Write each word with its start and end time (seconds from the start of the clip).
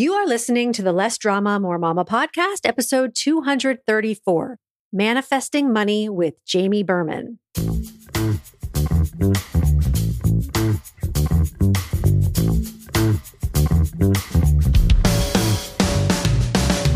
You 0.00 0.14
are 0.14 0.26
listening 0.26 0.72
to 0.72 0.82
the 0.82 0.94
Less 0.94 1.18
Drama, 1.18 1.60
More 1.60 1.76
Mama 1.76 2.06
podcast, 2.06 2.60
episode 2.64 3.14
234 3.14 4.58
Manifesting 4.94 5.74
Money 5.74 6.08
with 6.08 6.42
Jamie 6.46 6.82
Berman. 6.82 7.38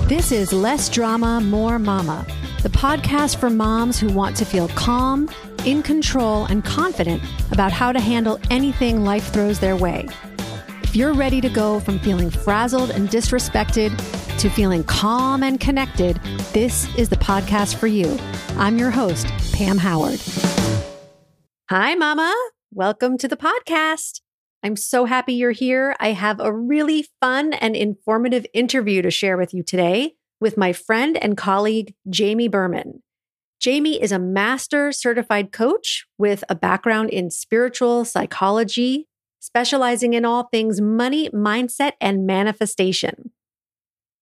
This 0.08 0.32
is 0.32 0.54
Less 0.54 0.88
Drama, 0.88 1.42
More 1.42 1.78
Mama, 1.78 2.26
the 2.62 2.70
podcast 2.70 3.36
for 3.36 3.50
moms 3.50 4.00
who 4.00 4.08
want 4.14 4.34
to 4.38 4.46
feel 4.46 4.68
calm, 4.68 5.28
in 5.66 5.82
control, 5.82 6.46
and 6.46 6.64
confident 6.64 7.22
about 7.52 7.70
how 7.70 7.92
to 7.92 8.00
handle 8.00 8.40
anything 8.48 9.04
life 9.04 9.30
throws 9.30 9.60
their 9.60 9.76
way. 9.76 10.08
If 10.94 10.98
you're 10.98 11.12
ready 11.12 11.40
to 11.40 11.48
go 11.48 11.80
from 11.80 11.98
feeling 11.98 12.30
frazzled 12.30 12.90
and 12.90 13.08
disrespected 13.08 13.98
to 14.38 14.48
feeling 14.48 14.84
calm 14.84 15.42
and 15.42 15.58
connected, 15.58 16.20
this 16.52 16.86
is 16.96 17.08
the 17.08 17.16
podcast 17.16 17.74
for 17.74 17.88
you. 17.88 18.16
I'm 18.58 18.78
your 18.78 18.92
host, 18.92 19.26
Pam 19.52 19.76
Howard. 19.76 20.20
Hi, 21.68 21.96
Mama. 21.96 22.32
Welcome 22.70 23.18
to 23.18 23.26
the 23.26 23.36
podcast. 23.36 24.20
I'm 24.62 24.76
so 24.76 25.04
happy 25.04 25.32
you're 25.34 25.50
here. 25.50 25.96
I 25.98 26.12
have 26.12 26.38
a 26.38 26.54
really 26.54 27.08
fun 27.20 27.54
and 27.54 27.74
informative 27.74 28.46
interview 28.54 29.02
to 29.02 29.10
share 29.10 29.36
with 29.36 29.52
you 29.52 29.64
today 29.64 30.14
with 30.38 30.56
my 30.56 30.72
friend 30.72 31.16
and 31.16 31.36
colleague, 31.36 31.96
Jamie 32.08 32.46
Berman. 32.46 33.02
Jamie 33.58 34.00
is 34.00 34.12
a 34.12 34.20
master 34.20 34.92
certified 34.92 35.50
coach 35.50 36.06
with 36.18 36.44
a 36.48 36.54
background 36.54 37.10
in 37.10 37.32
spiritual 37.32 38.04
psychology, 38.04 39.08
specializing 39.44 40.14
in 40.14 40.24
all 40.24 40.44
things 40.44 40.80
money, 40.80 41.28
mindset, 41.28 41.92
and 42.00 42.26
manifestation. 42.26 43.30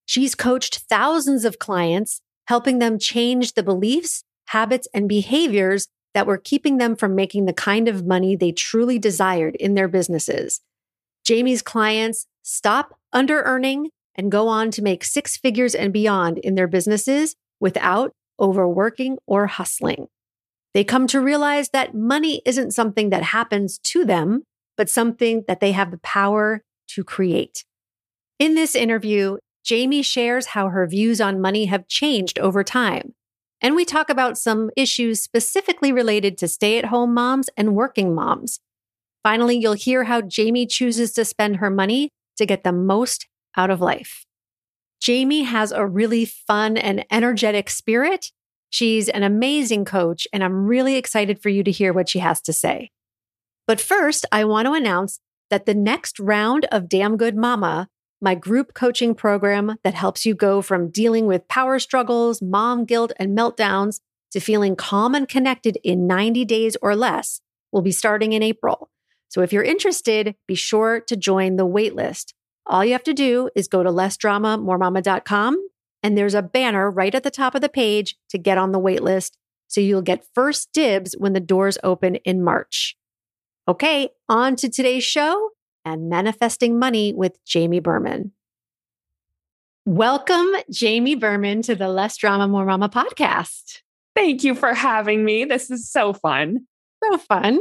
She's 0.04 0.34
coached 0.34 0.80
thousands 0.90 1.44
of 1.44 1.60
clients, 1.60 2.22
helping 2.48 2.80
them 2.80 2.98
change 2.98 3.55
the 3.55 3.62
beliefs, 3.62 4.24
habits, 4.47 4.88
and 4.92 5.08
behaviors 5.08 5.86
that 6.12 6.27
were 6.27 6.38
keeping 6.38 6.78
them 6.78 6.97
from 6.97 7.14
making 7.14 7.44
the 7.44 7.52
kind 7.52 7.86
of 7.86 8.05
money 8.05 8.34
they 8.34 8.50
truly 8.50 8.98
desired 8.98 9.55
in 9.55 9.74
their 9.74 9.86
businesses. 9.86 10.60
Jamie's 11.25 11.62
clients 11.62 12.27
stop 12.42 12.98
under 13.12 13.42
earning 13.42 13.91
and 14.16 14.32
go 14.32 14.48
on 14.48 14.72
to 14.72 14.82
make 14.82 15.04
six 15.04 15.36
figures 15.36 15.77
and 15.77 15.92
beyond 15.92 16.38
in 16.38 16.56
their 16.56 16.66
businesses 16.66 17.36
without 17.60 18.12
overworking 18.41 19.19
or 19.28 19.47
hustling. 19.47 20.08
They 20.75 20.82
come 20.82 21.06
to 21.06 21.20
realize 21.20 21.69
that 21.69 21.94
money 21.94 22.42
isn't 22.44 22.72
something 22.72 23.10
that 23.10 23.22
happens 23.22 23.78
to 23.84 24.04
them, 24.04 24.42
but 24.77 24.91
something 24.91 25.45
that 25.48 25.61
they 25.61 25.73
have 25.73 25.91
the 25.91 25.98
power 25.98 26.62
to 26.89 27.05
create. 27.05 27.65
In 28.39 28.55
this 28.55 28.75
interview, 28.75 29.39
Jamie 29.65 30.03
shares 30.03 30.47
how 30.47 30.69
her 30.69 30.87
views 30.87 31.20
on 31.20 31.41
money 31.41 31.67
have 31.67 31.89
changed 31.89 32.39
over 32.39 32.65
time 32.65 33.15
and 33.62 33.77
we 33.77 33.84
talk 33.84 34.11
about 34.11 34.37
some 34.37 34.70
issues 34.77 35.23
specifically 35.23 35.93
related 35.93 36.37
to 36.39 36.48
stay 36.48 36.78
at 36.78 36.87
home 36.87 37.15
moms 37.15 37.48
and 37.56 37.77
working 37.77 38.12
moms. 38.12 38.59
Finally, 39.23 39.56
you'll 39.56 39.75
hear 39.75 40.05
how 40.05 40.20
Jamie 40.20 40.67
chooses 40.67 41.12
to 41.12 41.25
spend 41.25 41.56
her 41.56 41.70
money 41.70 42.11
to 42.37 42.45
get 42.45 42.65
the 42.65 42.73
most 42.73 43.28
out 43.56 43.70
of 43.70 43.81
life. 43.81 44.27
Jamie 45.00 45.45
has 45.45 45.70
a 45.70 45.87
really 45.87 46.25
fun 46.25 46.77
and 46.77 47.05
energetic 47.11 47.70
spirit. 47.70 48.33
She's 48.69 49.09
an 49.09 49.23
amazing 49.23 49.84
coach, 49.84 50.27
and 50.33 50.43
I'm 50.43 50.67
really 50.67 50.97
excited 50.97 51.41
for 51.41 51.48
you 51.48 51.62
to 51.62 51.70
hear 51.70 51.93
what 51.93 52.09
she 52.09 52.19
has 52.19 52.41
to 52.43 52.53
say. 52.53 52.91
But 53.66 53.80
first, 53.80 54.27
I 54.32 54.44
want 54.44 54.66
to 54.66 54.72
announce 54.72 55.20
that 55.50 55.66
the 55.66 55.74
next 55.74 56.18
round 56.18 56.66
of 56.72 56.88
Damn 56.88 57.16
Good 57.16 57.36
Mama 57.36 57.88
my 58.22 58.36
group 58.36 58.72
coaching 58.72 59.14
program 59.16 59.77
that 59.82 59.94
helps 59.94 60.24
you 60.24 60.34
go 60.34 60.62
from 60.62 60.91
dealing 60.91 61.27
with 61.27 61.48
power 61.48 61.80
struggles, 61.80 62.41
mom 62.41 62.84
guilt, 62.84 63.12
and 63.19 63.36
meltdowns 63.36 64.00
to 64.30 64.41
feeling 64.41 64.77
calm 64.77 65.14
and 65.14 65.28
connected 65.28 65.77
in 65.82 66.06
90 66.06 66.44
days 66.44 66.76
or 66.81 66.94
less 66.94 67.41
will 67.72 67.82
be 67.82 67.91
starting 67.91 68.32
in 68.32 68.42
April. 68.42 68.88
So 69.28 69.42
if 69.42 69.53
you're 69.53 69.64
interested, 69.64 70.37
be 70.47 70.54
sure 70.54 71.00
to 71.00 71.16
join 71.16 71.56
the 71.56 71.66
waitlist. 71.66 72.32
All 72.64 72.84
you 72.84 72.92
have 72.92 73.03
to 73.04 73.12
do 73.12 73.50
is 73.56 73.66
go 73.66 73.82
to 73.82 73.91
lessdramamoremama.com 73.91 75.69
and 76.04 76.16
there's 76.16 76.34
a 76.34 76.42
banner 76.42 76.91
right 76.91 77.14
at 77.14 77.25
the 77.25 77.31
top 77.31 77.54
of 77.54 77.60
the 77.60 77.69
page 77.69 78.16
to 78.31 78.38
get 78.38 78.56
on 78.56 78.72
the 78.72 78.81
waitlist 78.81 79.32
so 79.66 79.81
you'll 79.81 80.03
get 80.03 80.26
first 80.34 80.72
dibs 80.72 81.14
when 81.19 81.32
the 81.32 81.41
doors 81.41 81.78
open 81.82 82.16
in 82.16 82.44
March. 82.44 82.97
Okay, 83.69 84.09
on 84.28 84.56
to 84.56 84.69
today's 84.69 85.05
show 85.05 85.50
and 85.84 86.09
Manifesting 86.09 86.81
Money 86.81 87.12
with 87.12 87.39
Jamie 87.45 87.78
Berman. 87.78 88.33
Welcome, 89.84 90.49
Jamie 90.69 91.15
Berman, 91.15 91.62
to 91.62 91.77
the 91.77 91.87
Less 91.87 92.17
Drama, 92.17 92.49
More 92.49 92.65
Mama 92.65 92.89
podcast. 92.89 93.83
Thank 94.17 94.43
you 94.43 94.56
for 94.56 94.75
having 94.75 95.25
me. 95.25 95.45
This 95.45 95.71
is 95.71 95.89
so 95.89 96.12
fun. 96.12 96.67
So 97.05 97.19
fun. 97.19 97.61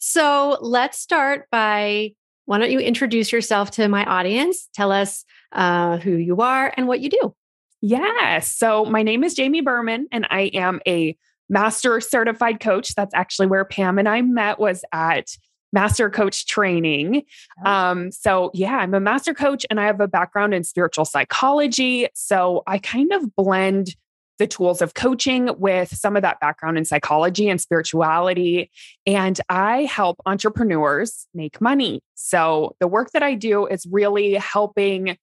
So 0.00 0.56
let's 0.62 0.98
start 0.98 1.48
by 1.50 2.12
why 2.46 2.58
don't 2.58 2.70
you 2.70 2.80
introduce 2.80 3.30
yourself 3.30 3.72
to 3.72 3.88
my 3.88 4.06
audience? 4.06 4.70
Tell 4.74 4.90
us 4.90 5.22
uh, 5.52 5.98
who 5.98 6.12
you 6.12 6.40
are 6.40 6.72
and 6.78 6.88
what 6.88 7.00
you 7.00 7.10
do. 7.10 7.34
Yes. 7.82 8.56
So 8.56 8.86
my 8.86 9.02
name 9.02 9.22
is 9.22 9.34
Jamie 9.34 9.60
Berman, 9.60 10.08
and 10.12 10.26
I 10.30 10.50
am 10.54 10.80
a 10.86 11.16
master 11.52 12.00
certified 12.00 12.58
coach. 12.58 12.94
That's 12.94 13.14
actually 13.14 13.46
where 13.46 13.64
Pam 13.64 13.98
and 13.98 14.08
I 14.08 14.22
met 14.22 14.58
was 14.58 14.84
at 14.92 15.36
master 15.72 16.10
coach 16.10 16.46
training. 16.46 17.22
Um, 17.64 18.10
so, 18.10 18.50
yeah, 18.54 18.78
I'm 18.78 18.94
a 18.94 19.00
master 19.00 19.34
coach 19.34 19.64
and 19.70 19.78
I 19.78 19.84
have 19.84 20.00
a 20.00 20.08
background 20.08 20.54
in 20.54 20.64
spiritual 20.64 21.04
psychology. 21.04 22.08
So, 22.14 22.62
I 22.66 22.78
kind 22.78 23.12
of 23.12 23.34
blend 23.36 23.94
the 24.38 24.46
tools 24.46 24.82
of 24.82 24.94
coaching 24.94 25.50
with 25.58 25.94
some 25.96 26.16
of 26.16 26.22
that 26.22 26.40
background 26.40 26.76
in 26.76 26.84
psychology 26.84 27.48
and 27.48 27.60
spirituality. 27.60 28.70
And 29.06 29.38
I 29.48 29.82
help 29.82 30.20
entrepreneurs 30.26 31.26
make 31.34 31.60
money. 31.60 32.00
So, 32.14 32.76
the 32.80 32.88
work 32.88 33.10
that 33.12 33.22
I 33.22 33.34
do 33.34 33.66
is 33.66 33.86
really 33.90 34.34
helping 34.34 35.16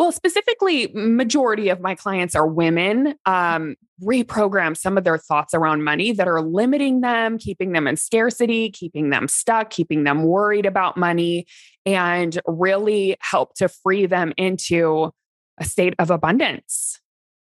well 0.00 0.10
specifically 0.10 0.90
majority 0.94 1.68
of 1.68 1.80
my 1.80 1.94
clients 1.94 2.34
are 2.34 2.46
women 2.46 3.14
um, 3.26 3.76
reprogram 4.02 4.74
some 4.74 4.96
of 4.96 5.04
their 5.04 5.18
thoughts 5.18 5.52
around 5.52 5.84
money 5.84 6.10
that 6.10 6.26
are 6.26 6.40
limiting 6.40 7.02
them 7.02 7.36
keeping 7.36 7.72
them 7.72 7.86
in 7.86 7.96
scarcity 7.96 8.70
keeping 8.70 9.10
them 9.10 9.28
stuck 9.28 9.68
keeping 9.68 10.04
them 10.04 10.22
worried 10.22 10.64
about 10.64 10.96
money 10.96 11.46
and 11.84 12.40
really 12.46 13.16
help 13.20 13.54
to 13.54 13.68
free 13.68 14.06
them 14.06 14.32
into 14.36 15.10
a 15.58 15.64
state 15.64 15.94
of 15.98 16.10
abundance. 16.10 16.98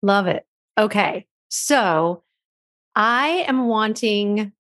Love 0.02 0.28
it. 0.28 0.46
Okay 0.78 1.25
so 1.56 2.24
i 2.96 3.46
am 3.48 3.68
wanting 3.68 4.52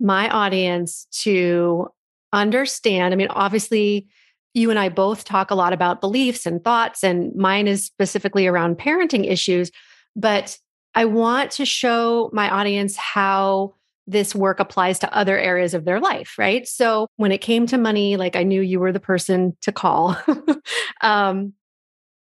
my 0.00 0.30
audience 0.30 1.06
to 1.10 1.86
understand 2.32 3.12
i 3.12 3.16
mean 3.16 3.28
obviously 3.28 4.08
you 4.58 4.70
and 4.70 4.78
I 4.78 4.88
both 4.88 5.24
talk 5.24 5.50
a 5.50 5.54
lot 5.54 5.72
about 5.72 6.00
beliefs 6.00 6.44
and 6.44 6.62
thoughts, 6.62 7.02
and 7.02 7.34
mine 7.34 7.66
is 7.66 7.84
specifically 7.84 8.46
around 8.46 8.78
parenting 8.78 9.30
issues. 9.30 9.70
But 10.16 10.58
I 10.94 11.04
want 11.04 11.52
to 11.52 11.64
show 11.64 12.28
my 12.32 12.50
audience 12.50 12.96
how 12.96 13.74
this 14.08 14.34
work 14.34 14.58
applies 14.58 14.98
to 14.98 15.14
other 15.14 15.38
areas 15.38 15.74
of 15.74 15.84
their 15.84 16.00
life, 16.00 16.36
right? 16.38 16.66
So 16.66 17.08
when 17.16 17.30
it 17.30 17.38
came 17.38 17.66
to 17.66 17.78
money, 17.78 18.16
like 18.16 18.36
I 18.36 18.42
knew 18.42 18.62
you 18.62 18.80
were 18.80 18.90
the 18.90 19.00
person 19.00 19.56
to 19.60 19.70
call. 19.70 20.16
um, 21.02 21.52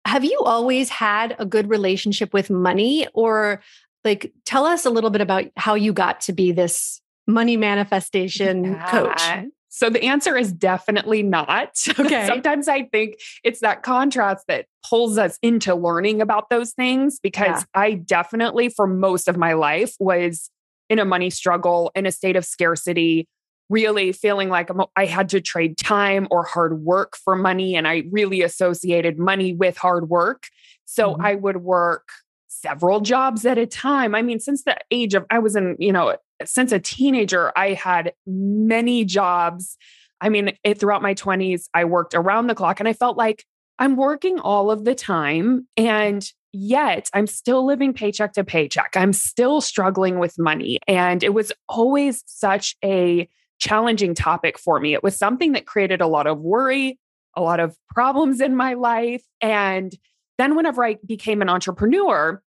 have 0.06 0.26
you 0.26 0.42
always 0.46 0.90
had 0.90 1.36
a 1.40 1.46
good 1.46 1.70
relationship 1.70 2.34
with 2.34 2.50
money, 2.50 3.08
or 3.14 3.62
like 4.04 4.34
tell 4.46 4.66
us 4.66 4.86
a 4.86 4.90
little 4.90 5.10
bit 5.10 5.22
about 5.22 5.46
how 5.56 5.76
you 5.76 5.94
got 5.94 6.22
to 6.22 6.34
be 6.34 6.52
this 6.52 7.02
money 7.28 7.58
manifestation 7.58 8.64
yeah. 8.64 8.92
coach? 8.92 9.50
So 9.70 9.90
the 9.90 10.04
answer 10.04 10.36
is 10.36 10.52
definitely 10.52 11.24
not. 11.24 11.78
Okay. 12.00 12.28
Sometimes 12.28 12.68
I 12.68 12.84
think 12.84 13.16
it's 13.44 13.60
that 13.60 13.84
contrast 13.84 14.46
that 14.48 14.66
pulls 14.90 15.18
us 15.18 15.38
into 15.42 15.76
learning 15.76 16.22
about 16.22 16.50
those 16.50 16.72
things 16.72 17.20
because 17.22 17.62
yeah. 17.62 17.82
I 17.82 17.94
definitely, 17.94 18.70
for 18.70 18.88
most 18.88 19.28
of 19.28 19.38
my 19.38 19.54
life, 19.54 19.96
was 20.00 20.50
in 20.90 20.98
a 20.98 21.06
money 21.06 21.30
struggle, 21.30 21.92
in 21.96 22.06
a 22.06 22.12
state 22.12 22.36
of 22.36 22.46
scarcity, 22.46 23.28
really 23.70 24.12
feeling 24.12 24.50
like 24.50 24.70
I 24.96 25.06
had 25.06 25.30
to 25.30 25.42
trade 25.42 25.78
time 25.78 26.28
or 26.32 26.44
hard 26.44 26.82
work 26.82 27.16
for 27.18 27.36
money. 27.36 27.76
And 27.76 27.88
I 27.88 28.04
really 28.12 28.42
associated 28.42 29.20
money 29.20 29.54
with 29.54 29.78
hard 29.78 30.10
work. 30.10 30.48
So 30.86 31.14
mm-hmm. 31.14 31.22
I 31.22 31.36
would 31.36 31.58
work 31.58 32.08
several 32.48 33.02
jobs 33.02 33.46
at 33.46 33.58
a 33.58 33.66
time. 33.66 34.16
I 34.16 34.22
mean, 34.22 34.40
since 34.40 34.64
the 34.64 34.78
age 34.90 35.14
of, 35.14 35.26
I 35.30 35.40
was 35.40 35.56
in, 35.56 35.76
you 35.80 35.92
know, 35.92 36.16
since 36.46 36.72
a 36.72 36.80
teenager, 36.80 37.52
I 37.56 37.74
had 37.74 38.14
many 38.26 39.06
jobs. 39.06 39.78
I 40.22 40.30
mean, 40.30 40.54
it, 40.64 40.80
throughout 40.80 41.02
my 41.02 41.14
20s, 41.14 41.66
I 41.74 41.86
worked 41.86 42.14
around 42.14 42.48
the 42.48 42.56
clock 42.56 42.80
and 42.80 42.90
I 42.90 42.94
felt 42.94 43.18
like 43.18 43.46
I'm 43.78 43.96
working 43.96 44.40
all 44.40 44.72
of 44.72 44.86
the 44.86 44.96
time. 44.96 45.68
And 45.78 46.30
yet 46.52 47.10
I'm 47.14 47.28
still 47.28 47.66
living 47.66 47.94
paycheck 47.94 48.34
to 48.34 48.44
paycheck. 48.44 48.96
I'm 48.96 49.14
still 49.14 49.62
struggling 49.62 50.20
with 50.20 50.38
money. 50.38 50.80
And 50.88 51.24
it 51.24 51.34
was 51.34 51.52
always 51.68 52.24
such 52.26 52.76
a 52.84 53.30
challenging 53.60 54.16
topic 54.16 54.58
for 54.58 54.80
me. 54.80 54.94
It 54.94 55.04
was 55.04 55.16
something 55.16 55.52
that 55.54 55.66
created 55.66 56.02
a 56.02 56.08
lot 56.08 56.28
of 56.28 56.40
worry, 56.40 56.98
a 57.36 57.42
lot 57.42 57.60
of 57.60 57.76
problems 57.90 58.42
in 58.42 58.56
my 58.56 58.74
life. 58.74 59.24
And 59.42 59.94
then 60.38 60.56
whenever 60.56 60.84
I 60.84 60.98
became 61.06 61.42
an 61.42 61.50
entrepreneur, 61.50 62.42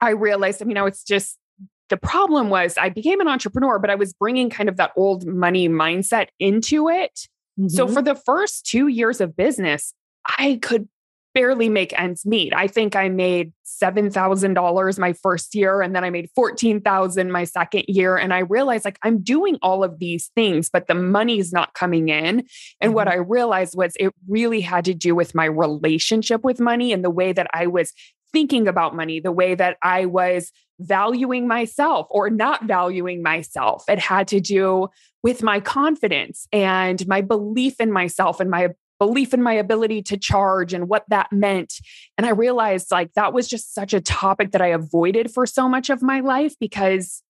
I 0.00 0.10
realized, 0.10 0.62
I 0.62 0.64
mean, 0.64 0.76
I 0.76 0.82
was 0.82 1.02
just 1.02 1.38
the 1.88 1.96
problem 1.96 2.50
was 2.50 2.76
I 2.76 2.88
became 2.88 3.20
an 3.20 3.28
entrepreneur, 3.28 3.78
but 3.78 3.90
I 3.90 3.94
was 3.94 4.12
bringing 4.12 4.50
kind 4.50 4.68
of 4.68 4.76
that 4.76 4.92
old 4.96 5.26
money 5.26 5.68
mindset 5.68 6.28
into 6.38 6.88
it. 6.88 7.28
Mm-hmm. 7.58 7.68
So 7.68 7.88
for 7.88 8.02
the 8.02 8.14
first 8.14 8.66
two 8.66 8.88
years 8.88 9.20
of 9.20 9.36
business, 9.36 9.92
I 10.26 10.58
could 10.62 10.88
barely 11.34 11.68
make 11.68 11.98
ends 11.98 12.26
meet. 12.26 12.52
I 12.54 12.66
think 12.66 12.96
I 12.96 13.08
made 13.08 13.52
$7,000 13.64 14.98
my 14.98 15.12
first 15.12 15.54
year 15.54 15.82
and 15.82 15.94
then 15.94 16.02
I 16.02 16.10
made 16.10 16.28
14,000 16.34 17.30
my 17.30 17.44
second 17.44 17.84
year 17.86 18.16
and 18.16 18.34
I 18.34 18.40
realized 18.40 18.84
like 18.84 18.98
I'm 19.02 19.22
doing 19.22 19.56
all 19.62 19.84
of 19.84 19.98
these 19.98 20.32
things 20.34 20.68
but 20.68 20.88
the 20.88 20.94
money's 20.94 21.52
not 21.52 21.74
coming 21.74 22.08
in. 22.08 22.16
And 22.18 22.46
mm-hmm. 22.80 22.92
what 22.92 23.08
I 23.08 23.16
realized 23.16 23.74
was 23.76 23.92
it 24.00 24.12
really 24.26 24.60
had 24.60 24.84
to 24.86 24.94
do 24.94 25.14
with 25.14 25.34
my 25.34 25.44
relationship 25.44 26.42
with 26.42 26.58
money 26.58 26.92
and 26.92 27.04
the 27.04 27.10
way 27.10 27.32
that 27.32 27.46
I 27.52 27.68
was 27.68 27.92
thinking 28.32 28.68
about 28.68 28.94
money, 28.94 29.20
the 29.20 29.32
way 29.32 29.54
that 29.54 29.76
I 29.82 30.06
was 30.06 30.52
valuing 30.80 31.48
myself 31.48 32.06
or 32.10 32.30
not 32.30 32.64
valuing 32.64 33.22
myself. 33.22 33.84
It 33.88 33.98
had 33.98 34.28
to 34.28 34.40
do 34.40 34.88
with 35.22 35.42
my 35.42 35.60
confidence 35.60 36.46
and 36.52 37.06
my 37.08 37.20
belief 37.20 37.80
in 37.80 37.92
myself 37.92 38.40
and 38.40 38.50
my 38.50 38.70
belief 38.98 39.32
in 39.32 39.42
my 39.42 39.52
ability 39.52 40.02
to 40.02 40.16
charge 40.16 40.74
and 40.74 40.88
what 40.88 41.04
that 41.08 41.32
meant. 41.32 41.74
And 42.16 42.26
I 42.26 42.30
realized 42.30 42.90
like 42.90 43.12
that 43.14 43.32
was 43.32 43.48
just 43.48 43.74
such 43.74 43.94
a 43.94 44.00
topic 44.00 44.52
that 44.52 44.60
I 44.60 44.68
avoided 44.68 45.30
for 45.30 45.46
so 45.46 45.68
much 45.68 45.90
of 45.90 46.02
my 46.02 46.20
life 46.20 46.54
because 46.58 47.22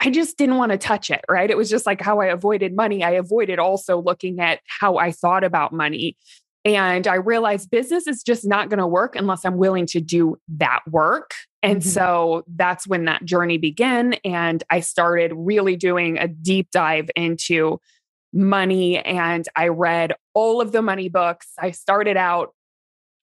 I 0.00 0.10
just 0.10 0.36
didn't 0.36 0.56
want 0.56 0.72
to 0.72 0.78
touch 0.78 1.10
it, 1.10 1.24
right? 1.30 1.50
It 1.50 1.56
was 1.56 1.70
just 1.70 1.86
like 1.86 2.00
how 2.00 2.20
I 2.20 2.26
avoided 2.26 2.76
money. 2.76 3.02
I 3.02 3.12
avoided 3.12 3.58
also 3.58 4.00
looking 4.00 4.38
at 4.40 4.60
how 4.66 4.98
I 4.98 5.12
thought 5.12 5.44
about 5.44 5.72
money. 5.72 6.16
And 6.68 7.06
I 7.06 7.16
realized 7.16 7.70
business 7.70 8.06
is 8.06 8.22
just 8.22 8.46
not 8.46 8.68
going 8.68 8.78
to 8.78 8.86
work 8.86 9.16
unless 9.16 9.44
I'm 9.44 9.56
willing 9.56 9.86
to 9.86 10.00
do 10.00 10.36
that 10.56 10.80
work. 10.90 11.32
And 11.62 11.80
mm-hmm. 11.80 11.88
so 11.88 12.44
that's 12.54 12.86
when 12.86 13.04
that 13.06 13.24
journey 13.24 13.58
began. 13.58 14.14
And 14.24 14.62
I 14.70 14.80
started 14.80 15.32
really 15.34 15.76
doing 15.76 16.18
a 16.18 16.28
deep 16.28 16.70
dive 16.70 17.10
into 17.16 17.80
money 18.32 18.98
and 18.98 19.46
I 19.56 19.68
read 19.68 20.12
all 20.34 20.60
of 20.60 20.72
the 20.72 20.82
money 20.82 21.08
books. 21.08 21.48
I 21.58 21.70
started 21.70 22.16
out 22.16 22.54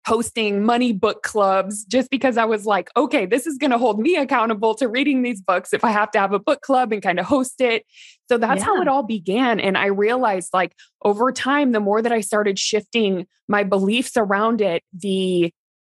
hosting 0.05 0.63
money 0.63 0.93
book 0.93 1.23
clubs 1.23 1.83
just 1.85 2.09
because 2.09 2.37
I 2.37 2.45
was 2.45 2.65
like, 2.65 2.89
okay, 2.95 3.25
this 3.25 3.47
is 3.47 3.57
going 3.57 3.71
to 3.71 3.77
hold 3.77 3.99
me 3.99 4.15
accountable 4.15 4.75
to 4.75 4.87
reading 4.87 5.23
these 5.23 5.41
books 5.41 5.73
if 5.73 5.83
I 5.83 5.89
have 5.89 6.11
to 6.11 6.19
have 6.19 6.31
a 6.31 6.39
book 6.39 6.61
club 6.61 6.91
and 6.91 7.01
kind 7.01 7.19
of 7.19 7.25
host 7.25 7.59
it. 7.59 7.85
So 8.29 8.37
that's 8.37 8.59
yeah. 8.59 8.65
how 8.65 8.81
it 8.81 8.87
all 8.87 9.03
began. 9.03 9.59
And 9.59 9.77
I 9.77 9.87
realized, 9.87 10.49
like, 10.53 10.75
over 11.03 11.31
time, 11.31 11.71
the 11.71 11.79
more 11.79 12.01
that 12.01 12.11
I 12.11 12.21
started 12.21 12.59
shifting 12.59 13.25
my 13.47 13.63
beliefs 13.63 14.15
around 14.15 14.61
it, 14.61 14.83
the 14.93 15.51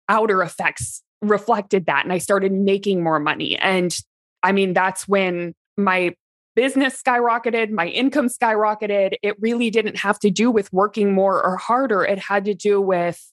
outer 0.09 0.43
effects 0.43 1.03
reflected 1.23 1.87
that. 1.87 2.05
And 2.05 2.12
I 2.12 2.19
started 2.19 2.53
making 2.53 3.03
more 3.03 3.19
money. 3.19 3.56
And 3.56 3.97
I 4.43 4.53
mean, 4.53 4.75
that's 4.75 5.09
when 5.09 5.55
my 5.76 6.14
business 6.55 7.00
skyrocketed, 7.00 7.70
my 7.70 7.87
income 7.87 8.29
skyrocketed. 8.29 9.14
It 9.23 9.37
really 9.41 9.70
didn't 9.70 9.97
have 9.97 10.19
to 10.19 10.31
do 10.31 10.50
with 10.50 10.70
working 10.70 11.14
more 11.14 11.43
or 11.43 11.56
harder. 11.56 12.05
It 12.05 12.19
had 12.19 12.44
to 12.44 12.55
do 12.55 12.79
with 12.81 13.31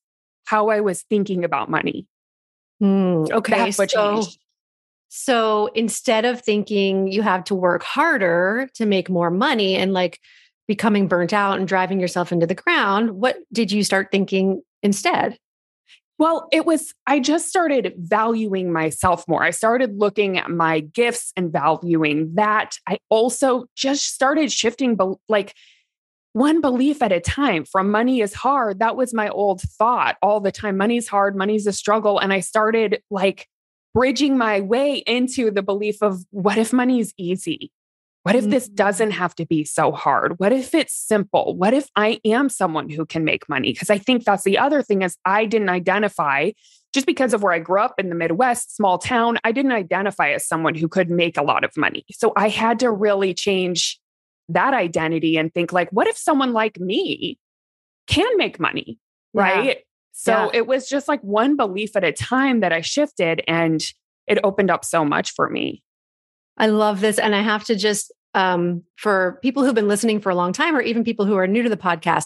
how 0.50 0.70
I 0.70 0.80
was 0.80 1.04
thinking 1.04 1.44
about 1.44 1.70
money. 1.70 2.08
Mm, 2.82 3.32
okay. 3.32 3.70
So, 3.70 4.24
so 5.10 5.68
instead 5.76 6.26
of 6.26 6.42
thinking 6.42 7.12
you 7.12 7.22
have 7.22 7.44
to 7.46 7.56
work 7.56 7.84
harder 7.84 8.68
to 8.74 8.88
make 8.88 9.12
more 9.12 9.30
money 9.30 9.76
and 9.76 9.94
like 9.94 10.20
becoming 10.68 11.08
burnt 11.08 11.34
out 11.34 11.60
and 11.60 11.68
driving 11.68 12.00
yourself 12.00 12.32
into 12.32 12.48
the 12.48 12.56
ground, 12.56 13.12
what 13.12 13.38
did 13.54 13.72
you 13.72 13.84
start 13.84 14.08
thinking 14.12 14.64
instead? 14.82 15.38
Well, 16.18 16.48
it 16.52 16.66
was, 16.66 16.96
I 17.06 17.20
just 17.20 17.48
started 17.48 17.94
valuing 17.98 18.74
myself 18.74 19.28
more. 19.28 19.44
I 19.44 19.52
started 19.52 20.00
looking 20.00 20.40
at 20.40 20.50
my 20.50 20.80
gifts 20.80 21.32
and 21.38 21.52
valuing 21.52 22.34
that. 22.34 22.76
I 22.88 22.98
also 23.10 23.66
just 23.76 24.08
started 24.08 24.52
shifting, 24.52 24.98
like 25.30 25.54
one 26.34 26.62
belief 26.62 27.02
at 27.02 27.12
a 27.12 27.20
time 27.20 27.66
from 27.66 27.90
money 27.90 28.22
is 28.22 28.34
hard. 28.34 28.80
That 28.80 28.96
was 28.96 29.14
my 29.14 29.30
old 29.30 29.62
thought 29.62 30.18
all 30.22 30.40
the 30.40 30.52
time. 30.52 30.78
Money's 30.78 31.08
hard, 31.08 31.36
money's 31.36 31.68
a 31.68 31.74
struggle. 31.74 32.20
And 32.20 32.32
I 32.32 32.40
started 32.40 33.02
like 33.10 33.48
bridging 33.94 34.38
my 34.38 34.62
way 34.62 34.98
into 34.98 35.52
the 35.52 35.64
belief 35.64 36.02
of 36.02 36.24
what 36.30 36.58
if 36.58 36.72
money's 36.72 37.14
easy? 37.18 37.72
What 38.24 38.36
if 38.36 38.46
this 38.46 38.68
doesn't 38.68 39.10
mm. 39.10 39.14
have 39.14 39.34
to 39.36 39.46
be 39.46 39.64
so 39.64 39.92
hard? 39.92 40.40
What 40.40 40.52
if 40.52 40.76
it's 40.76 40.94
simple? 40.94 41.56
What 41.56 41.74
if 41.74 41.90
I 41.96 42.20
am 42.26 42.50
someone 42.50 42.90
who 42.90 43.06
can 43.06 43.24
make 43.24 43.48
money? 43.50 43.72
Because 43.72 43.90
I 43.90 43.98
think 43.98 44.26
that's 44.26 44.44
the 44.44 44.58
other 44.58 44.84
thing 44.84 45.02
is 45.02 45.18
I 45.26 45.46
didn't 45.46 45.70
identify 45.70 46.52
just 46.94 47.06
because 47.06 47.34
of 47.34 47.42
where 47.42 47.54
I 47.54 47.60
grew 47.60 47.82
up 47.82 47.96
in 47.98 48.10
the 48.10 48.16
Midwest, 48.16 48.76
small 48.76 48.98
town, 48.98 49.38
I 49.44 49.52
didn't 49.52 49.72
identify 49.72 50.32
as 50.32 50.48
someone 50.48 50.76
who 50.76 50.88
could 50.88 51.10
make 51.10 51.38
a 51.38 51.44
lot 51.44 51.64
of 51.64 51.76
money. 51.78 52.04
So 52.12 52.34
I 52.36 52.50
had 52.50 52.80
to 52.80 52.92
really 52.92 53.34
change 53.34 54.00
that 54.50 54.74
identity 54.74 55.38
and 55.38 55.54
think 55.54 55.72
like 55.72 55.90
what 55.92 56.08
if 56.08 56.18
someone 56.18 56.54
like 56.54 56.80
me 56.80 57.38
can 58.08 58.38
make 58.38 58.60
money, 58.60 59.00
right? 59.34 59.66
Yeah. 59.66 59.74
So 60.12 60.32
yeah. 60.32 60.50
it 60.60 60.68
was 60.68 60.90
just 60.90 61.08
like 61.08 61.22
one 61.22 61.56
belief 61.56 61.96
at 61.96 62.04
a 62.04 62.12
time 62.12 62.60
that 62.60 62.74
I 62.74 62.82
shifted 62.82 63.42
and 63.48 63.82
it 64.28 64.40
opened 64.44 64.70
up 64.70 64.84
so 64.84 65.06
much 65.06 65.34
for 65.34 65.50
me. 65.50 65.82
I 66.58 66.68
love 66.68 67.00
this. 67.00 67.18
And 67.18 67.34
I 67.34 67.42
have 67.42 67.64
to 67.66 67.76
just, 67.76 68.12
um, 68.34 68.84
for 68.98 69.40
people 69.42 69.64
who've 69.64 69.74
been 69.74 69.88
listening 69.88 70.20
for 70.20 70.30
a 70.30 70.36
long 70.36 70.52
time, 70.54 70.76
or 70.76 70.82
even 70.82 71.04
people 71.04 71.26
who 71.26 71.36
are 71.36 71.48
new 71.48 71.64
to 71.64 71.70
the 71.70 71.78
podcast, 71.78 72.26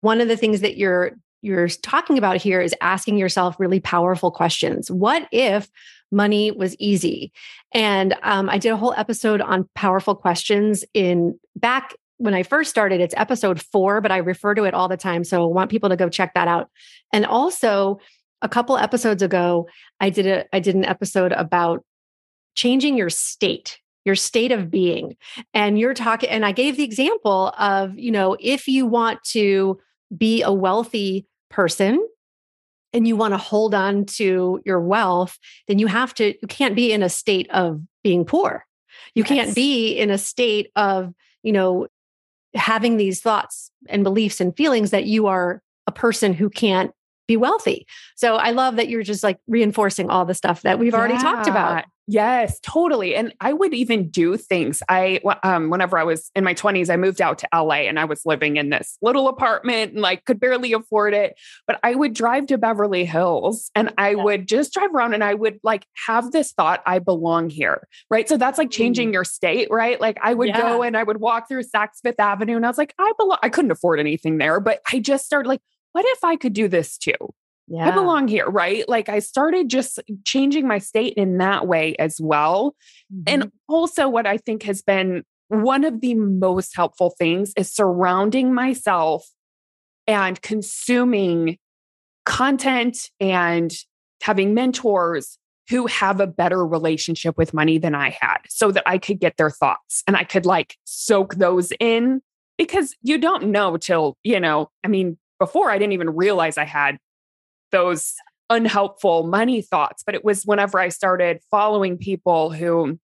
one 0.00 0.20
of 0.20 0.28
the 0.28 0.36
things 0.36 0.60
that 0.60 0.76
you're 0.76 1.12
you're 1.40 1.68
talking 1.68 2.16
about 2.16 2.38
here 2.38 2.60
is 2.60 2.74
asking 2.80 3.18
yourself 3.18 3.56
really 3.58 3.78
powerful 3.78 4.30
questions. 4.30 4.90
What 4.90 5.28
if 5.30 5.68
money 6.14 6.50
was 6.50 6.76
easy? 6.78 7.32
And 7.72 8.14
um, 8.22 8.48
I 8.48 8.58
did 8.58 8.70
a 8.70 8.76
whole 8.76 8.94
episode 8.96 9.40
on 9.40 9.68
powerful 9.74 10.14
questions 10.14 10.84
in 10.94 11.38
back 11.56 11.94
when 12.18 12.34
I 12.34 12.42
first 12.42 12.70
started. 12.70 13.00
It's 13.00 13.14
episode 13.16 13.60
four, 13.60 14.00
but 14.00 14.12
I 14.12 14.18
refer 14.18 14.54
to 14.54 14.64
it 14.64 14.74
all 14.74 14.88
the 14.88 14.96
time. 14.96 15.24
So 15.24 15.42
I 15.42 15.52
want 15.52 15.70
people 15.70 15.88
to 15.88 15.96
go 15.96 16.08
check 16.08 16.34
that 16.34 16.48
out. 16.48 16.70
And 17.12 17.26
also, 17.26 17.98
a 18.42 18.48
couple 18.48 18.76
episodes 18.76 19.22
ago, 19.22 19.68
I 20.00 20.10
did 20.10 20.26
a 20.26 20.44
I 20.54 20.60
did 20.60 20.74
an 20.74 20.84
episode 20.84 21.32
about 21.32 21.84
changing 22.54 22.96
your 22.96 23.10
state 23.10 23.78
your 24.04 24.14
state 24.14 24.52
of 24.52 24.70
being 24.70 25.16
and 25.52 25.78
you're 25.78 25.94
talking 25.94 26.28
and 26.28 26.44
i 26.44 26.52
gave 26.52 26.76
the 26.76 26.84
example 26.84 27.52
of 27.58 27.98
you 27.98 28.10
know 28.10 28.36
if 28.38 28.68
you 28.68 28.86
want 28.86 29.22
to 29.24 29.78
be 30.16 30.42
a 30.42 30.52
wealthy 30.52 31.26
person 31.50 32.06
and 32.94 33.06
you 33.06 33.16
want 33.16 33.34
to 33.34 33.38
hold 33.38 33.74
on 33.74 34.06
to 34.06 34.60
your 34.64 34.80
wealth 34.80 35.38
then 35.68 35.78
you 35.78 35.86
have 35.86 36.14
to 36.14 36.34
you 36.40 36.48
can't 36.48 36.74
be 36.74 36.92
in 36.92 37.02
a 37.02 37.08
state 37.08 37.50
of 37.50 37.80
being 38.02 38.24
poor 38.24 38.64
you 39.14 39.22
yes. 39.22 39.28
can't 39.28 39.54
be 39.54 39.92
in 39.92 40.10
a 40.10 40.18
state 40.18 40.70
of 40.76 41.12
you 41.42 41.52
know 41.52 41.86
having 42.54 42.96
these 42.96 43.20
thoughts 43.20 43.70
and 43.88 44.04
beliefs 44.04 44.40
and 44.40 44.56
feelings 44.56 44.90
that 44.90 45.04
you 45.04 45.26
are 45.26 45.60
a 45.86 45.92
person 45.92 46.32
who 46.32 46.48
can't 46.48 46.92
be 47.26 47.36
wealthy. 47.36 47.86
So 48.16 48.36
I 48.36 48.50
love 48.50 48.76
that 48.76 48.88
you're 48.88 49.02
just 49.02 49.22
like 49.22 49.38
reinforcing 49.46 50.10
all 50.10 50.24
the 50.24 50.34
stuff 50.34 50.62
that 50.62 50.78
we've 50.78 50.92
yeah. 50.92 50.98
already 50.98 51.18
talked 51.18 51.48
about. 51.48 51.84
Yes, 52.06 52.60
totally. 52.60 53.14
And 53.14 53.34
I 53.40 53.54
would 53.54 53.72
even 53.72 54.10
do 54.10 54.36
things. 54.36 54.82
I, 54.90 55.20
um, 55.42 55.70
whenever 55.70 55.96
I 55.96 56.04
was 56.04 56.30
in 56.34 56.44
my 56.44 56.52
20s, 56.52 56.90
I 56.90 56.96
moved 56.96 57.22
out 57.22 57.38
to 57.38 57.48
LA 57.54 57.86
and 57.86 57.98
I 57.98 58.04
was 58.04 58.26
living 58.26 58.58
in 58.58 58.68
this 58.68 58.98
little 59.00 59.26
apartment 59.26 59.92
and 59.92 60.02
like 60.02 60.26
could 60.26 60.38
barely 60.38 60.74
afford 60.74 61.14
it. 61.14 61.34
But 61.66 61.80
I 61.82 61.94
would 61.94 62.12
drive 62.12 62.46
to 62.48 62.58
Beverly 62.58 63.06
Hills 63.06 63.70
and 63.74 63.94
I 63.96 64.10
yeah. 64.10 64.22
would 64.22 64.46
just 64.46 64.74
drive 64.74 64.94
around 64.94 65.14
and 65.14 65.24
I 65.24 65.32
would 65.32 65.60
like 65.62 65.86
have 66.06 66.30
this 66.30 66.52
thought, 66.52 66.82
I 66.84 66.98
belong 66.98 67.48
here. 67.48 67.88
Right. 68.10 68.28
So 68.28 68.36
that's 68.36 68.58
like 68.58 68.70
changing 68.70 69.08
mm. 69.08 69.14
your 69.14 69.24
state, 69.24 69.68
right? 69.70 69.98
Like 69.98 70.18
I 70.22 70.34
would 70.34 70.48
yeah. 70.48 70.60
go 70.60 70.82
and 70.82 70.98
I 70.98 71.04
would 71.04 71.20
walk 71.20 71.48
through 71.48 71.62
Saks 71.62 72.00
Fifth 72.02 72.20
Avenue 72.20 72.56
and 72.56 72.66
I 72.66 72.68
was 72.68 72.78
like, 72.78 72.94
I 72.98 73.12
belong. 73.18 73.38
I 73.42 73.48
couldn't 73.48 73.70
afford 73.70 73.98
anything 73.98 74.36
there, 74.36 74.60
but 74.60 74.80
I 74.92 74.98
just 74.98 75.24
started 75.24 75.48
like, 75.48 75.62
what 75.94 76.04
if 76.06 76.24
I 76.24 76.34
could 76.34 76.52
do 76.52 76.66
this 76.66 76.98
too? 76.98 77.14
Yeah. 77.68 77.88
I 77.88 77.92
belong 77.92 78.28
here, 78.28 78.48
right? 78.48 78.86
Like 78.88 79.08
I 79.08 79.20
started 79.20 79.70
just 79.70 80.00
changing 80.24 80.66
my 80.68 80.78
state 80.78 81.14
in 81.14 81.38
that 81.38 81.66
way 81.66 81.94
as 81.96 82.18
well. 82.20 82.74
Mm-hmm. 83.12 83.22
And 83.26 83.52
also, 83.68 84.08
what 84.08 84.26
I 84.26 84.36
think 84.36 84.64
has 84.64 84.82
been 84.82 85.22
one 85.48 85.84
of 85.84 86.00
the 86.00 86.14
most 86.14 86.74
helpful 86.74 87.14
things 87.16 87.52
is 87.56 87.72
surrounding 87.72 88.52
myself 88.52 89.24
and 90.06 90.40
consuming 90.42 91.58
content 92.26 93.10
and 93.20 93.72
having 94.20 94.52
mentors 94.52 95.38
who 95.70 95.86
have 95.86 96.20
a 96.20 96.26
better 96.26 96.66
relationship 96.66 97.38
with 97.38 97.54
money 97.54 97.78
than 97.78 97.94
I 97.94 98.16
had 98.20 98.38
so 98.48 98.72
that 98.72 98.82
I 98.84 98.98
could 98.98 99.20
get 99.20 99.36
their 99.36 99.50
thoughts 99.50 100.02
and 100.06 100.16
I 100.16 100.24
could 100.24 100.44
like 100.44 100.76
soak 100.84 101.36
those 101.36 101.72
in 101.78 102.20
because 102.58 102.94
you 103.02 103.16
don't 103.16 103.46
know 103.46 103.76
till, 103.76 104.18
you 104.24 104.40
know, 104.40 104.70
I 104.82 104.88
mean, 104.88 105.18
before 105.38 105.70
I 105.70 105.78
didn't 105.78 105.92
even 105.92 106.10
realize 106.10 106.58
I 106.58 106.64
had 106.64 106.98
those 107.72 108.14
unhelpful 108.50 109.26
money 109.26 109.62
thoughts. 109.62 110.02
But 110.04 110.14
it 110.14 110.24
was 110.24 110.44
whenever 110.44 110.78
I 110.78 110.88
started 110.88 111.40
following 111.50 111.98
people 111.98 112.50
who 112.50 112.98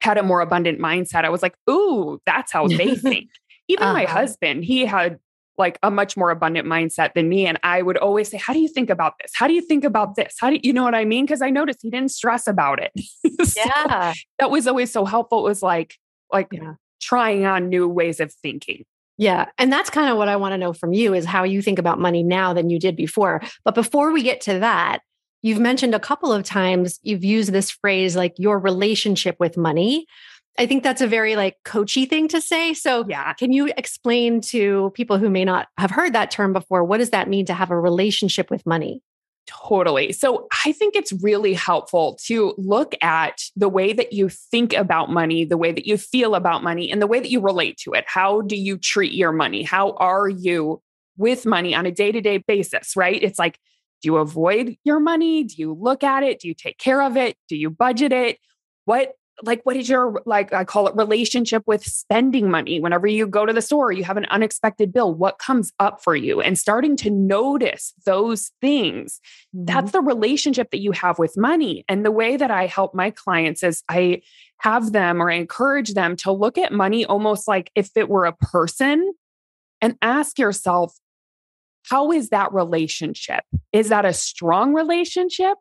had 0.00 0.18
a 0.18 0.22
more 0.22 0.40
abundant 0.40 0.78
mindset, 0.78 1.24
I 1.24 1.30
was 1.30 1.42
like, 1.42 1.56
ooh, 1.68 2.20
that's 2.26 2.52
how 2.52 2.68
they 2.68 2.94
think. 2.96 3.30
Even 3.68 3.84
uh-huh. 3.84 3.92
my 3.94 4.04
husband, 4.04 4.64
he 4.64 4.84
had 4.84 5.18
like 5.56 5.78
a 5.82 5.90
much 5.90 6.16
more 6.16 6.30
abundant 6.30 6.66
mindset 6.66 7.14
than 7.14 7.28
me. 7.28 7.46
And 7.46 7.58
I 7.62 7.80
would 7.80 7.96
always 7.96 8.28
say, 8.28 8.38
How 8.38 8.52
do 8.52 8.58
you 8.58 8.68
think 8.68 8.90
about 8.90 9.14
this? 9.20 9.32
How 9.34 9.46
do 9.46 9.54
you 9.54 9.62
think 9.62 9.84
about 9.84 10.16
this? 10.16 10.34
How 10.40 10.50
do 10.50 10.56
you, 10.56 10.60
you 10.64 10.72
know 10.72 10.82
what 10.82 10.94
I 10.94 11.04
mean? 11.04 11.24
Because 11.24 11.42
I 11.42 11.50
noticed 11.50 11.80
he 11.82 11.90
didn't 11.90 12.10
stress 12.10 12.46
about 12.46 12.80
it. 12.80 12.92
so 13.44 13.60
yeah. 13.64 14.14
That 14.38 14.50
was 14.50 14.66
always 14.66 14.92
so 14.92 15.04
helpful. 15.04 15.46
It 15.46 15.48
was 15.48 15.62
like, 15.62 15.96
like 16.32 16.48
yeah. 16.50 16.74
trying 17.00 17.46
on 17.46 17.68
new 17.68 17.88
ways 17.88 18.20
of 18.20 18.32
thinking. 18.32 18.84
Yeah. 19.16 19.46
And 19.58 19.72
that's 19.72 19.90
kind 19.90 20.10
of 20.10 20.16
what 20.16 20.28
I 20.28 20.36
want 20.36 20.52
to 20.52 20.58
know 20.58 20.72
from 20.72 20.92
you 20.92 21.14
is 21.14 21.24
how 21.24 21.44
you 21.44 21.62
think 21.62 21.78
about 21.78 22.00
money 22.00 22.22
now 22.22 22.52
than 22.52 22.70
you 22.70 22.78
did 22.78 22.96
before. 22.96 23.42
But 23.64 23.74
before 23.74 24.10
we 24.10 24.22
get 24.22 24.40
to 24.42 24.58
that, 24.58 25.00
you've 25.42 25.60
mentioned 25.60 25.94
a 25.94 26.00
couple 26.00 26.32
of 26.32 26.42
times 26.42 26.98
you've 27.02 27.24
used 27.24 27.52
this 27.52 27.70
phrase 27.70 28.16
like 28.16 28.34
your 28.38 28.58
relationship 28.58 29.36
with 29.38 29.56
money. 29.56 30.06
I 30.58 30.66
think 30.66 30.82
that's 30.82 31.00
a 31.00 31.06
very 31.06 31.36
like 31.36 31.56
coachy 31.64 32.06
thing 32.06 32.28
to 32.28 32.40
say. 32.40 32.74
So, 32.74 33.04
yeah, 33.08 33.32
can 33.34 33.52
you 33.52 33.72
explain 33.76 34.40
to 34.42 34.90
people 34.94 35.18
who 35.18 35.28
may 35.28 35.44
not 35.44 35.68
have 35.78 35.90
heard 35.90 36.12
that 36.14 36.30
term 36.30 36.52
before 36.52 36.84
what 36.84 36.98
does 36.98 37.10
that 37.10 37.28
mean 37.28 37.46
to 37.46 37.54
have 37.54 37.70
a 37.70 37.78
relationship 37.78 38.50
with 38.50 38.64
money? 38.66 39.02
Totally. 39.46 40.12
So 40.12 40.46
I 40.64 40.72
think 40.72 40.96
it's 40.96 41.12
really 41.22 41.52
helpful 41.52 42.18
to 42.24 42.54
look 42.56 42.94
at 43.02 43.42
the 43.54 43.68
way 43.68 43.92
that 43.92 44.12
you 44.12 44.30
think 44.30 44.72
about 44.72 45.10
money, 45.10 45.44
the 45.44 45.58
way 45.58 45.70
that 45.70 45.86
you 45.86 45.98
feel 45.98 46.34
about 46.34 46.62
money, 46.62 46.90
and 46.90 47.00
the 47.00 47.06
way 47.06 47.20
that 47.20 47.30
you 47.30 47.40
relate 47.40 47.76
to 47.78 47.92
it. 47.92 48.04
How 48.06 48.40
do 48.40 48.56
you 48.56 48.78
treat 48.78 49.12
your 49.12 49.32
money? 49.32 49.62
How 49.62 49.92
are 49.92 50.28
you 50.28 50.80
with 51.16 51.44
money 51.44 51.74
on 51.74 51.84
a 51.84 51.92
day 51.92 52.10
to 52.10 52.20
day 52.20 52.38
basis, 52.38 52.96
right? 52.96 53.22
It's 53.22 53.38
like, 53.38 53.58
do 54.02 54.06
you 54.06 54.16
avoid 54.16 54.76
your 54.82 54.98
money? 54.98 55.44
Do 55.44 55.54
you 55.58 55.74
look 55.74 56.02
at 56.02 56.22
it? 56.22 56.40
Do 56.40 56.48
you 56.48 56.54
take 56.54 56.78
care 56.78 57.02
of 57.02 57.16
it? 57.16 57.36
Do 57.48 57.56
you 57.56 57.70
budget 57.70 58.12
it? 58.12 58.38
What 58.86 59.12
like 59.42 59.62
what 59.64 59.76
is 59.76 59.88
your 59.88 60.22
like 60.26 60.52
i 60.52 60.64
call 60.64 60.86
it 60.86 60.94
relationship 60.94 61.62
with 61.66 61.84
spending 61.84 62.50
money. 62.50 62.80
Whenever 62.80 63.06
you 63.06 63.26
go 63.26 63.44
to 63.44 63.52
the 63.52 63.62
store 63.62 63.92
you 63.92 64.04
have 64.04 64.16
an 64.16 64.26
unexpected 64.26 64.92
bill. 64.92 65.14
What 65.14 65.38
comes 65.38 65.72
up 65.80 66.02
for 66.02 66.14
you? 66.14 66.40
And 66.40 66.58
starting 66.58 66.96
to 66.98 67.10
notice 67.10 67.92
those 68.06 68.52
things. 68.60 69.20
Mm-hmm. 69.54 69.64
that's 69.66 69.92
the 69.92 70.00
relationship 70.00 70.70
that 70.70 70.80
you 70.80 70.92
have 70.92 71.18
with 71.18 71.36
money. 71.36 71.84
And 71.88 72.04
the 72.04 72.10
way 72.10 72.36
that 72.36 72.50
i 72.50 72.66
help 72.66 72.94
my 72.94 73.10
clients 73.10 73.62
is 73.62 73.82
i 73.88 74.22
have 74.58 74.92
them 74.92 75.20
or 75.20 75.30
i 75.30 75.34
encourage 75.34 75.94
them 75.94 76.16
to 76.16 76.32
look 76.32 76.56
at 76.58 76.72
money 76.72 77.04
almost 77.04 77.48
like 77.48 77.70
if 77.74 77.90
it 77.96 78.08
were 78.08 78.26
a 78.26 78.32
person 78.32 79.12
and 79.80 79.96
ask 80.00 80.38
yourself 80.38 80.94
how 81.90 82.12
is 82.12 82.30
that 82.30 82.50
relationship? 82.54 83.44
Is 83.72 83.90
that 83.90 84.06
a 84.06 84.14
strong 84.14 84.72
relationship? 84.72 85.58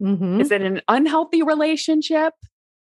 Mm-hmm. 0.00 0.40
is 0.40 0.52
it 0.52 0.62
an 0.62 0.80
unhealthy 0.86 1.42
relationship 1.42 2.32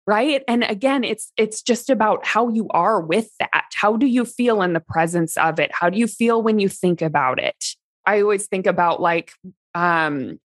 right? 0.06 0.42
And 0.49 0.64
again 0.64 1.04
it's 1.04 1.32
it's 1.37 1.62
just 1.62 1.90
about 1.90 2.26
how 2.26 2.49
you 2.49 2.68
are 2.71 3.00
with 3.00 3.30
that. 3.38 3.64
How 3.75 3.97
do 3.97 4.06
you 4.06 4.25
feel 4.25 4.62
in 4.62 4.73
the 4.73 4.80
presence 4.80 5.37
of 5.37 5.61
it? 5.61 5.71
How 5.73 5.90
do 5.90 5.99
you 5.99 6.06
feel 6.06 6.42
when 6.42 6.59
you 6.59 6.68
think 6.68 7.02
about 7.02 7.40
it? 7.40 7.64
I 8.06 8.21
always 8.21 8.47
think 8.47 8.66
about 8.66 9.00
like 9.00 9.32
um 9.75 10.38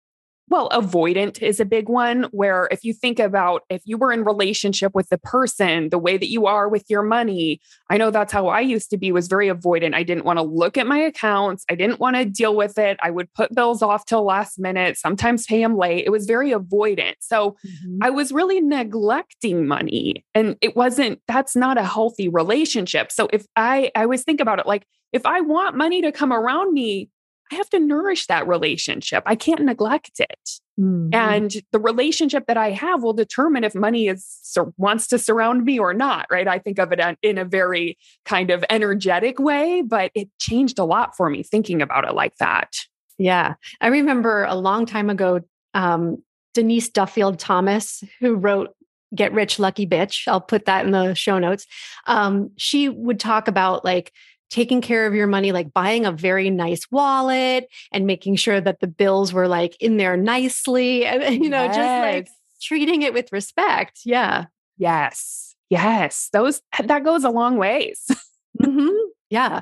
well 0.49 0.69
avoidant 0.69 1.41
is 1.41 1.59
a 1.59 1.65
big 1.65 1.89
one 1.89 2.23
where 2.31 2.67
if 2.71 2.83
you 2.83 2.93
think 2.93 3.19
about 3.19 3.63
if 3.69 3.81
you 3.85 3.97
were 3.97 4.11
in 4.11 4.23
relationship 4.23 4.93
with 4.95 5.09
the 5.09 5.17
person 5.17 5.89
the 5.89 5.97
way 5.97 6.17
that 6.17 6.29
you 6.29 6.45
are 6.45 6.69
with 6.69 6.85
your 6.89 7.03
money 7.03 7.59
i 7.89 7.97
know 7.97 8.11
that's 8.11 8.33
how 8.33 8.47
i 8.47 8.59
used 8.59 8.89
to 8.89 8.97
be 8.97 9.11
was 9.11 9.27
very 9.27 9.47
avoidant. 9.47 9.93
I 9.93 10.03
didn't 10.03 10.25
want 10.25 10.37
to 10.37 10.43
look 10.43 10.77
at 10.77 10.87
my 10.87 10.99
accounts. 10.99 11.65
I 11.69 11.75
didn't 11.75 11.99
want 11.99 12.15
to 12.15 12.25
deal 12.25 12.55
with 12.55 12.77
it. 12.77 12.97
I 13.01 13.09
would 13.09 13.33
put 13.33 13.53
bills 13.53 13.81
off 13.81 14.05
till 14.05 14.23
last 14.23 14.59
minute 14.59 14.97
sometimes 14.97 15.45
pay 15.45 15.61
them 15.61 15.77
late. 15.77 16.05
It 16.05 16.11
was 16.11 16.25
very 16.25 16.51
avoidant. 16.51 17.15
So 17.19 17.57
mm-hmm. 17.65 17.99
i 18.01 18.09
was 18.09 18.31
really 18.31 18.61
neglecting 18.61 19.67
money 19.67 20.25
and 20.33 20.55
it 20.61 20.75
wasn't 20.75 21.19
that's 21.27 21.55
not 21.55 21.77
a 21.77 21.83
healthy 21.83 22.29
relationship. 22.29 23.11
So 23.11 23.27
if 23.33 23.45
i 23.55 23.91
i 23.95 24.03
always 24.03 24.23
think 24.23 24.41
about 24.41 24.59
it 24.59 24.67
like 24.67 24.85
if 25.13 25.25
i 25.25 25.41
want 25.41 25.75
money 25.75 26.01
to 26.01 26.11
come 26.11 26.33
around 26.33 26.73
me 26.73 27.09
I 27.51 27.55
have 27.55 27.69
to 27.71 27.79
nourish 27.79 28.27
that 28.27 28.47
relationship. 28.47 29.23
I 29.25 29.35
can't 29.35 29.61
neglect 29.61 30.19
it. 30.19 30.49
Mm-hmm. 30.79 31.09
And 31.13 31.55
the 31.71 31.79
relationship 31.79 32.45
that 32.47 32.57
I 32.57 32.71
have 32.71 33.01
will 33.01 33.13
determine 33.13 33.63
if 33.63 33.73
money 33.73 34.07
is 34.07 34.55
wants 34.77 35.07
to 35.07 35.17
surround 35.17 35.63
me 35.63 35.79
or 35.79 35.93
not, 35.93 36.27
right? 36.31 36.47
I 36.47 36.59
think 36.59 36.77
of 36.77 36.91
it 36.91 36.99
in 37.21 37.37
a 37.37 37.45
very 37.45 37.97
kind 38.25 38.51
of 38.51 38.63
energetic 38.69 39.39
way, 39.39 39.81
but 39.81 40.11
it 40.13 40.29
changed 40.39 40.77
a 40.77 40.83
lot 40.83 41.15
for 41.15 41.29
me 41.29 41.41
thinking 41.41 41.81
about 41.81 42.07
it 42.07 42.13
like 42.13 42.35
that. 42.37 42.75
Yeah. 43.17 43.55
I 43.81 43.87
remember 43.87 44.43
a 44.43 44.55
long 44.55 44.85
time 44.85 45.09
ago 45.09 45.41
um, 45.73 46.23
Denise 46.53 46.89
Duffield 46.89 47.39
Thomas, 47.39 48.03
who 48.19 48.35
wrote 48.35 48.75
Get 49.15 49.33
Rich 49.33 49.59
Lucky 49.59 49.87
Bitch. 49.87 50.27
I'll 50.27 50.41
put 50.41 50.65
that 50.65 50.85
in 50.85 50.91
the 50.91 51.13
show 51.13 51.39
notes. 51.39 51.65
Um, 52.05 52.51
she 52.57 52.89
would 52.89 53.19
talk 53.19 53.47
about 53.47 53.85
like 53.85 54.11
taking 54.49 54.81
care 54.81 55.05
of 55.05 55.13
your 55.13 55.27
money, 55.27 55.51
like 55.51 55.73
buying 55.73 56.05
a 56.05 56.11
very 56.11 56.49
nice 56.49 56.89
wallet 56.91 57.67
and 57.91 58.07
making 58.07 58.35
sure 58.35 58.61
that 58.61 58.79
the 58.79 58.87
bills 58.87 59.33
were 59.33 59.47
like 59.47 59.75
in 59.81 59.97
there 59.97 60.17
nicely, 60.17 61.05
and, 61.05 61.43
you 61.43 61.49
know, 61.49 61.63
yes. 61.63 61.75
just 61.75 62.15
like 62.15 62.27
treating 62.61 63.01
it 63.01 63.13
with 63.13 63.31
respect. 63.31 63.99
Yeah. 64.05 64.45
Yes. 64.77 65.55
Yes. 65.69 66.29
Those, 66.31 66.61
that 66.81 67.03
goes 67.03 67.23
a 67.23 67.29
long 67.29 67.57
ways. 67.57 68.05
mm-hmm. 68.61 68.95
Yeah. 69.29 69.61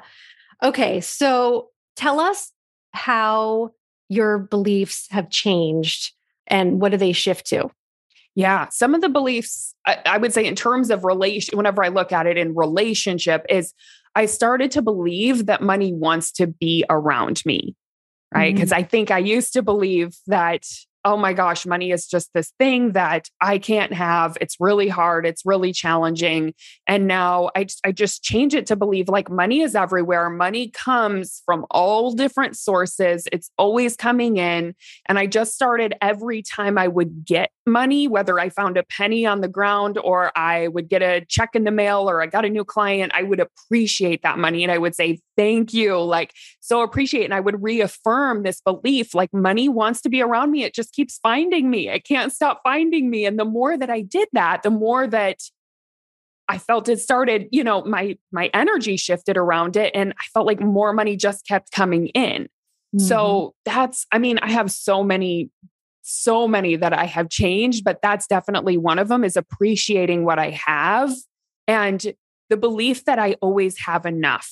Okay. 0.62 1.02
So 1.02 1.70
tell 1.96 2.20
us 2.20 2.52
how 2.92 3.72
your 4.10 4.38
beliefs 4.38 5.08
have 5.10 5.30
changed 5.30 6.14
and 6.48 6.80
what 6.80 6.92
do 6.92 6.98
they 6.98 7.12
shift 7.12 7.48
to? 7.48 7.72
Yeah, 8.36 8.68
some 8.70 8.94
of 8.94 9.00
the 9.00 9.08
beliefs 9.08 9.74
I, 9.86 9.98
I, 10.06 10.18
would 10.18 10.34
say 10.34 10.46
in 10.46 10.56
terms 10.56 10.90
of 10.90 11.06
relation, 11.06 11.58
whenever 11.58 11.84
I 11.84 11.88
look 11.88 12.12
at 12.12 12.28
it 12.28 12.38
in 12.38 12.54
relationship, 12.54 13.46
is 13.50 13.74
I 14.16 14.26
started 14.26 14.72
to 14.72 14.82
believe 14.82 15.48
that 15.48 15.62
money 15.62 15.94
wants 15.94 16.32
to 16.34 16.48
be 16.48 16.86
around 16.90 17.42
me, 17.46 17.76
right? 18.34 18.54
Because 18.54 18.70
mm-hmm. 18.70 18.80
I 18.80 18.84
think 18.84 19.12
I 19.12 19.20
used 19.20 19.54
to 19.54 19.62
believe 19.62 20.16
that 20.28 20.66
oh 21.06 21.16
my 21.16 21.34
gosh, 21.34 21.68
money 21.68 21.92
is 21.92 22.08
just 22.08 22.32
this 22.34 22.52
thing 22.58 22.94
that 22.94 23.30
I 23.40 23.60
can't 23.60 23.94
have. 23.94 24.38
It's 24.42 24.58
really 24.60 24.90
hard. 24.90 25.28
It's 25.28 25.44
really 25.46 25.72
challenging. 25.72 26.56
And 26.88 27.06
now 27.08 27.52
I, 27.56 27.66
just, 27.66 27.80
I 27.86 27.92
just 27.92 28.24
change 28.24 28.56
it 28.56 28.66
to 28.68 28.76
believe 28.76 29.08
like 29.08 29.30
money 29.30 29.62
is 29.62 29.76
everywhere. 29.76 30.32
Money 30.32 30.72
comes 30.72 31.44
from 31.46 31.66
all 31.70 32.12
different 32.12 32.58
sources. 32.58 33.28
It's 33.32 33.52
always 33.60 33.96
coming 33.96 34.38
in. 34.38 34.74
And 35.06 35.20
I 35.20 35.28
just 35.28 35.54
started 35.54 35.94
every 36.02 36.42
time 36.42 36.78
I 36.78 36.88
would 36.88 37.24
get 37.24 37.52
money, 37.68 38.08
whether 38.08 38.40
I 38.40 38.50
found 38.50 38.78
a 38.78 38.84
penny 38.84 39.26
on 39.26 39.42
the 39.42 39.48
ground 39.48 40.00
or 40.04 40.32
I 40.36 40.68
would 40.70 40.90
get 40.90 41.02
a 41.02 41.24
check 41.28 41.52
in 41.56 41.66
the 41.66 41.72
mail 41.72 42.10
or 42.10 42.22
I 42.22 42.28
got 42.28 42.46
a 42.46 42.50
new 42.50 42.64
client, 42.66 43.12
I 43.16 43.24
would 43.24 43.40
appreciate 43.40 44.24
that 44.24 44.40
money. 44.40 44.64
And 44.64 44.72
I 44.72 44.78
would 44.78 44.96
say, 44.96 45.20
thank 45.38 45.74
you. 45.74 46.00
Like, 46.00 46.34
so 46.62 46.82
appreciate. 46.82 47.26
And 47.26 47.34
I 47.34 47.40
would 47.40 47.62
reaffirm 47.62 48.44
this 48.44 48.62
belief 48.62 49.14
like 49.14 49.34
money 49.34 49.70
wants 49.70 50.02
to 50.02 50.10
be 50.10 50.22
around 50.22 50.52
me. 50.52 50.64
It 50.64 50.74
just 50.74 50.95
keeps 50.96 51.20
finding 51.20 51.70
me. 51.70 51.90
It 51.90 52.06
can't 52.06 52.32
stop 52.32 52.62
finding 52.64 53.10
me. 53.10 53.26
And 53.26 53.38
the 53.38 53.46
more 53.46 53.78
that 53.78 53.90
I 53.90 54.02
did 54.02 54.28
that, 54.34 54.64
the 54.64 54.70
more 54.70 55.08
that 55.08 55.40
I 56.48 56.58
felt 56.58 56.90
it 56.90 57.00
started, 57.00 57.48
you 57.52 57.64
know, 57.64 57.84
my 57.84 58.18
my 58.32 58.50
energy 58.54 58.98
shifted 58.98 59.38
around 59.38 59.76
it 59.76 59.92
and 59.96 60.14
I 60.20 60.24
felt 60.34 60.46
like 60.46 60.62
more 60.62 60.94
money 60.94 61.16
just 61.16 61.48
kept 61.48 61.72
coming 61.72 62.08
in. 62.08 62.44
Mm-hmm. 62.44 63.00
So 63.00 63.54
that's 63.66 64.06
I 64.12 64.20
mean, 64.20 64.40
I 64.40 64.52
have 64.52 64.72
so 64.72 65.04
many 65.04 65.50
so 66.04 66.48
many 66.48 66.76
that 66.76 66.94
I 66.94 67.06
have 67.06 67.30
changed, 67.30 67.84
but 67.84 68.00
that's 68.02 68.28
definitely 68.28 68.78
one 68.78 69.00
of 69.00 69.08
them 69.08 69.24
is 69.24 69.36
appreciating 69.36 70.24
what 70.24 70.38
I 70.38 70.52
have 70.52 71.12
and 71.68 72.14
the 72.50 72.58
belief 72.58 73.06
that 73.06 73.18
I 73.18 73.34
always 73.42 73.80
have 73.80 74.06
enough. 74.06 74.52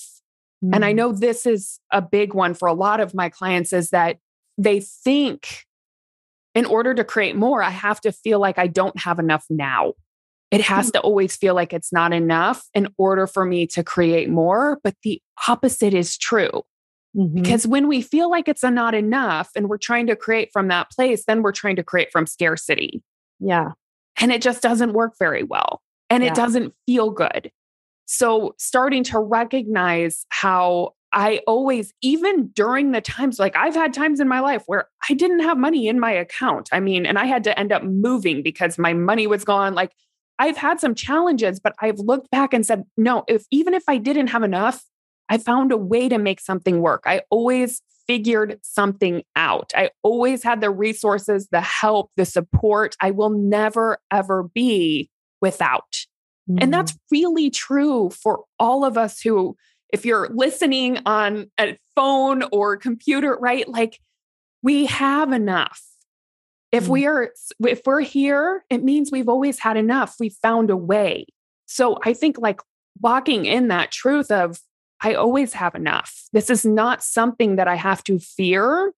Mm-hmm. 0.63 0.73
And 0.73 0.85
I 0.85 0.93
mm. 0.93 0.95
know 0.95 1.11
this 1.11 1.45
is 1.45 1.79
a 1.91 2.01
big 2.01 2.33
one 2.33 2.55
for 2.55 2.67
a 2.67 2.73
lot 2.73 2.99
of 2.99 3.13
my 3.13 3.29
clients 3.29 3.71
is 3.71 3.91
that 3.91 4.17
they 4.57 4.79
think 4.79 5.65
in 6.55 6.65
order 6.65 6.93
to 6.93 7.03
create 7.03 7.35
more, 7.35 7.63
I 7.63 7.69
have 7.69 7.99
to 8.01 8.11
feel 8.11 8.39
like 8.39 8.57
I 8.57 8.67
don't 8.67 8.97
have 8.99 9.19
enough 9.19 9.45
now. 9.49 9.93
It 10.51 10.61
has 10.61 10.91
to 10.91 10.99
always 10.99 11.35
feel 11.35 11.55
like 11.55 11.73
it's 11.73 11.91
not 11.91 12.13
enough 12.13 12.63
in 12.75 12.87
order 12.99 13.25
for 13.25 13.43
me 13.43 13.65
to 13.67 13.83
create 13.83 14.29
more. 14.29 14.79
But 14.83 14.93
the 15.01 15.19
opposite 15.47 15.95
is 15.95 16.15
true. 16.15 16.61
Mm-hmm. 17.17 17.41
Because 17.41 17.65
when 17.65 17.87
we 17.87 18.01
feel 18.01 18.29
like 18.29 18.47
it's 18.47 18.63
not 18.63 18.93
enough 18.93 19.49
and 19.55 19.67
we're 19.67 19.79
trying 19.79 20.07
to 20.07 20.15
create 20.15 20.49
from 20.53 20.67
that 20.67 20.91
place, 20.91 21.25
then 21.25 21.41
we're 21.41 21.53
trying 21.53 21.75
to 21.77 21.83
create 21.83 22.11
from 22.11 22.27
scarcity. 22.27 23.01
Yeah. 23.39 23.71
And 24.17 24.31
it 24.31 24.43
just 24.43 24.61
doesn't 24.61 24.93
work 24.93 25.13
very 25.17 25.43
well 25.43 25.81
and 26.09 26.23
yeah. 26.23 26.29
it 26.29 26.35
doesn't 26.35 26.73
feel 26.85 27.09
good. 27.09 27.51
So, 28.05 28.53
starting 28.59 29.03
to 29.05 29.19
recognize 29.19 30.25
how 30.29 30.93
I 31.13 31.41
always, 31.47 31.93
even 32.01 32.47
during 32.49 32.91
the 32.91 33.01
times, 33.01 33.39
like 33.39 33.55
I've 33.55 33.75
had 33.75 33.93
times 33.93 34.19
in 34.19 34.27
my 34.27 34.39
life 34.39 34.63
where 34.65 34.87
I 35.09 35.13
didn't 35.13 35.41
have 35.41 35.57
money 35.57 35.87
in 35.87 35.99
my 35.99 36.11
account. 36.11 36.69
I 36.71 36.79
mean, 36.79 37.05
and 37.05 37.19
I 37.19 37.25
had 37.25 37.43
to 37.45 37.57
end 37.57 37.71
up 37.71 37.83
moving 37.83 38.41
because 38.41 38.77
my 38.77 38.93
money 38.93 39.27
was 39.27 39.45
gone. 39.45 39.75
Like 39.75 39.91
I've 40.39 40.57
had 40.57 40.79
some 40.79 40.95
challenges, 40.95 41.59
but 41.59 41.75
I've 41.79 41.99
looked 41.99 42.31
back 42.31 42.53
and 42.53 42.65
said, 42.65 42.83
no, 42.97 43.23
if 43.27 43.45
even 43.51 43.73
if 43.73 43.83
I 43.87 43.97
didn't 43.97 44.27
have 44.27 44.43
enough, 44.43 44.83
I 45.29 45.37
found 45.37 45.71
a 45.71 45.77
way 45.77 46.09
to 46.09 46.17
make 46.17 46.39
something 46.39 46.81
work. 46.81 47.03
I 47.05 47.21
always 47.29 47.81
figured 48.07 48.59
something 48.63 49.23
out. 49.35 49.71
I 49.75 49.91
always 50.01 50.43
had 50.43 50.61
the 50.61 50.71
resources, 50.71 51.47
the 51.51 51.61
help, 51.61 52.11
the 52.17 52.25
support. 52.25 52.95
I 52.99 53.11
will 53.11 53.29
never, 53.29 53.99
ever 54.11 54.43
be 54.43 55.09
without. 55.41 56.05
Mm-hmm. 56.49 56.57
And 56.61 56.73
that's 56.73 56.97
really 57.11 57.49
true 57.49 58.09
for 58.09 58.43
all 58.59 58.83
of 58.83 58.97
us 58.97 59.21
who 59.21 59.55
if 59.93 60.05
you're 60.05 60.27
listening 60.29 60.99
on 61.05 61.49
a 61.59 61.77
phone 61.95 62.43
or 62.51 62.75
computer, 62.75 63.37
right? 63.39 63.69
Like 63.69 63.99
we 64.61 64.87
have 64.87 65.31
enough. 65.31 65.81
If 66.71 66.87
we 66.87 67.05
are 67.05 67.31
if 67.63 67.81
we're 67.85 68.01
here, 68.01 68.65
it 68.71 68.83
means 68.83 69.11
we've 69.11 69.29
always 69.29 69.59
had 69.59 69.77
enough. 69.77 70.15
We 70.19 70.29
found 70.29 70.71
a 70.71 70.75
way. 70.75 71.27
So 71.67 71.99
I 72.03 72.13
think 72.13 72.39
like 72.39 72.59
walking 72.99 73.45
in 73.45 73.67
that 73.67 73.91
truth 73.91 74.31
of 74.31 74.59
I 74.99 75.13
always 75.13 75.53
have 75.53 75.75
enough. 75.75 76.23
This 76.33 76.49
is 76.49 76.65
not 76.65 77.03
something 77.03 77.57
that 77.57 77.67
I 77.67 77.75
have 77.75 78.03
to 78.05 78.17
fear. 78.17 78.93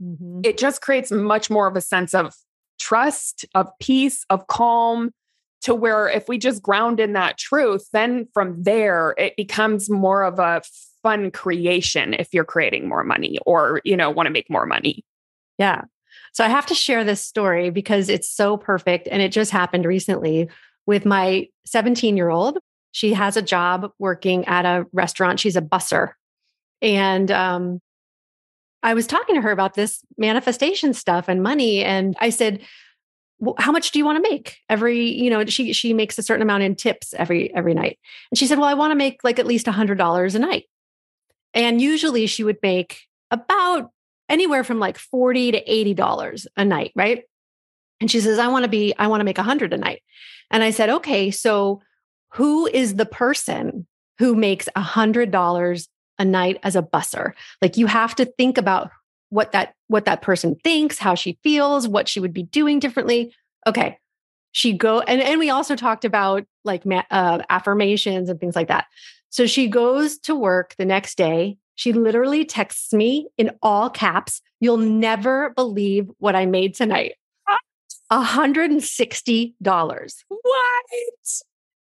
Mm-hmm. 0.00 0.42
It 0.44 0.58
just 0.58 0.80
creates 0.80 1.10
much 1.10 1.50
more 1.50 1.66
of 1.66 1.76
a 1.76 1.80
sense 1.80 2.14
of 2.14 2.34
trust, 2.78 3.44
of 3.54 3.70
peace, 3.80 4.24
of 4.30 4.46
calm, 4.46 5.10
to 5.66 5.74
where 5.74 6.08
if 6.08 6.28
we 6.28 6.38
just 6.38 6.62
ground 6.62 7.00
in 7.00 7.12
that 7.14 7.38
truth, 7.38 7.88
then 7.92 8.28
from 8.32 8.62
there 8.62 9.16
it 9.18 9.34
becomes 9.36 9.90
more 9.90 10.22
of 10.22 10.38
a 10.38 10.62
fun 11.02 11.28
creation 11.32 12.14
if 12.14 12.32
you're 12.32 12.44
creating 12.44 12.88
more 12.88 13.02
money 13.02 13.40
or, 13.44 13.80
you 13.84 13.96
know, 13.96 14.08
want 14.08 14.28
to 14.28 14.32
make 14.32 14.48
more 14.48 14.64
money. 14.64 15.04
Yeah. 15.58 15.82
So 16.32 16.44
I 16.44 16.48
have 16.48 16.66
to 16.66 16.74
share 16.76 17.02
this 17.02 17.20
story 17.20 17.70
because 17.70 18.08
it's 18.08 18.30
so 18.30 18.56
perfect 18.56 19.08
and 19.10 19.20
it 19.20 19.32
just 19.32 19.50
happened 19.50 19.86
recently 19.86 20.48
with 20.86 21.04
my 21.04 21.48
17 21.64 22.16
year 22.16 22.28
old. 22.28 22.58
She 22.92 23.12
has 23.14 23.36
a 23.36 23.42
job 23.42 23.90
working 23.98 24.44
at 24.44 24.64
a 24.64 24.86
restaurant. 24.92 25.40
She's 25.40 25.56
a 25.56 25.62
busser. 25.62 26.12
And 26.80 27.28
um, 27.32 27.80
I 28.84 28.94
was 28.94 29.08
talking 29.08 29.34
to 29.34 29.40
her 29.40 29.50
about 29.50 29.74
this 29.74 30.00
manifestation 30.16 30.94
stuff 30.94 31.28
and 31.28 31.42
money. 31.42 31.82
And 31.82 32.14
I 32.20 32.30
said, 32.30 32.60
how 33.58 33.70
much 33.70 33.90
do 33.90 33.98
you 33.98 34.04
want 34.04 34.22
to 34.22 34.30
make? 34.30 34.58
Every 34.68 35.10
you 35.10 35.30
know 35.30 35.44
she 35.46 35.72
she 35.72 35.92
makes 35.92 36.18
a 36.18 36.22
certain 36.22 36.42
amount 36.42 36.62
in 36.62 36.74
tips 36.74 37.14
every 37.14 37.54
every 37.54 37.74
night. 37.74 37.98
And 38.30 38.38
she 38.38 38.46
said 38.46 38.58
well 38.58 38.68
i 38.68 38.74
want 38.74 38.92
to 38.92 38.96
make 38.96 39.22
like 39.24 39.38
at 39.38 39.46
least 39.46 39.68
a 39.68 39.72
hundred 39.72 39.98
dollars 39.98 40.34
a 40.34 40.38
night. 40.38 40.64
And 41.54 41.80
usually 41.80 42.26
she 42.26 42.44
would 42.44 42.58
make 42.62 43.00
about 43.30 43.90
anywhere 44.28 44.64
from 44.64 44.78
like 44.78 44.98
40 44.98 45.52
to 45.52 45.72
80 45.72 45.94
dollars 45.94 46.46
a 46.56 46.64
night 46.64 46.92
right? 46.94 47.24
And 48.00 48.10
she 48.10 48.20
says 48.20 48.38
i 48.38 48.48
want 48.48 48.64
to 48.64 48.70
be 48.70 48.94
i 48.98 49.06
want 49.06 49.20
to 49.20 49.24
make 49.24 49.38
a 49.38 49.42
hundred 49.42 49.72
a 49.72 49.78
night. 49.78 50.02
And 50.50 50.62
i 50.62 50.70
said 50.70 50.88
okay 50.88 51.30
so 51.30 51.82
who 52.32 52.66
is 52.66 52.94
the 52.94 53.06
person 53.06 53.86
who 54.18 54.34
makes 54.34 54.68
a 54.74 54.80
hundred 54.80 55.30
dollars 55.30 55.88
a 56.18 56.24
night 56.24 56.58
as 56.62 56.76
a 56.76 56.82
busser? 56.82 57.32
Like 57.60 57.76
you 57.76 57.86
have 57.86 58.14
to 58.16 58.24
think 58.24 58.56
about 58.58 58.90
what 59.30 59.52
that 59.52 59.74
what 59.88 60.04
that 60.04 60.22
person 60.22 60.56
thinks, 60.62 60.98
how 60.98 61.14
she 61.14 61.38
feels, 61.42 61.88
what 61.88 62.08
she 62.08 62.20
would 62.20 62.32
be 62.32 62.44
doing 62.44 62.78
differently. 62.78 63.34
Okay. 63.66 63.98
She 64.52 64.72
go 64.72 65.00
and 65.00 65.20
and 65.20 65.38
we 65.38 65.50
also 65.50 65.76
talked 65.76 66.04
about 66.04 66.44
like 66.64 66.82
uh, 67.10 67.42
affirmations 67.50 68.28
and 68.28 68.40
things 68.40 68.56
like 68.56 68.68
that. 68.68 68.86
So 69.30 69.46
she 69.46 69.68
goes 69.68 70.18
to 70.20 70.34
work 70.34 70.74
the 70.78 70.84
next 70.84 71.16
day. 71.16 71.58
She 71.74 71.92
literally 71.92 72.44
texts 72.44 72.94
me 72.94 73.28
in 73.36 73.50
all 73.60 73.90
caps, 73.90 74.40
"You'll 74.60 74.78
never 74.78 75.50
believe 75.50 76.08
what 76.18 76.34
I 76.34 76.46
made 76.46 76.74
tonight." 76.74 77.14
$160. 78.10 80.24
What? 80.28 80.84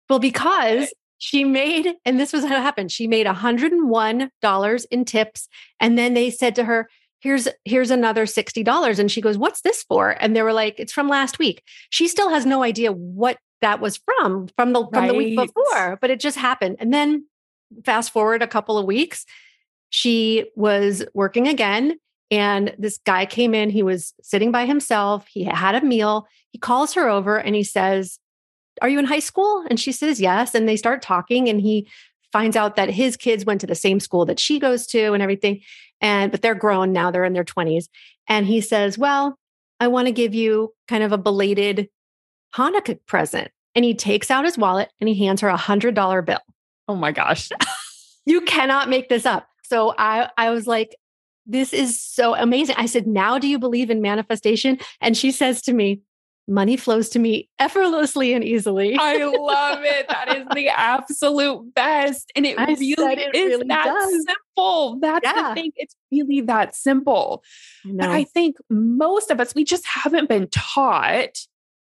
Well, 0.08 0.18
because 0.18 0.92
she 1.18 1.44
made, 1.44 1.94
and 2.04 2.18
this 2.18 2.32
was 2.32 2.44
how 2.44 2.56
it 2.56 2.62
happened. 2.62 2.90
She 2.90 3.06
made 3.06 3.26
$101 3.26 4.86
in 4.90 5.04
tips. 5.04 5.48
And 5.80 5.96
then 5.96 6.14
they 6.14 6.30
said 6.30 6.56
to 6.56 6.64
her, 6.64 6.88
here's 7.22 7.48
here's 7.64 7.90
another 7.90 8.26
$60 8.26 8.98
and 8.98 9.10
she 9.10 9.20
goes 9.20 9.38
what's 9.38 9.62
this 9.62 9.82
for? 9.84 10.10
And 10.20 10.36
they 10.36 10.42
were 10.42 10.52
like 10.52 10.78
it's 10.78 10.92
from 10.92 11.08
last 11.08 11.38
week. 11.38 11.62
She 11.90 12.08
still 12.08 12.28
has 12.28 12.44
no 12.44 12.62
idea 12.62 12.92
what 12.92 13.38
that 13.60 13.80
was 13.80 13.98
from 14.04 14.48
from 14.56 14.72
the 14.72 14.80
from 14.92 15.04
right. 15.04 15.08
the 15.08 15.14
week 15.14 15.38
before 15.38 15.98
but 16.00 16.10
it 16.10 16.20
just 16.20 16.36
happened. 16.36 16.76
And 16.80 16.92
then 16.92 17.26
fast 17.84 18.12
forward 18.12 18.42
a 18.42 18.46
couple 18.46 18.76
of 18.76 18.84
weeks 18.84 19.24
she 19.88 20.46
was 20.56 21.04
working 21.14 21.48
again 21.48 21.98
and 22.30 22.74
this 22.78 22.98
guy 23.04 23.26
came 23.26 23.54
in. 23.54 23.68
He 23.68 23.82
was 23.82 24.14
sitting 24.22 24.50
by 24.50 24.64
himself. 24.64 25.26
He 25.28 25.44
had 25.44 25.74
a 25.74 25.84
meal. 25.84 26.26
He 26.50 26.58
calls 26.58 26.94
her 26.94 27.08
over 27.08 27.36
and 27.38 27.54
he 27.54 27.62
says 27.62 28.18
are 28.80 28.88
you 28.88 28.98
in 28.98 29.04
high 29.04 29.18
school? 29.18 29.64
And 29.68 29.78
she 29.78 29.92
says 29.92 30.20
yes. 30.20 30.54
And 30.54 30.66
they 30.66 30.76
start 30.76 31.02
talking 31.02 31.48
and 31.48 31.60
he 31.60 31.86
finds 32.32 32.56
out 32.56 32.76
that 32.76 32.90
his 32.90 33.16
kids 33.16 33.44
went 33.44 33.60
to 33.60 33.66
the 33.66 33.74
same 33.74 34.00
school 34.00 34.24
that 34.24 34.40
she 34.40 34.58
goes 34.58 34.86
to 34.86 35.12
and 35.12 35.22
everything 35.22 35.60
and 36.00 36.32
but 36.32 36.42
they're 36.42 36.54
grown 36.54 36.92
now 36.92 37.10
they're 37.10 37.24
in 37.24 37.32
their 37.32 37.44
20s 37.44 37.86
and 38.28 38.46
he 38.46 38.60
says 38.60 38.96
well 38.98 39.38
i 39.80 39.86
want 39.86 40.06
to 40.06 40.12
give 40.12 40.34
you 40.34 40.72
kind 40.88 41.04
of 41.04 41.12
a 41.12 41.18
belated 41.18 41.88
hanukkah 42.54 42.98
present. 43.06 43.50
And 43.74 43.84
he 43.84 43.94
takes 43.94 44.30
out 44.30 44.44
his 44.44 44.58
wallet 44.58 44.90
and 45.00 45.08
he 45.08 45.24
hands 45.24 45.40
her 45.40 45.48
a 45.48 45.56
hundred 45.56 45.94
dollar 45.94 46.22
bill. 46.22 46.40
Oh 46.88 46.96
my 46.96 47.12
gosh. 47.12 47.50
You 48.24 48.42
cannot 48.42 48.88
make 48.88 49.08
this 49.08 49.26
up. 49.26 49.48
So 49.64 49.96
i 49.98 50.30
i 50.36 50.50
was 50.50 50.68
like 50.68 50.94
this 51.44 51.72
is 51.72 52.00
so 52.00 52.36
amazing. 52.36 52.76
I 52.78 52.86
said 52.86 53.04
now 53.04 53.36
do 53.36 53.48
you 53.48 53.58
believe 53.58 53.90
in 53.90 54.00
manifestation? 54.00 54.78
And 55.00 55.16
she 55.16 55.32
says 55.32 55.60
to 55.62 55.72
me 55.72 56.02
money 56.48 56.76
flows 56.76 57.08
to 57.10 57.18
me 57.18 57.48
effortlessly 57.58 58.34
and 58.34 58.44
easily. 58.44 58.96
I 59.00 59.24
love 59.24 59.80
it. 59.82 60.08
That 60.08 60.36
is 60.36 60.46
the 60.54 60.68
absolute 60.68 61.74
best. 61.74 62.32
And 62.34 62.46
it 62.46 62.58
I 62.58 62.66
really 62.66 62.86
it 62.92 63.34
is 63.34 63.50
really 63.52 63.68
that 63.68 63.84
does. 63.84 64.24
simple. 64.26 64.98
That's 65.00 65.24
yeah. 65.24 65.48
the 65.48 65.54
thing. 65.54 65.72
It's 65.76 65.96
really 66.10 66.40
that 66.42 66.74
simple. 66.74 67.42
I 67.84 67.90
but 67.92 68.10
I 68.10 68.24
think 68.24 68.56
most 68.70 69.30
of 69.30 69.40
us, 69.40 69.54
we 69.54 69.64
just 69.64 69.86
haven't 69.86 70.28
been 70.28 70.48
taught 70.48 71.38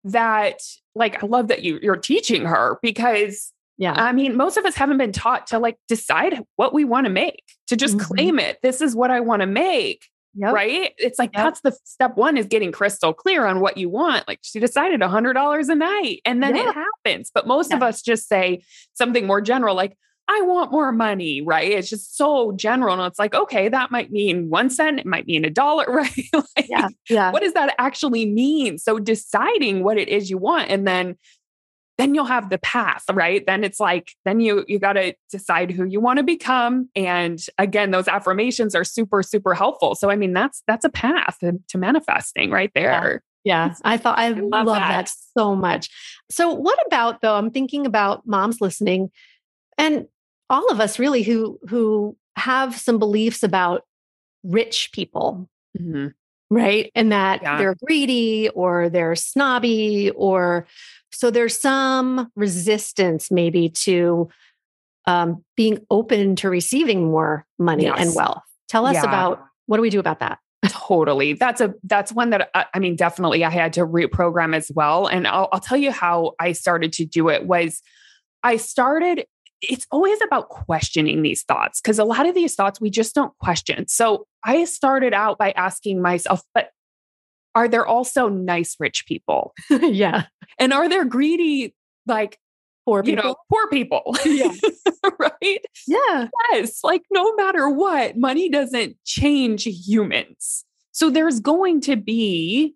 that, 0.04 0.60
like, 0.94 1.22
I 1.22 1.26
love 1.26 1.48
that 1.48 1.62
you, 1.62 1.78
you're 1.82 1.96
teaching 1.96 2.44
her 2.44 2.78
because 2.82 3.52
yeah. 3.78 3.92
I 3.92 4.12
mean, 4.12 4.36
most 4.36 4.56
of 4.56 4.64
us 4.64 4.74
haven't 4.74 4.98
been 4.98 5.12
taught 5.12 5.48
to 5.48 5.58
like 5.58 5.76
decide 5.86 6.42
what 6.56 6.72
we 6.72 6.84
want 6.84 7.04
to 7.04 7.10
make, 7.10 7.42
to 7.66 7.76
just 7.76 7.96
mm-hmm. 7.96 8.14
claim 8.14 8.38
it. 8.38 8.58
This 8.62 8.80
is 8.80 8.96
what 8.96 9.10
I 9.10 9.20
want 9.20 9.40
to 9.40 9.46
make. 9.46 10.08
Yep. 10.36 10.52
Right. 10.52 10.92
It's 10.98 11.18
like 11.18 11.30
yep. 11.32 11.44
that's 11.44 11.60
the 11.62 11.76
step 11.84 12.16
one 12.16 12.36
is 12.36 12.46
getting 12.46 12.70
crystal 12.70 13.14
clear 13.14 13.46
on 13.46 13.60
what 13.60 13.78
you 13.78 13.88
want. 13.88 14.28
Like 14.28 14.40
she 14.42 14.60
decided 14.60 15.00
a 15.00 15.08
hundred 15.08 15.32
dollars 15.32 15.68
a 15.68 15.74
night 15.74 16.20
and 16.24 16.42
then 16.42 16.54
yeah. 16.54 16.68
it 16.68 16.74
happens. 16.74 17.30
But 17.34 17.46
most 17.46 17.70
yeah. 17.70 17.76
of 17.76 17.82
us 17.82 18.02
just 18.02 18.28
say 18.28 18.62
something 18.94 19.26
more 19.26 19.40
general, 19.40 19.74
like, 19.74 19.96
I 20.28 20.42
want 20.42 20.72
more 20.72 20.90
money, 20.90 21.40
right? 21.40 21.70
It's 21.70 21.88
just 21.88 22.16
so 22.16 22.52
general. 22.52 22.94
And 22.94 23.02
it's 23.02 23.18
like, 23.18 23.34
okay, 23.34 23.68
that 23.68 23.92
might 23.92 24.10
mean 24.10 24.50
one 24.50 24.70
cent, 24.70 24.98
it 24.98 25.06
might 25.06 25.26
mean 25.26 25.44
a 25.44 25.50
dollar, 25.50 25.84
right? 25.88 26.28
like, 26.32 26.68
yeah. 26.68 26.88
Yeah. 27.08 27.30
What 27.30 27.42
does 27.42 27.52
that 27.52 27.74
actually 27.78 28.26
mean? 28.26 28.78
So 28.78 28.98
deciding 28.98 29.84
what 29.84 29.98
it 29.98 30.08
is 30.08 30.28
you 30.28 30.38
want 30.38 30.68
and 30.68 30.86
then 30.86 31.16
then 31.98 32.14
you'll 32.14 32.26
have 32.26 32.50
the 32.50 32.58
path 32.58 33.04
right? 33.12 33.44
Then 33.46 33.64
it's 33.64 33.80
like 33.80 34.12
then 34.24 34.40
you 34.40 34.64
you 34.68 34.78
got 34.78 34.94
to 34.94 35.14
decide 35.30 35.70
who 35.70 35.84
you 35.84 36.00
want 36.00 36.18
to 36.18 36.22
become. 36.22 36.88
And 36.94 37.44
again 37.58 37.90
those 37.90 38.08
affirmations 38.08 38.74
are 38.74 38.84
super 38.84 39.22
super 39.22 39.54
helpful. 39.54 39.94
So 39.94 40.10
i 40.10 40.16
mean 40.16 40.32
that's 40.32 40.62
that's 40.66 40.84
a 40.84 40.90
path 40.90 41.38
to 41.40 41.78
manifesting 41.78 42.50
right 42.50 42.70
there. 42.74 43.22
Yeah, 43.44 43.66
yeah. 43.68 43.74
i 43.84 43.96
thought 43.96 44.18
i, 44.18 44.26
I 44.26 44.30
love, 44.30 44.66
love 44.66 44.76
that. 44.76 45.06
that 45.06 45.10
so 45.36 45.54
much. 45.54 45.88
So 46.30 46.52
what 46.52 46.78
about 46.86 47.22
though 47.22 47.36
i'm 47.36 47.50
thinking 47.50 47.86
about 47.86 48.26
moms 48.26 48.60
listening 48.60 49.10
and 49.78 50.06
all 50.48 50.70
of 50.70 50.80
us 50.80 50.98
really 50.98 51.22
who 51.22 51.58
who 51.68 52.16
have 52.36 52.76
some 52.78 52.98
beliefs 52.98 53.42
about 53.42 53.82
rich 54.44 54.90
people. 54.92 55.48
Mm-hmm. 55.78 56.08
Right 56.50 56.90
and 56.94 57.12
that 57.12 57.42
yeah. 57.42 57.58
they're 57.58 57.76
greedy 57.84 58.48
or 58.50 58.88
they're 58.88 59.16
snobby 59.16 60.10
or 60.10 60.66
so 61.10 61.30
there's 61.30 61.58
some 61.58 62.30
resistance 62.36 63.30
maybe 63.30 63.68
to 63.70 64.28
um, 65.06 65.44
being 65.56 65.78
open 65.90 66.36
to 66.36 66.50
receiving 66.50 67.04
more 67.06 67.46
money 67.58 67.84
yes. 67.84 67.98
and 67.98 68.14
wealth. 68.14 68.42
Tell 68.68 68.86
us 68.86 68.94
yeah. 68.94 69.04
about 69.04 69.44
what 69.66 69.76
do 69.76 69.82
we 69.82 69.90
do 69.90 70.00
about 70.00 70.20
that? 70.20 70.38
totally 70.68 71.34
that's 71.34 71.60
a 71.60 71.74
that's 71.84 72.12
one 72.12 72.30
that 72.30 72.50
uh, 72.54 72.64
i 72.74 72.78
mean 72.80 72.96
definitely 72.96 73.44
i 73.44 73.50
had 73.50 73.72
to 73.72 73.86
reprogram 73.86 74.56
as 74.56 74.70
well 74.74 75.06
and 75.06 75.26
I'll, 75.28 75.48
I'll 75.52 75.60
tell 75.60 75.76
you 75.76 75.92
how 75.92 76.32
i 76.40 76.52
started 76.52 76.92
to 76.94 77.04
do 77.04 77.28
it 77.28 77.46
was 77.46 77.82
i 78.42 78.56
started 78.56 79.26
it's 79.62 79.86
always 79.90 80.18
about 80.22 80.48
questioning 80.48 81.22
these 81.22 81.42
thoughts 81.42 81.80
because 81.80 81.98
a 81.98 82.04
lot 82.04 82.26
of 82.26 82.34
these 82.34 82.54
thoughts 82.54 82.80
we 82.80 82.90
just 82.90 83.14
don't 83.14 83.36
question 83.38 83.88
so 83.88 84.26
i 84.44 84.64
started 84.64 85.14
out 85.14 85.38
by 85.38 85.50
asking 85.52 86.02
myself 86.02 86.42
but 86.54 86.70
are 87.56 87.68
there 87.68 87.86
also 87.86 88.28
nice 88.28 88.76
rich 88.78 89.06
people? 89.06 89.54
yeah. 89.70 90.26
And 90.58 90.74
are 90.74 90.88
there 90.90 91.06
greedy, 91.06 91.74
like 92.06 92.38
poor 92.84 93.02
people? 93.02 93.24
You 93.24 93.30
know, 93.30 93.36
poor 93.50 93.66
people. 93.68 94.14
Yeah. 94.26 94.52
right? 95.18 95.64
Yeah. 95.86 96.28
Yes. 96.52 96.80
Like 96.84 97.02
no 97.10 97.34
matter 97.36 97.70
what, 97.70 98.16
money 98.16 98.50
doesn't 98.50 98.96
change 99.04 99.64
humans. 99.64 100.64
So 100.92 101.10
there's 101.10 101.40
going 101.40 101.80
to 101.82 101.96
be 101.96 102.74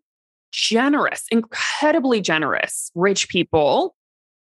generous, 0.52 1.24
incredibly 1.30 2.20
generous 2.20 2.90
rich 2.94 3.28
people. 3.28 3.94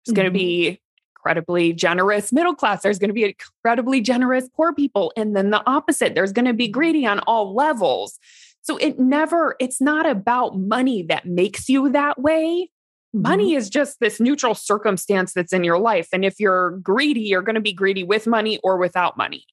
It's 0.01 0.11
mm-hmm. 0.11 0.15
going 0.15 0.25
to 0.25 0.37
be 0.37 0.81
incredibly 1.25 1.73
generous 1.73 2.31
middle 2.31 2.53
class. 2.53 2.83
There's 2.83 2.99
going 2.99 3.09
to 3.09 3.13
be 3.13 3.35
incredibly 3.63 3.99
generous 3.99 4.47
poor 4.55 4.73
people. 4.73 5.11
And 5.17 5.35
then 5.35 5.49
the 5.49 5.63
opposite, 5.67 6.13
there's 6.13 6.31
going 6.31 6.45
to 6.45 6.53
be 6.53 6.67
greedy 6.67 7.05
on 7.05 7.19
all 7.19 7.55
levels. 7.55 8.19
So 8.61 8.77
it 8.77 8.99
never, 8.99 9.55
it's 9.59 9.81
not 9.81 10.05
about 10.05 10.57
money 10.57 11.03
that 11.09 11.25
makes 11.25 11.67
you 11.67 11.89
that 11.91 12.21
way. 12.21 12.69
Money 13.13 13.51
mm-hmm. 13.51 13.57
is 13.57 13.69
just 13.69 13.99
this 13.99 14.19
neutral 14.19 14.53
circumstance 14.53 15.33
that's 15.33 15.53
in 15.53 15.63
your 15.63 15.79
life. 15.79 16.09
And 16.13 16.23
if 16.23 16.39
you're 16.39 16.77
greedy, 16.77 17.21
you're 17.21 17.41
going 17.41 17.55
to 17.55 17.61
be 17.61 17.73
greedy 17.73 18.03
with 18.03 18.27
money 18.27 18.59
or 18.63 18.77
without 18.77 19.17
money. 19.17 19.45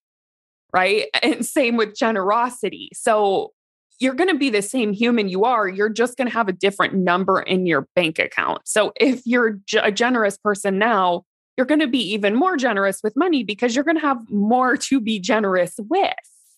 Right. 0.74 1.06
And 1.22 1.46
same 1.46 1.76
with 1.76 1.94
generosity. 1.94 2.90
So 2.92 3.52
you're 3.98 4.14
going 4.14 4.30
to 4.30 4.38
be 4.38 4.50
the 4.50 4.62
same 4.62 4.92
human 4.92 5.28
you 5.28 5.44
are. 5.44 5.68
You're 5.68 5.88
just 5.88 6.16
going 6.16 6.28
to 6.28 6.34
have 6.34 6.48
a 6.48 6.52
different 6.52 6.94
number 6.94 7.40
in 7.40 7.66
your 7.66 7.86
bank 7.94 8.18
account. 8.18 8.62
So 8.64 8.92
if 8.96 9.22
you're 9.24 9.60
a 9.80 9.92
generous 9.92 10.36
person 10.36 10.78
now, 10.78 11.24
you're 11.56 11.66
going 11.66 11.80
to 11.80 11.86
be 11.86 12.12
even 12.12 12.34
more 12.34 12.56
generous 12.56 13.00
with 13.02 13.16
money 13.16 13.44
because 13.44 13.74
you're 13.74 13.84
going 13.84 13.98
to 13.98 14.06
have 14.06 14.30
more 14.30 14.76
to 14.76 15.00
be 15.00 15.18
generous 15.18 15.74
with. 15.78 16.14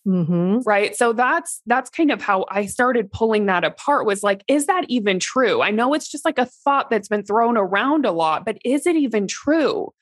Mm-hmm. 0.07 0.59
Right. 0.67 0.95
So 0.95 1.15
that's 1.15 1.63
that's 1.65 1.89
kind 1.89 2.11
of 2.11 2.21
how 2.21 2.45
I 2.51 2.67
started 2.67 3.11
pulling 3.11 3.47
that 3.47 3.65
apart 3.65 4.05
was 4.05 4.23
like, 4.23 4.45
is 4.49 4.67
that 4.67 4.85
even 4.89 5.19
true? 5.19 5.63
I 5.63 5.71
know 5.71 5.95
it's 5.95 6.11
just 6.11 6.27
like 6.27 6.39
a 6.39 6.45
thought 6.45 6.91
that's 6.91 7.09
been 7.09 7.25
thrown 7.25 7.57
around 7.57 8.05
a 8.05 8.13
lot, 8.13 8.45
but 8.45 8.59
is 8.65 8.87
it 8.87 8.97
even 8.97 9.27
true? 9.27 9.93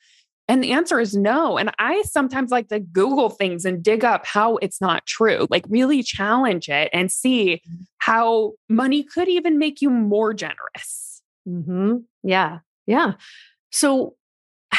And 0.49 0.61
the 0.61 0.73
answer 0.73 0.99
is 0.99 1.15
no. 1.15 1.57
And 1.57 1.71
I 1.79 2.01
sometimes 2.01 2.51
like 2.51 2.67
to 2.67 2.79
Google 2.79 3.29
things 3.29 3.63
and 3.63 3.81
dig 3.81 4.03
up 4.03 4.25
how 4.25 4.57
it's 4.57 4.81
not 4.81 5.05
true, 5.05 5.47
like 5.49 5.65
really 5.69 6.03
challenge 6.03 6.67
it 6.67 6.89
and 6.91 7.09
see 7.09 7.61
how 7.99 8.53
money 8.67 9.03
could 9.03 9.29
even 9.29 9.57
make 9.57 9.81
you 9.81 9.89
more 9.89 10.33
generous. 10.33 11.21
Mm-hmm. 11.47 11.97
Yeah. 12.23 12.59
Yeah. 12.85 13.13
So, 13.71 14.15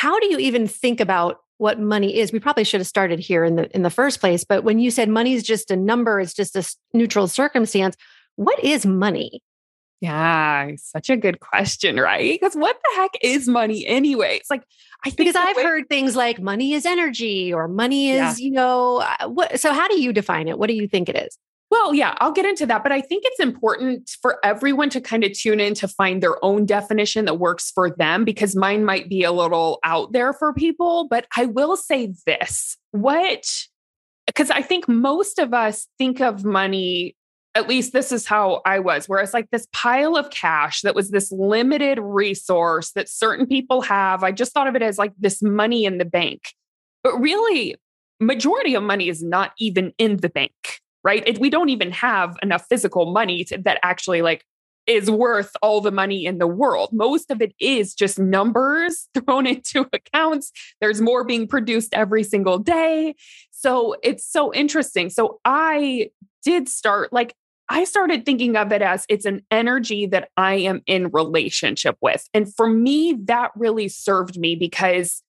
how 0.04 0.20
do 0.20 0.26
you 0.26 0.38
even 0.38 0.68
think 0.68 1.00
about 1.00 1.38
what 1.56 1.80
money 1.80 2.18
is? 2.18 2.30
We 2.30 2.38
probably 2.38 2.64
should 2.64 2.80
have 2.80 2.86
started 2.86 3.20
here 3.20 3.42
in 3.42 3.56
the 3.56 3.74
in 3.74 3.82
the 3.82 3.88
first 3.88 4.20
place. 4.20 4.44
But 4.44 4.62
when 4.62 4.78
you 4.78 4.90
said 4.90 5.08
money 5.08 5.32
is 5.32 5.42
just 5.42 5.70
a 5.70 5.76
number, 5.76 6.20
it's 6.20 6.34
just 6.34 6.54
a 6.56 6.76
neutral 6.92 7.26
circumstance. 7.26 7.96
What 8.36 8.62
is 8.62 8.84
money? 8.84 9.42
Yeah, 10.02 10.72
such 10.76 11.08
a 11.08 11.16
good 11.16 11.40
question, 11.40 11.96
right? 11.96 12.38
Because 12.38 12.54
what 12.54 12.76
the 12.84 13.00
heck 13.00 13.12
is 13.22 13.48
money 13.48 13.86
anyway? 13.86 14.36
It's 14.36 14.50
like 14.50 14.64
I 15.06 15.08
think 15.08 15.16
because 15.16 15.36
I've 15.36 15.56
way- 15.56 15.62
heard 15.62 15.88
things 15.88 16.14
like 16.14 16.38
money 16.38 16.74
is 16.74 16.84
energy 16.84 17.54
or 17.54 17.66
money 17.66 18.10
is, 18.10 18.38
yeah. 18.38 18.44
you 18.44 18.50
know, 18.50 18.98
uh, 18.98 19.28
what 19.28 19.58
so 19.58 19.72
how 19.72 19.88
do 19.88 19.98
you 19.98 20.12
define 20.12 20.48
it? 20.48 20.58
What 20.58 20.66
do 20.66 20.74
you 20.74 20.86
think 20.86 21.08
it 21.08 21.16
is? 21.16 21.38
Well, 21.70 21.94
yeah, 21.94 22.14
I'll 22.20 22.32
get 22.32 22.44
into 22.44 22.66
that, 22.66 22.82
but 22.82 22.92
I 22.92 23.00
think 23.00 23.24
it's 23.26 23.40
important 23.40 24.10
for 24.22 24.38
everyone 24.44 24.90
to 24.90 25.00
kind 25.00 25.24
of 25.24 25.32
tune 25.32 25.60
in 25.60 25.74
to 25.74 25.88
find 25.88 26.22
their 26.22 26.42
own 26.44 26.66
definition 26.66 27.24
that 27.24 27.40
works 27.40 27.70
for 27.70 27.90
them 27.90 28.24
because 28.24 28.54
mine 28.54 28.84
might 28.84 29.08
be 29.08 29.24
a 29.24 29.32
little 29.32 29.80
out 29.82 30.12
there 30.12 30.32
for 30.32 30.52
people, 30.52 31.08
but 31.08 31.26
I 31.36 31.46
will 31.46 31.76
say 31.76 32.12
this. 32.26 32.76
What 32.92 33.44
because 34.26 34.50
I 34.50 34.62
think 34.62 34.88
most 34.88 35.38
of 35.38 35.52
us 35.52 35.86
think 35.98 36.20
of 36.20 36.44
money 36.44 37.14
at 37.54 37.68
least 37.68 37.92
this 37.92 38.10
is 38.10 38.26
how 38.26 38.62
I 38.66 38.80
was, 38.80 39.08
where 39.08 39.20
it's 39.20 39.32
like 39.32 39.50
this 39.50 39.68
pile 39.72 40.16
of 40.16 40.30
cash 40.30 40.80
that 40.80 40.94
was 40.94 41.10
this 41.10 41.30
limited 41.30 42.00
resource 42.00 42.90
that 42.92 43.08
certain 43.08 43.46
people 43.46 43.80
have. 43.82 44.24
I 44.24 44.32
just 44.32 44.52
thought 44.52 44.66
of 44.66 44.74
it 44.74 44.82
as 44.82 44.98
like 44.98 45.12
this 45.18 45.40
money 45.40 45.84
in 45.84 45.98
the 45.98 46.04
bank. 46.04 46.52
But 47.04 47.16
really, 47.20 47.76
majority 48.18 48.74
of 48.74 48.82
money 48.82 49.08
is 49.08 49.22
not 49.22 49.52
even 49.58 49.92
in 49.98 50.16
the 50.16 50.28
bank, 50.28 50.80
right? 51.04 51.22
It, 51.26 51.38
we 51.38 51.50
don't 51.50 51.68
even 51.68 51.92
have 51.92 52.36
enough 52.42 52.66
physical 52.68 53.12
money 53.12 53.44
to, 53.44 53.58
that 53.58 53.78
actually 53.82 54.22
like 54.22 54.44
is 54.86 55.10
worth 55.10 55.52
all 55.62 55.80
the 55.80 55.90
money 55.90 56.26
in 56.26 56.38
the 56.38 56.46
world. 56.46 56.90
Most 56.92 57.30
of 57.30 57.40
it 57.40 57.54
is 57.58 57.94
just 57.94 58.18
numbers 58.18 59.08
thrown 59.14 59.46
into 59.46 59.86
accounts. 59.92 60.50
There's 60.80 61.00
more 61.00 61.24
being 61.24 61.46
produced 61.46 61.94
every 61.94 62.22
single 62.22 62.58
day. 62.58 63.14
So 63.50 63.96
it's 64.02 64.26
so 64.26 64.52
interesting. 64.52 65.10
So 65.10 65.40
I 65.44 66.10
did 66.42 66.68
start 66.68 67.12
like 67.12 67.34
I 67.70 67.84
started 67.84 68.26
thinking 68.26 68.56
of 68.56 68.72
it 68.72 68.82
as 68.82 69.06
it's 69.08 69.24
an 69.24 69.40
energy 69.50 70.04
that 70.06 70.28
I 70.36 70.56
am 70.56 70.82
in 70.86 71.08
relationship 71.08 71.96
with. 72.02 72.28
And 72.34 72.54
for 72.54 72.68
me, 72.68 73.16
that 73.24 73.52
really 73.56 73.88
served 73.88 74.38
me 74.38 74.54
because 74.54 75.22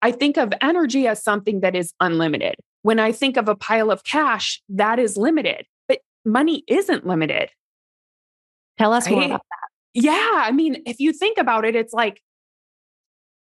I 0.00 0.12
think 0.12 0.36
of 0.38 0.52
energy 0.60 1.08
as 1.08 1.22
something 1.22 1.60
that 1.60 1.74
is 1.74 1.92
unlimited. 2.00 2.54
When 2.82 2.98
I 2.98 3.12
think 3.12 3.36
of 3.36 3.48
a 3.48 3.54
pile 3.54 3.90
of 3.90 4.04
cash, 4.04 4.62
that 4.70 4.98
is 4.98 5.16
limited, 5.16 5.66
but 5.88 6.00
money 6.24 6.64
isn't 6.66 7.06
limited. 7.06 7.50
Tell 8.78 8.92
us 8.92 9.06
right? 9.06 9.12
more 9.12 9.24
about 9.24 9.42
that. 9.42 10.02
Yeah. 10.02 10.30
I 10.34 10.52
mean, 10.52 10.82
if 10.86 11.00
you 11.00 11.12
think 11.12 11.36
about 11.38 11.64
it, 11.64 11.76
it's 11.76 11.92
like 11.92 12.22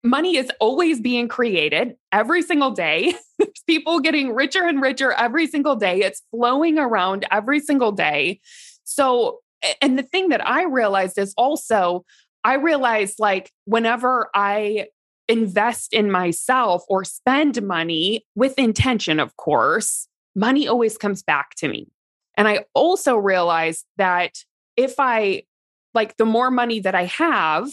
money 0.05 0.37
is 0.37 0.51
always 0.59 1.01
being 1.01 1.27
created 1.27 1.95
every 2.11 2.41
single 2.41 2.71
day. 2.71 3.15
There's 3.39 3.63
people 3.67 3.99
getting 3.99 4.33
richer 4.33 4.63
and 4.63 4.81
richer 4.81 5.11
every 5.11 5.47
single 5.47 5.75
day. 5.75 6.01
It's 6.01 6.21
flowing 6.31 6.77
around 6.77 7.25
every 7.31 7.59
single 7.59 7.91
day. 7.91 8.39
So, 8.83 9.39
and 9.81 9.97
the 9.97 10.03
thing 10.03 10.29
that 10.29 10.47
I 10.47 10.63
realized 10.63 11.17
is 11.17 11.33
also, 11.37 12.05
I 12.43 12.53
realized 12.55 13.15
like 13.19 13.51
whenever 13.65 14.29
I 14.35 14.87
invest 15.27 15.93
in 15.93 16.11
myself 16.11 16.83
or 16.89 17.03
spend 17.03 17.61
money 17.63 18.25
with 18.35 18.57
intention, 18.57 19.19
of 19.19 19.35
course, 19.37 20.07
money 20.35 20.67
always 20.67 20.97
comes 20.97 21.23
back 21.23 21.55
to 21.55 21.67
me. 21.67 21.87
And 22.37 22.47
I 22.47 22.65
also 22.73 23.15
realized 23.15 23.85
that 23.97 24.33
if 24.75 24.95
I 24.99 25.43
like 25.93 26.17
the 26.17 26.25
more 26.25 26.51
money 26.51 26.79
that 26.81 26.95
I 26.95 27.05
have, 27.05 27.69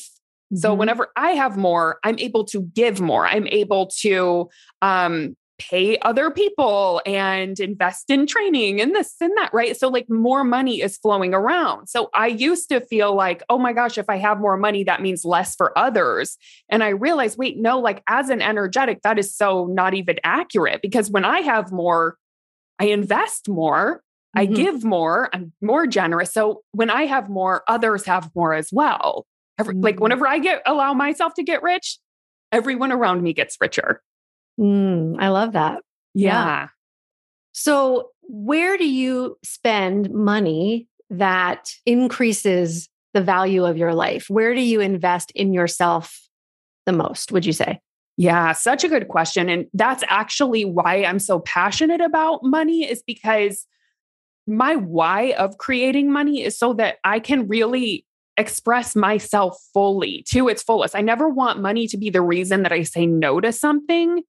so 0.54 0.70
mm-hmm. 0.70 0.78
whenever 0.78 1.08
I 1.16 1.30
have 1.30 1.56
more, 1.56 1.98
I'm 2.04 2.18
able 2.18 2.44
to 2.46 2.62
give 2.62 3.00
more. 3.00 3.26
I'm 3.26 3.46
able 3.48 3.88
to 4.00 4.48
um, 4.80 5.36
pay 5.58 5.98
other 5.98 6.30
people 6.30 7.00
and 7.06 7.58
invest 7.60 8.10
in 8.10 8.26
training 8.26 8.80
and 8.80 8.94
this 8.94 9.14
and 9.20 9.32
that, 9.36 9.50
right? 9.52 9.76
So, 9.76 9.88
like, 9.88 10.08
more 10.08 10.44
money 10.44 10.80
is 10.80 10.98
flowing 10.98 11.34
around. 11.34 11.88
So, 11.88 12.10
I 12.14 12.28
used 12.28 12.68
to 12.70 12.80
feel 12.80 13.14
like, 13.14 13.42
oh 13.48 13.58
my 13.58 13.72
gosh, 13.72 13.98
if 13.98 14.08
I 14.08 14.16
have 14.16 14.40
more 14.40 14.56
money, 14.56 14.84
that 14.84 15.02
means 15.02 15.24
less 15.24 15.54
for 15.54 15.76
others. 15.78 16.36
And 16.68 16.82
I 16.82 16.88
realized, 16.88 17.38
wait, 17.38 17.58
no, 17.58 17.78
like, 17.78 18.02
as 18.08 18.28
an 18.28 18.42
energetic, 18.42 19.02
that 19.02 19.18
is 19.18 19.34
so 19.34 19.66
not 19.66 19.94
even 19.94 20.16
accurate 20.24 20.82
because 20.82 21.10
when 21.10 21.24
I 21.24 21.40
have 21.40 21.70
more, 21.72 22.16
I 22.78 22.86
invest 22.86 23.48
more. 23.48 24.02
I 24.34 24.46
mm-hmm. 24.46 24.54
give 24.54 24.84
more, 24.84 25.28
I'm 25.34 25.52
more 25.60 25.86
generous. 25.86 26.32
So 26.32 26.62
when 26.72 26.88
I 26.88 27.04
have 27.04 27.28
more, 27.28 27.62
others 27.68 28.06
have 28.06 28.30
more 28.34 28.54
as 28.54 28.70
well. 28.72 29.26
Every, 29.58 29.74
mm. 29.74 29.84
Like 29.84 30.00
whenever 30.00 30.26
I 30.26 30.38
get 30.38 30.62
allow 30.64 30.94
myself 30.94 31.34
to 31.34 31.42
get 31.42 31.62
rich, 31.62 31.98
everyone 32.50 32.92
around 32.92 33.22
me 33.22 33.34
gets 33.34 33.56
richer. 33.60 34.02
Mm, 34.60 35.16
I 35.18 35.28
love 35.28 35.52
that. 35.52 35.82
Yeah. 36.14 36.44
yeah. 36.44 36.68
So, 37.52 38.10
where 38.22 38.78
do 38.78 38.88
you 38.88 39.36
spend 39.42 40.10
money 40.10 40.88
that 41.10 41.72
increases 41.84 42.88
the 43.14 43.20
value 43.20 43.64
of 43.64 43.76
your 43.76 43.94
life? 43.94 44.26
Where 44.28 44.54
do 44.54 44.60
you 44.60 44.80
invest 44.80 45.30
in 45.32 45.52
yourself 45.52 46.28
the 46.86 46.92
most, 46.92 47.32
would 47.32 47.44
you 47.44 47.52
say? 47.52 47.80
Yeah, 48.16 48.52
such 48.52 48.84
a 48.84 48.88
good 48.88 49.08
question. 49.08 49.48
And 49.48 49.66
that's 49.74 50.04
actually 50.08 50.64
why 50.64 51.04
I'm 51.04 51.18
so 51.18 51.40
passionate 51.40 52.00
about 52.00 52.40
money, 52.42 52.84
is 52.90 53.02
because 53.06 53.66
my 54.46 54.76
why 54.76 55.32
of 55.32 55.58
creating 55.58 56.12
money 56.12 56.42
is 56.42 56.58
so 56.58 56.74
that 56.74 56.96
I 57.04 57.20
can 57.20 57.48
really 57.48 58.06
express 58.36 58.96
myself 58.96 59.58
fully 59.72 60.24
to 60.30 60.48
its 60.48 60.62
fullest. 60.62 60.96
I 60.96 61.00
never 61.00 61.28
want 61.28 61.60
money 61.60 61.86
to 61.88 61.96
be 61.96 62.10
the 62.10 62.22
reason 62.22 62.62
that 62.62 62.72
I 62.72 62.82
say 62.82 63.06
no 63.06 63.40
to 63.40 63.52
something. 63.52 64.22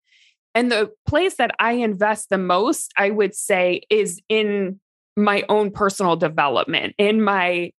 And 0.55 0.71
the 0.71 0.91
place 1.07 1.35
that 1.35 1.51
I 1.59 1.73
invest 1.73 2.29
the 2.29 2.37
most, 2.37 2.91
I 2.97 3.09
would 3.09 3.35
say, 3.35 3.81
is 3.89 4.21
in 4.29 4.79
my 5.15 5.43
own 5.49 5.71
personal 5.71 6.15
development, 6.15 6.95
in 6.97 7.21
my 7.21 7.71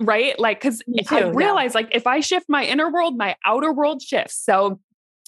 right? 0.00 0.38
Like, 0.38 0.60
because 0.60 0.82
I 1.10 1.24
realize, 1.24 1.74
yeah. 1.74 1.80
like, 1.80 1.88
if 1.92 2.06
I 2.06 2.20
shift 2.20 2.46
my 2.48 2.64
inner 2.64 2.90
world, 2.90 3.16
my 3.16 3.36
outer 3.46 3.72
world 3.72 4.02
shifts. 4.02 4.36
So 4.44 4.80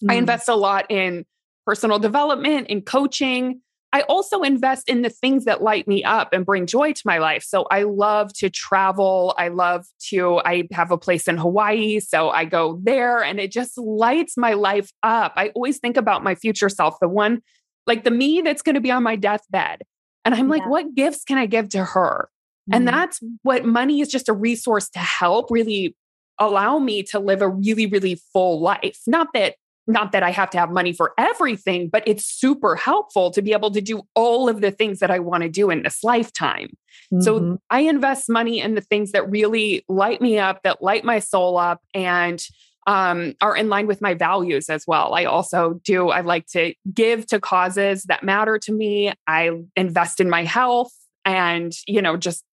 mm. 0.02 0.10
I 0.10 0.14
invest 0.14 0.48
a 0.48 0.54
lot 0.54 0.90
in 0.90 1.24
personal 1.66 1.98
development, 1.98 2.68
in 2.68 2.82
coaching, 2.82 3.60
I 3.94 4.00
also 4.08 4.42
invest 4.42 4.88
in 4.88 5.02
the 5.02 5.08
things 5.08 5.44
that 5.44 5.62
light 5.62 5.86
me 5.86 6.02
up 6.02 6.32
and 6.32 6.44
bring 6.44 6.66
joy 6.66 6.94
to 6.94 7.02
my 7.04 7.18
life. 7.18 7.44
So 7.44 7.62
I 7.70 7.84
love 7.84 8.32
to 8.34 8.50
travel. 8.50 9.36
I 9.38 9.48
love 9.48 9.86
to, 10.08 10.40
I 10.44 10.64
have 10.72 10.90
a 10.90 10.98
place 10.98 11.28
in 11.28 11.36
Hawaii. 11.36 12.00
So 12.00 12.28
I 12.28 12.44
go 12.44 12.80
there 12.82 13.22
and 13.22 13.38
it 13.38 13.52
just 13.52 13.78
lights 13.78 14.36
my 14.36 14.54
life 14.54 14.90
up. 15.04 15.34
I 15.36 15.50
always 15.50 15.78
think 15.78 15.96
about 15.96 16.24
my 16.24 16.34
future 16.34 16.68
self, 16.68 16.98
the 17.00 17.08
one 17.08 17.40
like 17.86 18.02
the 18.02 18.10
me 18.10 18.40
that's 18.40 18.62
going 18.62 18.74
to 18.74 18.80
be 18.80 18.90
on 18.90 19.04
my 19.04 19.14
deathbed. 19.14 19.82
And 20.24 20.34
I'm 20.34 20.46
yeah. 20.46 20.56
like, 20.56 20.68
what 20.68 20.96
gifts 20.96 21.22
can 21.22 21.38
I 21.38 21.46
give 21.46 21.68
to 21.68 21.84
her? 21.84 22.28
Mm-hmm. 22.68 22.76
And 22.76 22.88
that's 22.88 23.20
what 23.42 23.64
money 23.64 24.00
is 24.00 24.08
just 24.08 24.28
a 24.28 24.32
resource 24.32 24.88
to 24.90 24.98
help 24.98 25.52
really 25.52 25.94
allow 26.40 26.80
me 26.80 27.04
to 27.04 27.20
live 27.20 27.42
a 27.42 27.48
really, 27.48 27.86
really 27.86 28.20
full 28.32 28.60
life. 28.60 28.98
Not 29.06 29.28
that 29.34 29.54
not 29.86 30.12
that 30.12 30.22
I 30.22 30.30
have 30.30 30.50
to 30.50 30.58
have 30.58 30.70
money 30.70 30.92
for 30.92 31.12
everything, 31.18 31.88
but 31.88 32.02
it's 32.06 32.24
super 32.24 32.74
helpful 32.74 33.30
to 33.32 33.42
be 33.42 33.52
able 33.52 33.70
to 33.72 33.80
do 33.80 34.02
all 34.14 34.48
of 34.48 34.60
the 34.60 34.70
things 34.70 35.00
that 35.00 35.10
I 35.10 35.18
want 35.18 35.42
to 35.42 35.48
do 35.48 35.70
in 35.70 35.82
this 35.82 36.02
lifetime. 36.02 36.76
Mm-hmm. 37.12 37.20
So 37.20 37.58
I 37.70 37.80
invest 37.80 38.30
money 38.30 38.60
in 38.60 38.74
the 38.74 38.80
things 38.80 39.12
that 39.12 39.30
really 39.30 39.84
light 39.88 40.20
me 40.20 40.38
up, 40.38 40.62
that 40.62 40.82
light 40.82 41.04
my 41.04 41.18
soul 41.18 41.58
up, 41.58 41.82
and 41.92 42.42
um, 42.86 43.34
are 43.40 43.56
in 43.56 43.68
line 43.68 43.86
with 43.86 44.00
my 44.00 44.14
values 44.14 44.68
as 44.68 44.84
well. 44.86 45.14
I 45.14 45.24
also 45.24 45.80
do, 45.84 46.10
I 46.10 46.20
like 46.20 46.46
to 46.48 46.74
give 46.92 47.26
to 47.28 47.40
causes 47.40 48.04
that 48.04 48.22
matter 48.22 48.58
to 48.58 48.72
me. 48.72 49.12
I 49.26 49.50
invest 49.76 50.20
in 50.20 50.28
my 50.28 50.44
health 50.44 50.92
and, 51.24 51.72
you 51.86 52.02
know, 52.02 52.16
just 52.16 52.44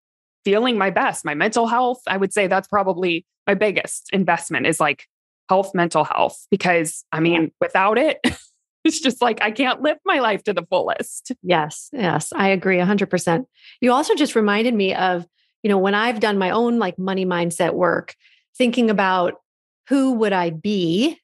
feeling 0.46 0.78
my 0.78 0.90
best. 0.90 1.26
My 1.26 1.34
mental 1.34 1.68
health, 1.68 2.02
I 2.08 2.18
would 2.18 2.34
say 2.34 2.48
that's 2.48 2.68
probably 2.68 3.26
my 3.46 3.56
biggest 3.56 4.10
investment 4.14 4.68
is 4.68 4.80
like 4.80 5.06
health, 5.52 5.76
mental 5.76 6.06
health, 6.06 6.48
because 6.50 7.04
I 7.12 7.20
mean, 7.20 7.52
without 7.60 7.98
it, 7.98 8.20
it's 8.86 9.02
just 9.02 9.22
like 9.22 9.42
I 9.42 9.52
can't 9.52 9.82
live 9.82 9.98
my 10.06 10.20
life 10.20 10.44
to 10.44 10.54
the 10.54 10.66
fullest. 10.70 11.34
Yes, 11.44 11.90
yes, 11.92 12.32
I 12.34 12.48
agree 12.48 12.78
100%. 12.78 13.46
You 13.82 13.92
also 13.92 14.16
just 14.16 14.34
reminded 14.34 14.74
me 14.74 14.96
of, 14.96 15.28
you 15.62 15.68
know, 15.68 15.78
when 15.78 15.94
I've 15.94 16.22
done 16.22 16.38
my 16.38 16.52
own 16.52 16.80
like 16.80 16.98
money 16.98 17.26
mindset 17.26 17.74
work, 17.74 18.16
thinking 18.58 18.90
about 18.90 19.42
who 19.90 20.14
would 20.14 20.32
I 20.32 20.52
be 20.52 21.18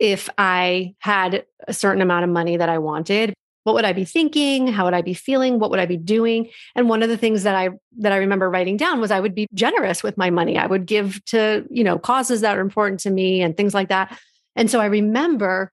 if 0.00 0.28
I 0.36 0.96
had 0.98 1.44
a 1.68 1.72
certain 1.72 2.02
amount 2.02 2.24
of 2.24 2.30
money 2.30 2.56
that 2.56 2.68
I 2.68 2.78
wanted 2.78 3.32
what 3.64 3.74
would 3.74 3.84
i 3.84 3.92
be 3.92 4.04
thinking? 4.04 4.66
How 4.66 4.84
would 4.84 4.94
i 4.94 5.02
be 5.02 5.14
feeling? 5.14 5.58
What 5.58 5.70
would 5.70 5.80
i 5.80 5.86
be 5.86 5.96
doing? 5.96 6.48
And 6.74 6.88
one 6.88 7.02
of 7.02 7.08
the 7.08 7.16
things 7.16 7.42
that 7.44 7.54
i 7.54 7.70
that 7.98 8.12
i 8.12 8.16
remember 8.16 8.50
writing 8.50 8.76
down 8.76 9.00
was 9.00 9.10
i 9.10 9.20
would 9.20 9.34
be 9.34 9.48
generous 9.54 10.02
with 10.02 10.16
my 10.16 10.30
money. 10.30 10.58
I 10.58 10.66
would 10.66 10.86
give 10.86 11.24
to 11.26 11.66
you 11.70 11.84
know 11.84 11.98
causes 11.98 12.40
that 12.40 12.56
are 12.56 12.60
important 12.60 13.00
to 13.00 13.10
me 13.10 13.42
and 13.42 13.56
things 13.56 13.74
like 13.74 13.88
that. 13.88 14.18
And 14.56 14.70
so 14.70 14.80
i 14.80 14.86
remember 14.86 15.72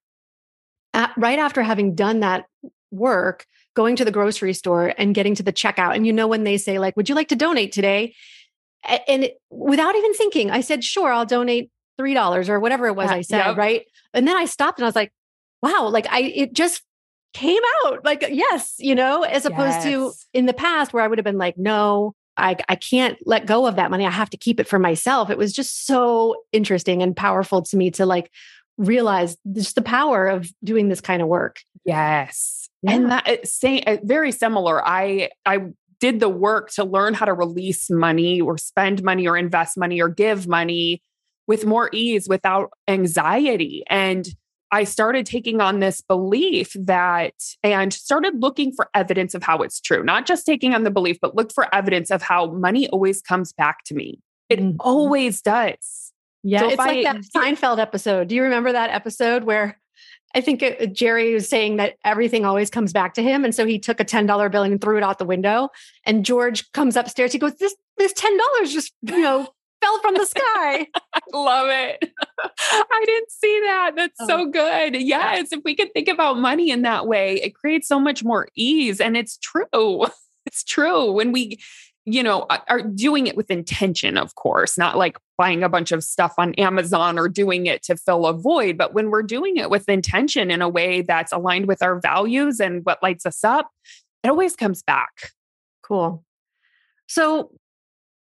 at, 0.94 1.14
right 1.18 1.40
after 1.40 1.62
having 1.62 1.96
done 1.96 2.22
that 2.22 2.46
work 2.92 3.46
going 3.76 3.96
to 3.96 4.06
the 4.06 4.12
grocery 4.12 4.54
store 4.54 4.94
and 4.98 5.16
getting 5.16 5.36
to 5.36 5.44
the 5.44 5.54
checkout. 5.54 5.96
And 5.96 6.06
you 6.06 6.14
know 6.14 6.28
when 6.28 6.44
they 6.44 6.58
say 6.58 6.80
like 6.80 6.96
would 6.96 7.10
you 7.10 7.16
like 7.16 7.30
to 7.30 7.36
donate 7.36 7.72
today? 7.72 8.16
And 9.08 9.26
it, 9.26 9.42
without 9.50 9.96
even 9.96 10.14
thinking 10.14 10.52
i 10.52 10.62
said 10.62 10.86
sure 10.86 11.12
i'll 11.12 11.26
donate 11.26 11.70
three 11.98 12.14
dollars 12.14 12.48
or 12.48 12.62
whatever 12.62 12.88
it 12.88 12.96
was 12.96 13.10
i 13.10 13.22
said 13.22 13.46
yep. 13.46 13.58
right? 13.58 13.86
And 14.14 14.26
then 14.26 14.38
i 14.38 14.46
stopped 14.46 14.80
and 14.80 14.86
i 14.86 14.88
was 14.88 14.96
like 14.96 15.12
wow 15.62 15.90
like 15.90 16.08
i 16.10 16.22
it 16.22 16.54
just 16.54 16.82
came 17.34 17.62
out 17.86 18.04
like 18.04 18.26
yes 18.32 18.76
you 18.80 18.96
know 18.96 19.24
as 19.24 19.46
opposed 19.46 19.76
yes. 19.76 19.84
to 19.84 20.12
in 20.34 20.46
the 20.48 20.54
past 20.54 20.94
where 20.94 21.04
i 21.04 21.08
would 21.08 21.18
have 21.18 21.26
been 21.26 21.38
like 21.38 21.58
no 21.58 22.14
I, 22.40 22.56
I 22.70 22.76
can't 22.76 23.18
let 23.26 23.46
go 23.46 23.68
of 23.68 23.76
that 23.76 23.92
money. 23.92 24.06
I 24.06 24.12
have 24.12 24.30
to 24.30 24.38
keep 24.38 24.60
it 24.60 24.68
for 24.68 24.80
myself. 24.80 25.30
It 25.30 25.38
was 25.38 25.52
just 25.52 25.86
so 25.86 26.38
interesting 26.52 27.04
and 27.04 27.16
powerful 27.16 27.62
to 27.64 27.78
me 27.78 27.92
to 27.92 28.06
like 28.06 28.32
realize 28.78 29.38
just 29.52 29.76
the 29.76 29.82
power 29.82 30.28
of 30.28 30.50
doing 30.64 30.88
this 30.88 31.02
kind 31.02 31.22
of 31.22 31.28
work. 31.28 31.60
Yes. 31.86 32.70
Yeah. 32.82 32.94
and 32.94 33.12
that 33.12 33.46
saying 33.48 33.84
uh, 33.88 33.98
very 34.04 34.32
similar. 34.32 34.86
I 34.86 35.32
i 35.46 35.60
did 36.00 36.22
the 36.22 36.30
work 36.30 36.72
to 36.72 36.86
learn 36.86 37.14
how 37.14 37.26
to 37.26 37.34
release 37.34 37.90
money 37.90 38.40
or 38.40 38.58
spend 38.58 39.04
money 39.04 39.28
or 39.28 39.38
invest 39.38 39.78
money 39.78 40.02
or 40.02 40.08
give 40.08 40.48
money 40.48 41.04
with 41.46 41.66
more 41.66 41.90
ease 41.92 42.28
without 42.30 42.72
anxiety. 42.88 43.84
And 43.90 44.26
I 44.72 44.84
started 44.84 45.26
taking 45.26 45.62
on 45.62 45.80
this 45.80 46.02
belief 46.02 46.76
that 46.80 47.34
and 47.64 47.92
started 47.92 48.42
looking 48.42 48.72
for 48.72 48.90
evidence 48.94 49.34
of 49.34 49.44
how 49.44 49.60
it's 49.60 49.80
true, 49.80 50.04
not 50.04 50.26
just 50.26 50.46
taking 50.46 50.74
on 50.74 50.84
the 50.84 50.92
belief, 50.92 51.18
but 51.22 51.36
look 51.36 51.52
for 51.52 51.74
evidence 51.74 52.12
of 52.12 52.22
how 52.22 52.52
money 52.52 52.88
always 52.90 53.22
comes 53.22 53.52
back 53.52 53.84
to 53.86 53.96
me. 53.96 54.20
It 54.50 54.60
mm-hmm. 54.60 54.78
always 54.80 55.42
does. 55.42 56.14
Yeah, 56.44 56.60
so 56.60 56.70
it's 56.70 56.78
like 56.78 57.06
I, 57.06 57.14
that 57.14 57.22
Seinfeld 57.36 57.80
episode. 57.80 58.28
Do 58.28 58.36
you 58.36 58.44
remember 58.44 58.72
that 58.72 58.92
episode 58.92 59.44
where 59.44 59.80
I 60.36 60.42
think 60.42 60.62
it, 60.62 60.94
Jerry 60.94 61.34
was 61.34 61.50
saying 61.50 61.78
that 61.78 61.96
everything 62.06 62.46
always 62.46 62.70
comes 62.70 62.94
back 62.94 63.16
to 63.16 63.24
him, 63.24 63.44
and 63.44 63.54
so 63.54 63.66
he 63.66 63.80
took 63.80 64.00
a 64.00 64.04
ten 64.04 64.26
dollar 64.26 64.48
bill 64.50 64.64
and 64.64 64.80
threw 64.80 64.98
it 64.98 65.04
out 65.04 65.18
the 65.18 65.26
window. 65.26 65.70
And 66.06 66.24
George 66.24 66.72
comes 66.72 66.96
upstairs. 66.96 67.34
He 67.34 67.40
goes, 67.40 67.56
"This 67.56 67.76
this 67.98 68.14
ten 68.14 68.38
dollars 68.38 68.72
just 68.72 68.94
you 69.02 69.22
know 69.22 69.50
fell 69.82 70.00
from 70.02 70.16
the 70.16 70.26
sky. 70.26 70.88
I 71.14 71.20
love 71.34 71.68
it. 71.70 72.12
I 72.72 73.04
didn't 73.06 73.32
see 73.32 73.62
that. 73.66 73.92
That's 73.96 74.18
oh. 74.22 74.28
so 74.28 74.46
good. 74.46 74.96
Yes. 74.96 75.52
If 75.52 75.62
we 75.64 75.76
could 75.76 75.94
think 75.94 76.08
about 76.08 76.38
money 76.38 76.72
in 76.72 76.84
that 76.84 77.08
way, 77.08 77.36
it 77.42 77.56
creates 77.56 77.88
so 77.88 78.00
much 78.00 78.24
more 78.24 78.48
ease. 78.56 79.00
And 79.00 79.18
it's 79.18 79.38
true. 79.38 80.06
It's 80.46 80.64
true. 80.64 81.12
When 81.12 81.32
we, 81.32 81.60
you 82.06 82.24
know, 82.24 82.48
are 82.50 82.82
doing 82.82 83.28
it 83.28 83.38
with 83.38 83.52
intention, 83.52 84.18
of 84.18 84.34
course, 84.34 84.80
not 84.80 84.98
like 84.98 85.20
buying 85.38 85.62
a 85.62 85.70
bunch 85.70 85.92
of 85.92 86.04
stuff 86.04 86.34
on 86.40 86.56
Amazon 86.56 87.20
or 87.20 87.30
doing 87.30 87.68
it 87.68 87.84
to 87.84 87.96
fill 87.96 88.26
a 88.26 88.34
void, 88.34 88.76
but 88.76 88.94
when 88.94 89.12
we're 89.12 89.22
doing 89.22 89.58
it 89.58 89.70
with 89.70 89.88
intention 89.88 90.50
in 90.50 90.64
a 90.64 90.70
way 90.70 91.04
that's 91.04 91.32
aligned 91.32 91.68
with 91.68 91.84
our 91.84 92.00
values 92.00 92.60
and 92.60 92.84
what 92.84 93.04
lights 93.04 93.28
us 93.28 93.44
up, 93.44 93.70
it 94.24 94.30
always 94.30 94.56
comes 94.56 94.82
back. 94.82 95.34
Cool. 95.84 96.24
So, 97.06 97.52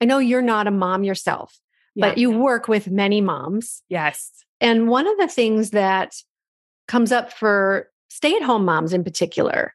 I 0.02 0.06
know 0.06 0.18
you're 0.18 0.42
not 0.42 0.68
a 0.68 0.72
mom 0.72 1.04
yourself, 1.04 1.58
yeah. 1.96 2.10
but 2.10 2.18
you 2.18 2.32
work 2.32 2.68
with 2.68 2.90
many 2.90 3.22
moms. 3.22 3.84
Yes. 3.88 4.32
And 4.60 4.88
one 4.88 5.08
of 5.08 5.18
the 5.18 5.28
things 5.28 5.72
that 5.72 6.16
comes 6.88 7.12
up 7.12 7.32
for 7.32 7.90
stay 8.10 8.36
at 8.36 8.42
home 8.42 8.66
moms 8.66 8.94
in 8.94 9.04
particular 9.04 9.74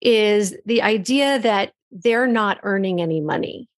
is 0.00 0.56
the 0.64 0.82
idea 0.82 1.38
that 1.38 1.72
they're 1.92 2.26
not 2.26 2.58
earning 2.62 3.00
any 3.00 3.20
money. 3.20 3.68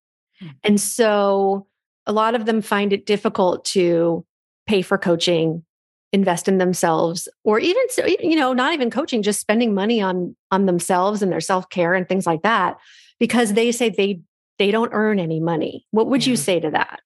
Mm-hmm. 0.43 0.53
And 0.65 0.81
so 0.81 1.67
a 2.07 2.13
lot 2.13 2.35
of 2.35 2.47
them 2.47 2.63
find 2.63 2.93
it 2.93 3.07
difficult 3.07 3.65
to 3.67 4.25
pay 4.67 4.83
for 4.83 4.99
coaching, 4.99 5.65
invest 6.13 6.47
in 6.47 6.59
themselves 6.59 7.27
or 7.43 7.59
even 7.59 7.83
you 8.21 8.37
know 8.37 8.53
not 8.53 8.75
even 8.75 8.91
coaching 8.91 9.23
just 9.23 9.41
spending 9.41 9.75
money 9.75 10.03
on 10.03 10.37
on 10.51 10.67
themselves 10.67 11.23
and 11.23 11.33
their 11.33 11.41
self-care 11.41 11.95
and 11.95 12.07
things 12.07 12.27
like 12.27 12.43
that 12.43 12.77
because 13.19 13.55
they 13.55 13.73
say 13.73 13.89
they 13.89 14.21
they 14.63 14.71
don't 14.71 14.93
earn 14.93 15.19
any 15.19 15.41
money. 15.41 15.85
What 15.91 16.07
would 16.07 16.25
yeah. 16.25 16.31
you 16.31 16.37
say 16.37 16.61
to 16.61 16.71
that? 16.71 17.01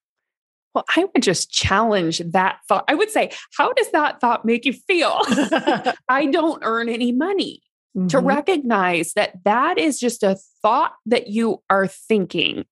Well, 0.75 0.85
I 0.95 1.05
would 1.05 1.23
just 1.23 1.51
challenge 1.51 2.19
that 2.19 2.59
thought. 2.67 2.85
I 2.87 2.93
would 2.93 3.09
say, 3.09 3.31
how 3.57 3.73
does 3.73 3.89
that 3.93 4.21
thought 4.21 4.45
make 4.45 4.63
you 4.63 4.73
feel? 4.73 5.21
I 6.07 6.27
don't 6.31 6.61
earn 6.63 6.87
any 6.87 7.11
money. 7.11 7.63
Mm-hmm. 7.97 8.09
To 8.09 8.19
recognize 8.19 9.13
that 9.13 9.43
that 9.43 9.79
is 9.79 9.99
just 9.99 10.21
a 10.21 10.37
thought 10.61 10.93
that 11.07 11.29
you 11.29 11.63
are 11.67 11.87
thinking, 11.87 12.65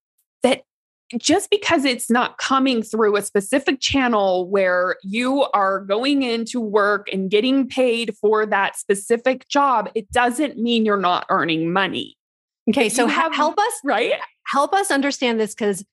that 0.43 0.61
just 1.17 1.49
because 1.49 1.83
it's 1.83 2.11
not 2.11 2.37
coming 2.37 2.83
through 2.83 3.15
a 3.15 3.23
specific 3.23 3.79
channel 3.79 4.47
where 4.47 4.97
you 5.01 5.47
are 5.55 5.79
going 5.79 6.21
into 6.21 6.61
work 6.61 7.07
and 7.11 7.31
getting 7.31 7.67
paid 7.67 8.15
for 8.17 8.45
that 8.45 8.77
specific 8.77 9.47
job, 9.47 9.89
it 9.95 10.11
doesn't 10.11 10.59
mean 10.59 10.85
you're 10.85 10.95
not 10.95 11.25
earning 11.31 11.73
money. 11.73 12.17
Okay, 12.69 12.89
so 12.89 13.07
have, 13.07 13.33
help 13.33 13.57
us, 13.57 13.73
right? 13.83 14.13
Help 14.45 14.73
us 14.73 14.91
understand 14.91 15.39
this 15.39 15.53
because 15.53 15.83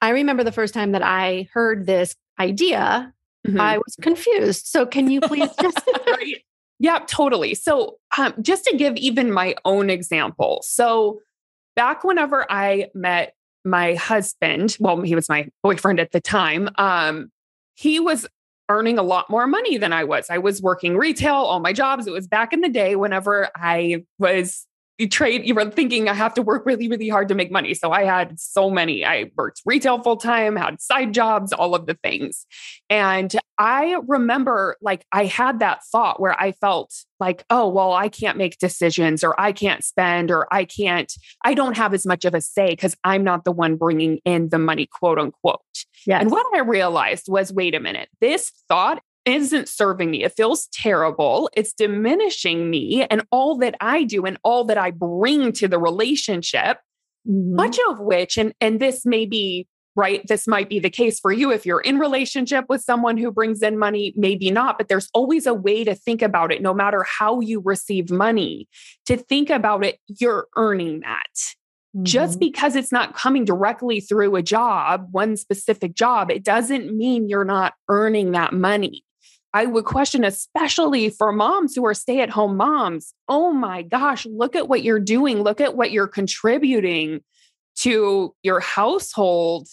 I 0.00 0.10
remember 0.10 0.44
the 0.44 0.52
first 0.52 0.74
time 0.74 0.92
that 0.92 1.02
I 1.02 1.48
heard 1.52 1.86
this 1.86 2.14
idea, 2.38 3.12
mm-hmm. 3.46 3.60
I 3.60 3.78
was 3.78 3.96
confused. 4.00 4.66
So, 4.66 4.86
can 4.86 5.10
you 5.10 5.20
please 5.20 5.50
just? 5.60 5.80
right. 6.06 6.42
Yeah, 6.78 7.00
totally. 7.06 7.54
So, 7.54 7.98
um, 8.18 8.34
just 8.42 8.64
to 8.64 8.76
give 8.76 8.96
even 8.96 9.32
my 9.32 9.54
own 9.64 9.88
example. 9.88 10.62
So, 10.64 11.20
back 11.74 12.04
whenever 12.04 12.50
I 12.50 12.88
met 12.94 13.34
my 13.64 13.94
husband, 13.94 14.76
well, 14.80 15.00
he 15.00 15.14
was 15.14 15.28
my 15.28 15.48
boyfriend 15.62 16.00
at 16.00 16.12
the 16.12 16.20
time, 16.20 16.68
um, 16.76 17.30
he 17.74 18.00
was 18.00 18.26
earning 18.68 18.98
a 18.98 19.02
lot 19.02 19.30
more 19.30 19.46
money 19.46 19.78
than 19.78 19.92
I 19.92 20.04
was. 20.04 20.26
I 20.28 20.38
was 20.38 20.60
working 20.60 20.96
retail, 20.96 21.34
all 21.34 21.60
my 21.60 21.72
jobs. 21.72 22.06
It 22.06 22.12
was 22.12 22.26
back 22.26 22.52
in 22.52 22.60
the 22.60 22.68
day 22.68 22.96
whenever 22.96 23.48
I 23.54 24.04
was 24.18 24.66
you 24.98 25.08
trade 25.08 25.46
you 25.46 25.54
were 25.54 25.70
thinking 25.70 26.08
i 26.08 26.14
have 26.14 26.34
to 26.34 26.42
work 26.42 26.64
really 26.64 26.88
really 26.88 27.08
hard 27.08 27.28
to 27.28 27.34
make 27.34 27.50
money. 27.50 27.74
So 27.74 27.92
i 27.92 28.04
had 28.04 28.38
so 28.38 28.70
many. 28.70 29.04
I 29.04 29.30
worked 29.36 29.62
retail 29.64 30.02
full 30.02 30.16
time 30.16 30.56
had 30.56 30.80
side 30.80 31.12
jobs 31.12 31.52
all 31.52 31.74
of 31.74 31.86
the 31.86 31.94
things. 31.94 32.46
And 32.88 33.34
i 33.58 33.96
remember 34.06 34.76
like 34.80 35.04
i 35.12 35.24
had 35.24 35.60
that 35.60 35.80
thought 35.90 36.20
where 36.20 36.38
i 36.40 36.52
felt 36.52 36.94
like 37.18 37.44
oh 37.50 37.68
well 37.68 37.92
i 37.92 38.08
can't 38.08 38.36
make 38.36 38.58
decisions 38.58 39.24
or 39.24 39.38
i 39.40 39.52
can't 39.52 39.82
spend 39.82 40.30
or 40.30 40.46
i 40.52 40.64
can't 40.64 41.12
i 41.44 41.54
don't 41.54 41.76
have 41.76 41.94
as 41.94 42.04
much 42.04 42.24
of 42.24 42.34
a 42.34 42.40
say 42.40 42.68
because 42.68 42.94
i'm 43.04 43.24
not 43.24 43.44
the 43.44 43.52
one 43.52 43.76
bringing 43.76 44.18
in 44.24 44.50
the 44.50 44.58
money 44.58 44.86
quote 44.86 45.18
unquote. 45.18 45.60
Yes. 46.06 46.20
and 46.20 46.30
what 46.30 46.46
i 46.54 46.60
realized 46.60 47.26
was 47.28 47.52
wait 47.52 47.74
a 47.74 47.80
minute. 47.80 48.08
This 48.20 48.52
thought 48.68 49.02
isn't 49.26 49.68
serving 49.68 50.10
me. 50.10 50.24
It 50.24 50.34
feels 50.36 50.68
terrible. 50.72 51.50
It's 51.54 51.72
diminishing 51.72 52.70
me 52.70 53.04
and 53.10 53.22
all 53.30 53.58
that 53.58 53.74
I 53.80 54.04
do 54.04 54.24
and 54.24 54.38
all 54.42 54.64
that 54.64 54.78
I 54.78 54.92
bring 54.92 55.52
to 55.52 55.68
the 55.68 55.78
relationship, 55.78 56.78
mm-hmm. 57.28 57.56
much 57.56 57.78
of 57.90 58.00
which, 58.00 58.38
and, 58.38 58.54
and 58.60 58.80
this 58.80 59.04
may 59.04 59.26
be 59.26 59.66
right 59.96 60.26
this 60.28 60.46
might 60.46 60.68
be 60.68 60.78
the 60.78 60.90
case 60.90 61.18
for 61.18 61.32
you 61.32 61.50
if 61.50 61.66
you're 61.66 61.80
in 61.80 61.98
relationship 61.98 62.66
with 62.68 62.82
someone 62.82 63.16
who 63.16 63.32
brings 63.32 63.62
in 63.62 63.78
money 63.78 64.12
maybe 64.14 64.50
not 64.50 64.78
but 64.78 64.88
there's 64.88 65.08
always 65.14 65.46
a 65.46 65.54
way 65.54 65.82
to 65.82 65.94
think 65.94 66.22
about 66.22 66.52
it 66.52 66.62
no 66.62 66.72
matter 66.72 67.04
how 67.04 67.40
you 67.40 67.60
receive 67.64 68.10
money 68.10 68.68
to 69.06 69.16
think 69.16 69.50
about 69.50 69.84
it 69.84 69.98
you're 70.06 70.46
earning 70.56 71.00
that 71.00 71.34
mm-hmm. 71.34 72.04
just 72.04 72.38
because 72.38 72.76
it's 72.76 72.92
not 72.92 73.16
coming 73.16 73.44
directly 73.44 73.98
through 73.98 74.36
a 74.36 74.42
job 74.42 75.08
one 75.10 75.36
specific 75.36 75.94
job 75.94 76.30
it 76.30 76.44
doesn't 76.44 76.94
mean 76.94 77.28
you're 77.28 77.44
not 77.44 77.72
earning 77.88 78.32
that 78.32 78.52
money 78.52 79.02
I 79.56 79.64
would 79.64 79.86
question, 79.86 80.22
especially 80.22 81.08
for 81.08 81.32
moms 81.32 81.74
who 81.74 81.86
are 81.86 81.94
stay 81.94 82.20
at 82.20 82.28
home 82.28 82.58
moms. 82.58 83.14
Oh 83.26 83.54
my 83.54 83.80
gosh, 83.80 84.26
look 84.26 84.54
at 84.54 84.68
what 84.68 84.82
you're 84.82 85.00
doing. 85.00 85.40
Look 85.40 85.62
at 85.62 85.74
what 85.74 85.92
you're 85.92 86.06
contributing 86.06 87.22
to 87.76 88.34
your 88.42 88.60
household 88.60 89.66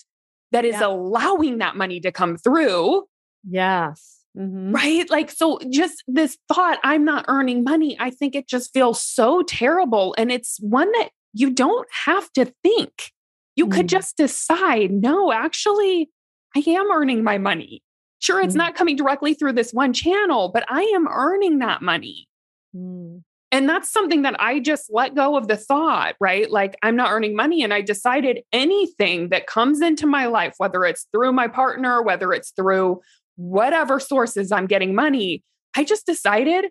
that 0.53 0.63
is 0.63 0.75
yeah. 0.79 0.87
allowing 0.87 1.57
that 1.57 1.75
money 1.75 1.99
to 1.99 2.13
come 2.13 2.37
through. 2.37 3.03
Yes. 3.45 4.21
Mm-hmm. 4.37 4.71
Right. 4.71 5.09
Like, 5.09 5.29
so 5.29 5.59
just 5.69 6.01
this 6.07 6.37
thought, 6.47 6.79
I'm 6.81 7.03
not 7.03 7.25
earning 7.27 7.65
money. 7.65 7.97
I 7.99 8.09
think 8.09 8.35
it 8.35 8.47
just 8.47 8.71
feels 8.71 9.01
so 9.01 9.41
terrible. 9.43 10.15
And 10.17 10.31
it's 10.31 10.59
one 10.61 10.93
that 10.93 11.09
you 11.33 11.49
don't 11.49 11.89
have 12.05 12.31
to 12.33 12.45
think. 12.63 13.11
You 13.57 13.67
mm. 13.67 13.73
could 13.73 13.89
just 13.89 14.15
decide, 14.15 14.91
no, 14.91 15.33
actually, 15.33 16.09
I 16.55 16.63
am 16.67 16.89
earning 16.89 17.21
my 17.21 17.37
money. 17.37 17.82
Sure, 18.23 18.39
it's 18.39 18.53
mm. 18.53 18.59
not 18.59 18.75
coming 18.75 18.95
directly 18.95 19.33
through 19.33 19.51
this 19.51 19.73
one 19.73 19.91
channel, 19.91 20.49
but 20.53 20.63
I 20.69 20.83
am 20.95 21.09
earning 21.09 21.59
that 21.59 21.81
money. 21.81 22.29
Mm. 22.73 23.21
And 23.51 23.67
that's 23.67 23.91
something 23.91 24.21
that 24.21 24.37
I 24.39 24.61
just 24.61 24.85
let 24.89 25.13
go 25.13 25.35
of 25.35 25.49
the 25.49 25.57
thought, 25.57 26.15
right? 26.21 26.49
Like 26.49 26.77
I'm 26.81 26.95
not 26.95 27.11
earning 27.11 27.35
money. 27.35 27.63
And 27.63 27.73
I 27.73 27.81
decided 27.81 28.39
anything 28.53 29.27
that 29.29 29.45
comes 29.45 29.81
into 29.81 30.07
my 30.07 30.27
life, 30.27 30.53
whether 30.57 30.85
it's 30.85 31.05
through 31.11 31.33
my 31.33 31.49
partner, 31.49 32.01
whether 32.01 32.31
it's 32.31 32.51
through 32.51 33.01
whatever 33.35 33.99
sources 33.99 34.53
I'm 34.53 34.67
getting 34.67 34.95
money, 34.95 35.43
I 35.75 35.83
just 35.83 36.05
decided 36.05 36.67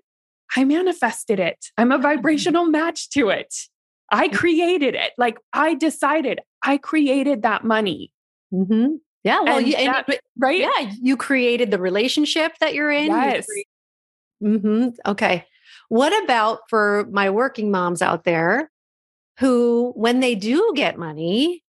I 0.56 0.64
manifested 0.64 1.38
it. 1.38 1.66
I'm 1.76 1.92
a 1.92 1.96
mm-hmm. 1.96 2.02
vibrational 2.02 2.64
match 2.64 3.10
to 3.10 3.28
it. 3.28 3.54
I 4.10 4.28
created 4.28 4.94
it. 4.94 5.12
Like 5.18 5.36
I 5.52 5.74
decided 5.74 6.40
I 6.62 6.78
created 6.78 7.42
that 7.42 7.62
money. 7.62 8.10
Mm-hmm. 8.54 8.94
Yeah. 9.24 9.40
Well, 9.42 9.60
you, 9.60 9.72
that, 9.72 10.04
and, 10.08 10.18
right. 10.38 10.60
Yeah. 10.60 10.92
You 11.00 11.16
created 11.16 11.70
the 11.70 11.78
relationship 11.78 12.52
that 12.60 12.74
you're 12.74 12.90
in. 12.90 13.06
Yes. 13.06 13.46
You 14.40 14.58
mm-hmm. 14.58 14.88
Okay. 15.10 15.46
What 15.88 16.24
about 16.24 16.60
for 16.68 17.06
my 17.10 17.30
working 17.30 17.70
moms 17.70 18.02
out 18.02 18.24
there 18.24 18.70
who, 19.38 19.92
when 19.94 20.20
they 20.20 20.34
do 20.34 20.72
get 20.74 20.98
money, 20.98 21.62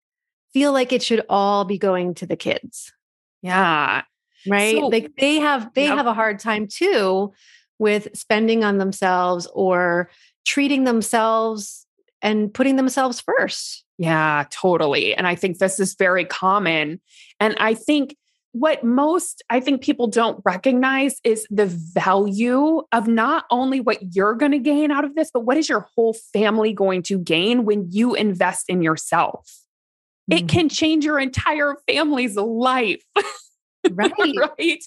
feel 0.53 0.71
like 0.71 0.93
it 0.93 1.03
should 1.03 1.25
all 1.27 1.65
be 1.65 1.77
going 1.77 2.13
to 2.15 2.25
the 2.25 2.35
kids? 2.35 2.93
Yeah. 3.41 4.03
Right. 4.47 4.77
So, 4.77 4.87
like 4.87 5.11
they 5.17 5.37
have, 5.37 5.73
they 5.73 5.85
yep. 5.85 5.97
have 5.97 6.07
a 6.07 6.13
hard 6.13 6.39
time 6.39 6.67
too 6.67 7.33
with 7.79 8.07
spending 8.13 8.63
on 8.63 8.77
themselves 8.77 9.47
or 9.53 10.09
treating 10.45 10.83
themselves 10.83 11.85
and 12.21 12.53
putting 12.53 12.75
themselves 12.75 13.19
first. 13.19 13.83
Yeah, 13.97 14.45
totally. 14.49 15.15
And 15.15 15.27
I 15.27 15.35
think 15.35 15.57
this 15.57 15.79
is 15.79 15.95
very 15.95 16.25
common. 16.25 16.99
And 17.41 17.58
I 17.60 17.73
think 17.73 18.15
what 18.54 18.84
most 18.84 19.43
I 19.49 19.60
think 19.60 19.82
people 19.82 20.08
don't 20.08 20.41
recognize 20.45 21.19
is 21.23 21.45
the 21.49 21.65
value 21.65 22.82
of 22.91 23.08
not 23.08 23.45
only 23.49 23.80
what 23.80 24.15
you're 24.15 24.36
going 24.36 24.51
to 24.51 24.60
gain 24.60 24.91
out 24.91 25.06
of 25.06 25.15
this, 25.15 25.32
but 25.34 25.45
what 25.45 25.58
is 25.58 25.67
your 25.67 25.88
whole 25.95 26.13
family 26.34 26.73
going 26.73 27.04
to 27.04 27.17
gain 27.17 27.65
when 27.65 27.88
you 27.91 28.13
invest 28.13 28.65
in 28.69 28.82
yourself? 28.82 29.49
Mm-hmm. 30.30 30.45
It 30.45 30.49
can 30.49 30.69
change 30.69 31.06
your 31.06 31.19
entire 31.19 31.75
family's 31.88 32.36
life. 32.38 33.04
Right. 33.89 34.12
right. 34.17 34.58
Yeah. 34.60 34.77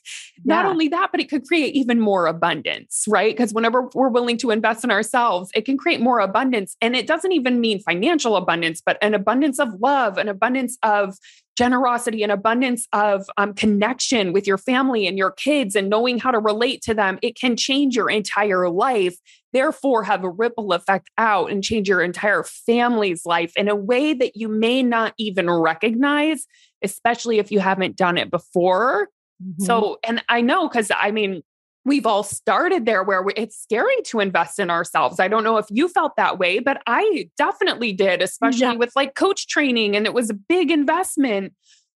Not 0.45 0.67
only 0.67 0.87
that, 0.89 1.11
but 1.11 1.21
it 1.21 1.29
could 1.29 1.45
create 1.45 1.75
even 1.75 2.01
more 2.01 2.27
abundance, 2.27 3.05
right? 3.09 3.35
Because 3.35 3.53
whenever 3.53 3.89
we're 3.93 4.09
willing 4.09 4.37
to 4.39 4.53
invest 4.53 4.85
in 4.85 4.93
ourselves, 4.93 5.51
it 5.55 5.65
can 5.65 5.77
create 5.77 6.01
more 6.01 6.21
abundance. 6.21 6.77
And 6.81 6.95
it 6.95 7.07
doesn't 7.07 7.33
even 7.33 7.61
mean 7.61 7.81
financial 7.81 8.37
abundance, 8.37 8.81
but 8.85 8.97
an 9.03 9.13
abundance 9.13 9.59
of 9.59 9.69
love, 9.81 10.17
an 10.17 10.29
abundance 10.29 10.79
of 10.85 11.17
generosity, 11.57 12.23
and 12.23 12.33
abundance 12.33 12.87
of 12.93 13.29
um, 13.37 13.55
connection 13.55 14.33
with 14.33 14.47
your 14.47 14.59
family 14.59 15.07
and 15.07 15.17
your 15.19 15.31
kids 15.31 15.77
and 15.77 15.89
knowing 15.89 16.19
how 16.19 16.31
to 16.31 16.39
relate 16.39 16.83
to 16.83 16.95
them. 16.95 17.19
It 17.23 17.37
can 17.39 17.57
change 17.57 17.97
your 17.97 18.11
entire 18.11 18.69
life, 18.69 19.17
therefore, 19.53 20.05
have 20.05 20.25
a 20.25 20.31
ripple 20.31 20.73
effect 20.73 21.11
out 21.19 21.51
and 21.51 21.63
change 21.63 21.89
your 21.89 22.03
entire 22.03 22.43
family's 22.43 23.25
life 23.25 23.53
in 23.57 23.69
a 23.69 23.77
way 23.77 24.15
that 24.15 24.37
you 24.37 24.49
may 24.49 24.83
not 24.83 25.15
even 25.19 25.51
recognize 25.51 26.47
especially 26.85 27.39
if 27.39 27.51
you 27.51 27.59
haven't 27.59 27.97
done 27.97 28.17
it 28.17 28.31
before. 28.31 29.09
Mm-hmm. 29.43 29.65
So, 29.65 29.99
and 30.05 30.23
I 30.29 30.43
know 30.43 30.69
because 30.69 30.93
I 30.95 31.11
mean, 31.11 31.43
we've 31.85 32.07
all 32.07 32.23
started 32.23 32.87
there 32.87 33.03
where 33.03 33.25
it's 33.37 33.61
scary 33.61 33.97
to 34.07 34.21
invest 34.21 34.59
in 34.59 34.71
ourselves. 34.71 35.21
I 35.21 35.29
don't 35.29 35.45
know 35.45 35.59
if 35.59 35.67
you 35.71 35.89
felt 35.89 36.17
that 36.17 36.39
way, 36.39 36.59
but 36.59 36.83
I 36.87 37.29
definitely 37.37 37.93
did, 37.93 38.23
especially 38.23 38.61
yeah. 38.61 38.75
with 38.75 38.93
like 38.97 39.15
coach 39.15 39.49
training, 39.49 39.97
and 39.97 40.07
it 40.07 40.15
was 40.15 40.31
a 40.31 40.35
big 40.35 40.71
investment. 40.71 41.53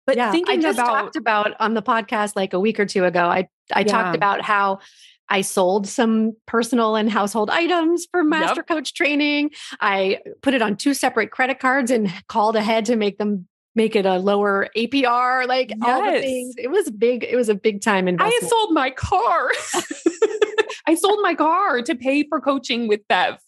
But 0.06 0.16
yeah, 0.16 0.30
thinking 0.30 0.58
I 0.58 0.62
just 0.62 0.78
about, 0.78 1.02
talked 1.02 1.16
about 1.16 1.52
on 1.60 1.74
the 1.74 1.82
podcast 1.82 2.32
like 2.36 2.52
a 2.52 2.60
week 2.60 2.78
or 2.78 2.86
two 2.86 3.04
ago, 3.04 3.26
I 3.26 3.48
I 3.72 3.80
yeah. 3.80 3.84
talked 3.84 4.16
about 4.16 4.42
how 4.42 4.80
I 5.28 5.40
sold 5.40 5.88
some 5.88 6.36
personal 6.46 6.96
and 6.96 7.10
household 7.10 7.50
items 7.50 8.06
for 8.10 8.22
master 8.22 8.60
yep. 8.60 8.68
coach 8.68 8.94
training. 8.94 9.50
I 9.80 10.20
put 10.42 10.54
it 10.54 10.62
on 10.62 10.76
two 10.76 10.94
separate 10.94 11.30
credit 11.30 11.58
cards 11.58 11.90
and 11.90 12.12
called 12.28 12.56
ahead 12.56 12.84
to 12.86 12.96
make 12.96 13.18
them 13.18 13.48
make 13.76 13.94
it 13.94 14.06
a 14.06 14.18
lower 14.18 14.68
APR, 14.76 15.46
like 15.46 15.70
yes. 15.70 15.78
all 15.82 16.04
the 16.04 16.20
things. 16.20 16.54
It 16.58 16.70
was 16.70 16.90
big. 16.90 17.22
It 17.22 17.36
was 17.36 17.48
a 17.48 17.54
big 17.54 17.82
time 17.82 18.08
investment. 18.08 18.42
I 18.42 18.48
sold 18.48 18.72
my 18.72 18.90
car. 18.90 19.50
I 20.86 20.94
sold 20.94 21.18
my 21.22 21.34
car 21.34 21.82
to 21.82 21.94
pay 21.94 22.24
for 22.26 22.40
coaching 22.40 22.88
with 22.88 23.06
Bev. 23.08 23.38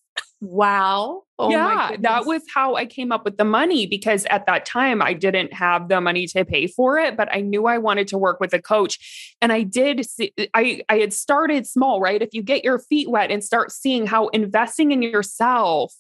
Wow. 0.41 1.23
Oh 1.41 1.51
yeah, 1.51 1.97
that 2.01 2.27
was 2.27 2.43
how 2.53 2.77
I 2.77 2.87
came 2.87 3.11
up 3.11 3.25
with 3.25 3.39
the 3.39 3.45
money 3.45 3.87
because 3.87 4.25
at 4.27 4.47
that 4.47 4.65
time 4.67 5.03
I 5.03 5.13
didn't 5.13 5.53
have 5.53 5.89
the 5.89 6.01
money 6.01 6.27
to 6.29 6.45
pay 6.45 6.69
for 6.69 6.97
it, 6.99 7.17
but 7.17 7.29
I 7.33 7.41
knew 7.41 7.67
I 7.67 7.79
wanted 7.79 8.09
to 8.09 8.19
work 8.19 8.39
with 8.39 8.53
a 8.53 8.63
coach. 8.63 9.35
And 9.41 9.53
I 9.53 9.63
did 9.63 10.05
see, 10.09 10.33
I 10.55 10.83
I 10.89 10.99
had 10.99 11.13
started 11.13 11.67
small, 11.67 12.01
right? 12.01 12.23
If 12.23 12.31
you 12.35 12.43
get 12.43 12.65
your 12.65 12.79
feet 12.79 13.11
wet 13.11 13.33
and 13.33 13.43
start 13.43 13.73
seeing 13.73 14.07
how 14.07 14.29
investing 14.29 14.93
in 14.93 15.03
yourself 15.03 15.93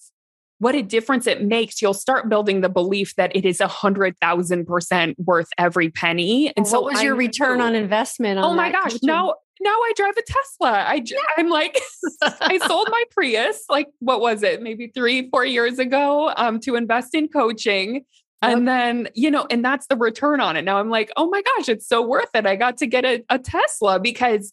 what 0.59 0.75
a 0.75 0.83
difference 0.83 1.27
it 1.27 1.43
makes, 1.43 1.81
you'll 1.81 1.95
start 1.95 2.29
building 2.29 2.61
the 2.61 2.69
belief 2.69 3.15
that 3.17 3.35
it 3.35 3.45
is 3.45 3.61
a 3.61 3.69
hundred 3.69 4.17
thousand 4.19 4.67
percent 4.67 5.19
worth 5.19 5.49
every 5.57 5.91
penny. 5.91 6.53
And 6.57 6.67
so, 6.67 6.81
what 6.81 6.95
was 6.95 7.03
your 7.03 7.15
return 7.15 7.61
on 7.61 7.75
investment? 7.75 8.39
On 8.39 8.45
oh 8.45 8.55
my 8.55 8.73
gosh! 8.73 8.93
Coaching? 8.93 9.07
Now, 9.07 9.35
now 9.61 9.71
I 9.71 9.93
drive 9.97 10.17
a 10.17 10.23
Tesla. 10.23 10.73
I 10.83 11.03
yeah. 11.05 11.19
I'm 11.37 11.49
like, 11.49 11.81
I 12.23 12.59
sold 12.59 12.89
my 12.91 13.03
Prius. 13.11 13.65
Like, 13.69 13.89
what 14.01 14.21
was 14.21 14.43
it? 14.43 14.63
Maybe 14.63 14.89
three, 14.89 15.29
four 15.31 15.45
years 15.45 15.79
ago, 15.79 16.33
um, 16.37 16.61
to 16.61 16.77
invest 16.77 17.15
in 17.15 17.29
coaching. 17.29 18.05
And 18.41 18.69
then, 18.69 19.09
you 19.15 19.33
know, 19.33 19.49
and 19.51 19.65
that's 19.65 19.89
the 19.89 19.97
return 19.97 20.41
on 20.41 20.57
it. 20.57 20.63
Now 20.63 20.79
I'm 20.79 20.91
like, 20.91 21.11
oh 21.17 21.29
my 21.29 21.43
gosh, 21.43 21.69
it's 21.69 21.89
so 21.89 22.07
worth 22.07 22.31
it. 22.35 22.47
I 22.47 22.55
got 22.55 22.77
to 22.79 22.87
get 22.87 23.05
a, 23.05 23.25
a 23.29 23.39
Tesla 23.39 23.99
because 23.99 24.53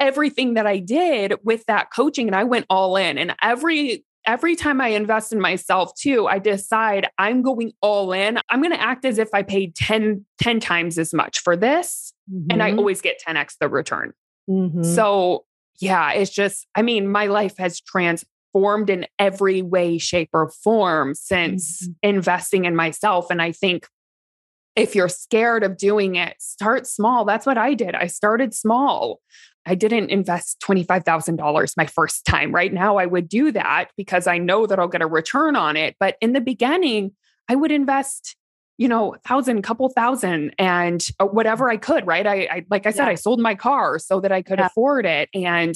everything 0.00 0.54
that 0.54 0.66
I 0.66 0.78
did 0.78 1.34
with 1.44 1.64
that 1.66 1.92
coaching 1.94 2.26
and 2.26 2.34
I 2.34 2.42
went 2.42 2.66
all 2.68 2.96
in 2.96 3.18
and 3.18 3.36
every 3.40 4.04
every 4.26 4.56
time 4.56 4.80
I 4.80 4.88
invest 4.88 5.32
in 5.32 5.40
myself 5.40 5.94
too, 5.94 6.26
I 6.26 6.38
decide 6.38 7.08
I'm 7.18 7.42
going 7.42 7.72
all 7.80 8.12
in. 8.12 8.38
I'm 8.48 8.60
going 8.60 8.72
to 8.72 8.80
act 8.80 9.04
as 9.04 9.18
if 9.18 9.28
I 9.32 9.42
paid 9.42 9.74
10, 9.74 10.24
10 10.40 10.60
times 10.60 10.98
as 10.98 11.12
much 11.14 11.40
for 11.40 11.56
this. 11.56 12.12
Mm-hmm. 12.30 12.46
And 12.50 12.62
I 12.62 12.70
mm-hmm. 12.70 12.78
always 12.78 13.00
get 13.00 13.20
10x 13.26 13.56
the 13.60 13.68
return. 13.68 14.12
Mm-hmm. 14.48 14.82
So, 14.82 15.44
yeah, 15.80 16.12
it's 16.12 16.30
just, 16.30 16.66
I 16.74 16.82
mean, 16.82 17.08
my 17.08 17.26
life 17.26 17.56
has 17.58 17.80
transformed 17.80 18.90
in 18.90 19.06
every 19.18 19.62
way, 19.62 19.98
shape, 19.98 20.30
or 20.32 20.50
form 20.50 21.14
since 21.14 21.82
mm-hmm. 21.82 21.92
investing 22.02 22.64
in 22.66 22.76
myself. 22.76 23.30
And 23.30 23.40
I 23.40 23.52
think 23.52 23.86
if 24.76 24.94
you're 24.94 25.08
scared 25.08 25.64
of 25.64 25.76
doing 25.76 26.14
it, 26.16 26.36
start 26.40 26.86
small. 26.86 27.24
That's 27.24 27.46
what 27.46 27.58
I 27.58 27.74
did. 27.74 27.94
I 27.94 28.06
started 28.06 28.54
small. 28.54 29.20
I 29.66 29.74
didn't 29.74 30.10
invest 30.10 30.60
$25,000 30.66 31.76
my 31.76 31.86
first 31.86 32.24
time. 32.24 32.52
Right 32.52 32.72
now, 32.72 32.96
I 32.96 33.06
would 33.06 33.28
do 33.28 33.52
that 33.52 33.90
because 33.96 34.26
I 34.26 34.38
know 34.38 34.66
that 34.66 34.78
I'll 34.78 34.88
get 34.88 35.02
a 35.02 35.06
return 35.06 35.54
on 35.56 35.76
it. 35.76 35.96
But 36.00 36.16
in 36.20 36.32
the 36.32 36.40
beginning, 36.40 37.12
I 37.48 37.56
would 37.56 37.70
invest, 37.70 38.36
you 38.78 38.88
know, 38.88 39.16
thousand, 39.26 39.62
couple 39.62 39.88
thousand, 39.90 40.54
and 40.58 41.06
uh, 41.18 41.26
whatever 41.26 41.68
I 41.68 41.76
could. 41.76 42.06
Right. 42.06 42.26
I, 42.26 42.34
I 42.50 42.64
like 42.70 42.86
I 42.86 42.90
said, 42.90 43.04
yeah. 43.04 43.10
I 43.10 43.14
sold 43.16 43.40
my 43.40 43.54
car 43.54 43.98
so 43.98 44.20
that 44.20 44.32
I 44.32 44.42
could 44.42 44.58
yeah. 44.58 44.66
afford 44.66 45.04
it. 45.04 45.28
And 45.34 45.74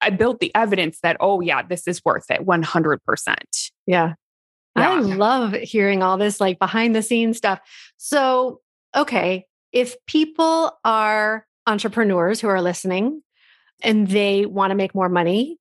I 0.00 0.10
built 0.10 0.40
the 0.40 0.54
evidence 0.54 1.00
that, 1.02 1.16
oh, 1.20 1.40
yeah, 1.40 1.62
this 1.62 1.86
is 1.88 2.02
worth 2.04 2.30
it 2.30 2.46
100%. 2.46 3.36
Yeah. 3.86 4.14
yeah. 4.14 4.14
I 4.76 4.98
love 5.00 5.52
hearing 5.52 6.02
all 6.02 6.16
this 6.16 6.40
like 6.40 6.58
behind 6.58 6.94
the 6.94 7.02
scenes 7.02 7.36
stuff. 7.36 7.60
So, 7.96 8.60
okay, 8.96 9.46
if 9.72 9.96
people 10.06 10.78
are 10.84 11.46
entrepreneurs 11.70 12.40
who 12.40 12.48
are 12.48 12.60
listening 12.60 13.22
and 13.82 14.08
they 14.08 14.44
want 14.44 14.70
to 14.70 14.74
make 14.74 14.94
more 14.94 15.08
money, 15.08 15.58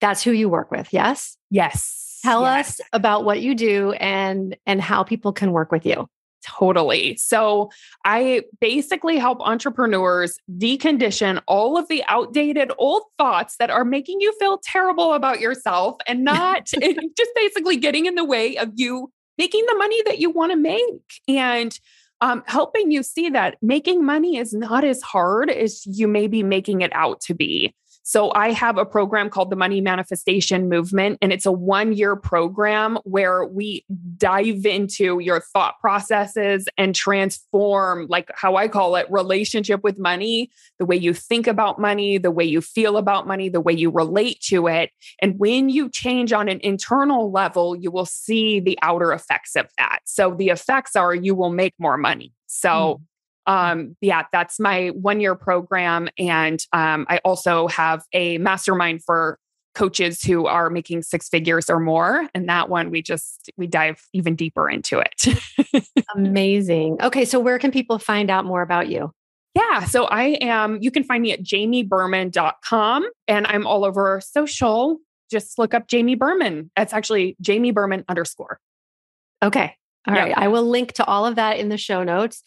that's 0.00 0.22
who 0.22 0.32
you 0.32 0.48
work 0.48 0.70
with. 0.70 0.92
Yes. 0.92 1.36
Yes. 1.50 2.20
Tell 2.24 2.42
yes. 2.42 2.80
us 2.80 2.86
about 2.92 3.24
what 3.24 3.40
you 3.40 3.54
do 3.54 3.92
and 3.92 4.56
and 4.66 4.80
how 4.80 5.02
people 5.02 5.32
can 5.32 5.52
work 5.52 5.70
with 5.70 5.84
you. 5.84 6.08
Totally. 6.44 7.16
So 7.16 7.70
I 8.04 8.42
basically 8.60 9.18
help 9.18 9.40
entrepreneurs 9.42 10.38
decondition 10.58 11.40
all 11.46 11.78
of 11.78 11.86
the 11.88 12.02
outdated 12.08 12.72
old 12.78 13.02
thoughts 13.16 13.56
that 13.58 13.70
are 13.70 13.84
making 13.84 14.20
you 14.20 14.32
feel 14.40 14.60
terrible 14.64 15.14
about 15.14 15.40
yourself 15.40 15.96
and 16.06 16.24
not 16.24 16.66
just 16.66 17.30
basically 17.36 17.76
getting 17.76 18.06
in 18.06 18.16
the 18.16 18.24
way 18.24 18.56
of 18.56 18.70
you 18.74 19.12
making 19.38 19.64
the 19.66 19.76
money 19.76 20.02
that 20.04 20.18
you 20.18 20.30
want 20.30 20.52
to 20.52 20.56
make. 20.56 21.20
And 21.28 21.78
um, 22.22 22.44
helping 22.46 22.92
you 22.92 23.02
see 23.02 23.28
that 23.30 23.56
making 23.60 24.06
money 24.06 24.36
is 24.36 24.54
not 24.54 24.84
as 24.84 25.02
hard 25.02 25.50
as 25.50 25.84
you 25.84 26.06
may 26.06 26.28
be 26.28 26.44
making 26.44 26.80
it 26.80 26.92
out 26.94 27.20
to 27.22 27.34
be. 27.34 27.74
So 28.02 28.32
I 28.34 28.50
have 28.52 28.78
a 28.78 28.84
program 28.84 29.30
called 29.30 29.50
the 29.50 29.56
Money 29.56 29.80
Manifestation 29.80 30.68
Movement, 30.68 31.18
and 31.22 31.32
it's 31.32 31.46
a 31.46 31.52
one 31.52 31.92
year 31.92 32.16
program 32.16 32.98
where 33.04 33.44
we 33.44 33.84
dive 34.16 34.66
into 34.66 35.20
your 35.20 35.40
thought 35.40 35.78
processes 35.80 36.68
and 36.76 36.94
transform, 36.94 38.06
like 38.08 38.30
how 38.34 38.56
I 38.56 38.66
call 38.68 38.96
it, 38.96 39.06
relationship 39.10 39.84
with 39.84 39.98
money, 39.98 40.50
the 40.78 40.84
way 40.84 40.96
you 40.96 41.14
think 41.14 41.46
about 41.46 41.78
money, 41.78 42.18
the 42.18 42.30
way 42.30 42.44
you 42.44 42.60
feel 42.60 42.96
about 42.96 43.26
money, 43.26 43.48
the 43.48 43.60
way 43.60 43.72
you 43.72 43.90
relate 43.90 44.40
to 44.48 44.66
it. 44.66 44.90
And 45.20 45.38
when 45.38 45.68
you 45.68 45.88
change 45.88 46.32
on 46.32 46.48
an 46.48 46.60
internal 46.62 47.30
level, 47.30 47.76
you 47.76 47.90
will 47.90 48.06
see 48.06 48.58
the 48.58 48.78
outer 48.82 49.12
effects 49.12 49.54
of 49.54 49.68
that. 49.78 50.00
So 50.04 50.34
the 50.34 50.48
effects 50.48 50.96
are 50.96 51.14
you 51.14 51.34
will 51.34 51.50
make 51.50 51.74
more 51.78 51.96
money. 51.96 52.32
So, 52.46 52.68
mm 52.68 53.00
um, 53.46 53.96
yeah, 54.00 54.24
that's 54.32 54.60
my 54.60 54.88
one 54.88 55.20
year 55.20 55.34
program. 55.34 56.08
And 56.18 56.64
um, 56.72 57.06
I 57.08 57.18
also 57.24 57.68
have 57.68 58.04
a 58.12 58.38
mastermind 58.38 59.02
for 59.04 59.38
coaches 59.74 60.22
who 60.22 60.46
are 60.46 60.70
making 60.70 61.02
six 61.02 61.28
figures 61.28 61.70
or 61.70 61.80
more. 61.80 62.28
And 62.34 62.48
that 62.48 62.68
one, 62.68 62.90
we 62.90 63.02
just, 63.02 63.50
we 63.56 63.66
dive 63.66 64.02
even 64.12 64.36
deeper 64.36 64.68
into 64.68 64.98
it. 65.00 65.86
Amazing. 66.14 66.98
Okay. 67.02 67.24
So 67.24 67.40
where 67.40 67.58
can 67.58 67.70
people 67.70 67.98
find 67.98 68.30
out 68.30 68.44
more 68.44 68.62
about 68.62 68.88
you? 68.88 69.12
Yeah. 69.54 69.84
So 69.84 70.04
I 70.04 70.38
am, 70.40 70.78
you 70.80 70.90
can 70.90 71.04
find 71.04 71.22
me 71.22 71.32
at 71.32 71.42
jamieberman.com 71.42 73.06
and 73.28 73.46
I'm 73.46 73.66
all 73.66 73.84
over 73.84 74.20
social. 74.20 74.98
Just 75.30 75.58
look 75.58 75.74
up 75.74 75.88
Jamie 75.88 76.14
Berman. 76.14 76.70
That's 76.76 76.92
actually 76.92 77.36
Jamie 77.40 77.70
Berman 77.70 78.04
underscore. 78.08 78.58
Okay. 79.42 79.74
All 80.06 80.14
yep. 80.14 80.24
right. 80.24 80.36
I 80.36 80.48
will 80.48 80.68
link 80.68 80.92
to 80.94 81.04
all 81.04 81.26
of 81.26 81.36
that 81.36 81.58
in 81.58 81.68
the 81.68 81.78
show 81.78 82.02
notes. 82.02 82.42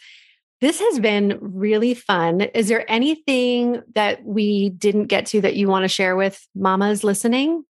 This 0.65 0.79
has 0.79 0.99
been 0.99 1.37
really 1.39 1.93
fun. 1.93 2.41
Is 2.41 2.69
there 2.69 2.91
anything 2.91 3.83
that 3.93 4.25
we 4.25 4.69
didn't 4.69 5.05
get 5.05 5.27
to 5.27 5.41
that 5.41 5.55
you 5.55 5.67
want 5.67 5.83
to 5.83 5.87
share 5.87 6.15
with 6.15 6.43
mamas 6.55 7.03
listening? 7.03 7.63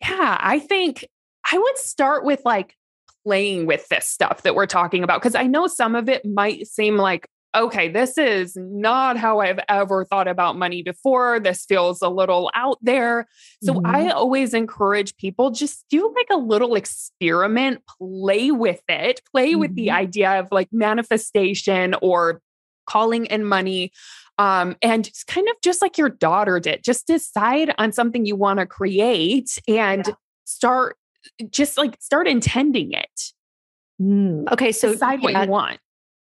Yeah, 0.00 0.38
I 0.40 0.58
think 0.58 1.06
I 1.52 1.58
would 1.58 1.76
start 1.76 2.24
with 2.24 2.40
like 2.42 2.76
playing 3.26 3.66
with 3.66 3.86
this 3.88 4.06
stuff 4.06 4.40
that 4.44 4.54
we're 4.54 4.64
talking 4.64 5.04
about 5.04 5.20
because 5.20 5.34
I 5.34 5.42
know 5.42 5.66
some 5.66 5.94
of 5.94 6.08
it 6.08 6.24
might 6.24 6.66
seem 6.66 6.96
like 6.96 7.28
okay, 7.54 7.88
this 7.88 8.18
is 8.18 8.56
not 8.56 9.16
how 9.16 9.40
I've 9.40 9.60
ever 9.68 10.04
thought 10.04 10.28
about 10.28 10.56
money 10.56 10.82
before. 10.82 11.40
This 11.40 11.64
feels 11.64 12.02
a 12.02 12.08
little 12.08 12.50
out 12.54 12.78
there. 12.82 13.26
So 13.62 13.74
mm-hmm. 13.74 13.86
I 13.86 14.10
always 14.10 14.54
encourage 14.54 15.16
people 15.16 15.50
just 15.50 15.84
do 15.88 16.12
like 16.16 16.28
a 16.30 16.36
little 16.36 16.74
experiment, 16.74 17.82
play 17.98 18.50
with 18.50 18.82
it, 18.88 19.20
play 19.30 19.52
mm-hmm. 19.52 19.60
with 19.60 19.74
the 19.74 19.88
mm-hmm. 19.88 19.96
idea 19.96 20.40
of 20.40 20.48
like 20.50 20.68
manifestation 20.72 21.94
or 22.02 22.40
calling 22.86 23.26
in 23.26 23.44
money. 23.44 23.92
Um, 24.36 24.74
and 24.82 25.08
kind 25.28 25.48
of 25.48 25.54
just 25.62 25.80
like 25.80 25.96
your 25.96 26.08
daughter 26.08 26.58
did, 26.58 26.82
just 26.82 27.06
decide 27.06 27.72
on 27.78 27.92
something 27.92 28.26
you 28.26 28.34
want 28.34 28.58
to 28.58 28.66
create 28.66 29.58
and 29.68 30.08
yeah. 30.08 30.14
start 30.44 30.96
just 31.50 31.78
like 31.78 31.96
start 32.00 32.26
intending 32.26 32.92
it. 32.92 33.20
Mm. 34.00 34.50
Okay, 34.52 34.72
so 34.72 34.92
decide 34.92 35.20
yeah. 35.20 35.22
what 35.22 35.44
you 35.44 35.50
want. 35.50 35.78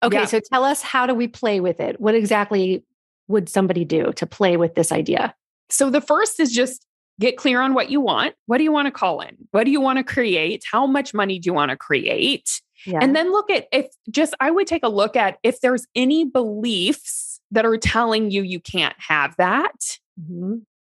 Okay, 0.04 0.18
yeah. 0.18 0.24
so 0.26 0.40
tell 0.40 0.64
us 0.64 0.82
how 0.82 1.06
do 1.06 1.14
we 1.14 1.28
play 1.28 1.60
with 1.60 1.80
it? 1.80 2.00
What 2.00 2.14
exactly 2.14 2.84
would 3.28 3.48
somebody 3.48 3.84
do 3.84 4.12
to 4.12 4.26
play 4.26 4.56
with 4.56 4.74
this 4.74 4.92
idea? 4.92 5.34
So 5.70 5.90
the 5.90 6.00
first 6.00 6.38
is 6.40 6.52
just 6.52 6.86
get 7.20 7.36
clear 7.36 7.60
on 7.60 7.74
what 7.74 7.90
you 7.90 8.00
want. 8.00 8.34
What 8.46 8.58
do 8.58 8.64
you 8.64 8.72
want 8.72 8.86
to 8.86 8.92
call 8.92 9.20
in? 9.20 9.36
What 9.52 9.64
do 9.64 9.70
you 9.70 9.80
want 9.80 9.98
to 9.98 10.04
create? 10.04 10.64
How 10.70 10.86
much 10.86 11.14
money 11.14 11.38
do 11.38 11.46
you 11.46 11.54
want 11.54 11.70
to 11.70 11.76
create? 11.76 12.60
Yeah. 12.86 12.98
And 13.00 13.14
then 13.16 13.32
look 13.32 13.50
at 13.50 13.66
if 13.72 13.86
just 14.10 14.34
I 14.40 14.50
would 14.50 14.66
take 14.66 14.82
a 14.82 14.88
look 14.88 15.16
at 15.16 15.38
if 15.42 15.60
there's 15.60 15.86
any 15.94 16.24
beliefs 16.24 17.40
that 17.50 17.64
are 17.64 17.76
telling 17.76 18.30
you 18.30 18.42
you 18.42 18.60
can't 18.60 18.96
have 18.98 19.34
that. 19.36 19.98
Mm-hmm. 20.20 20.56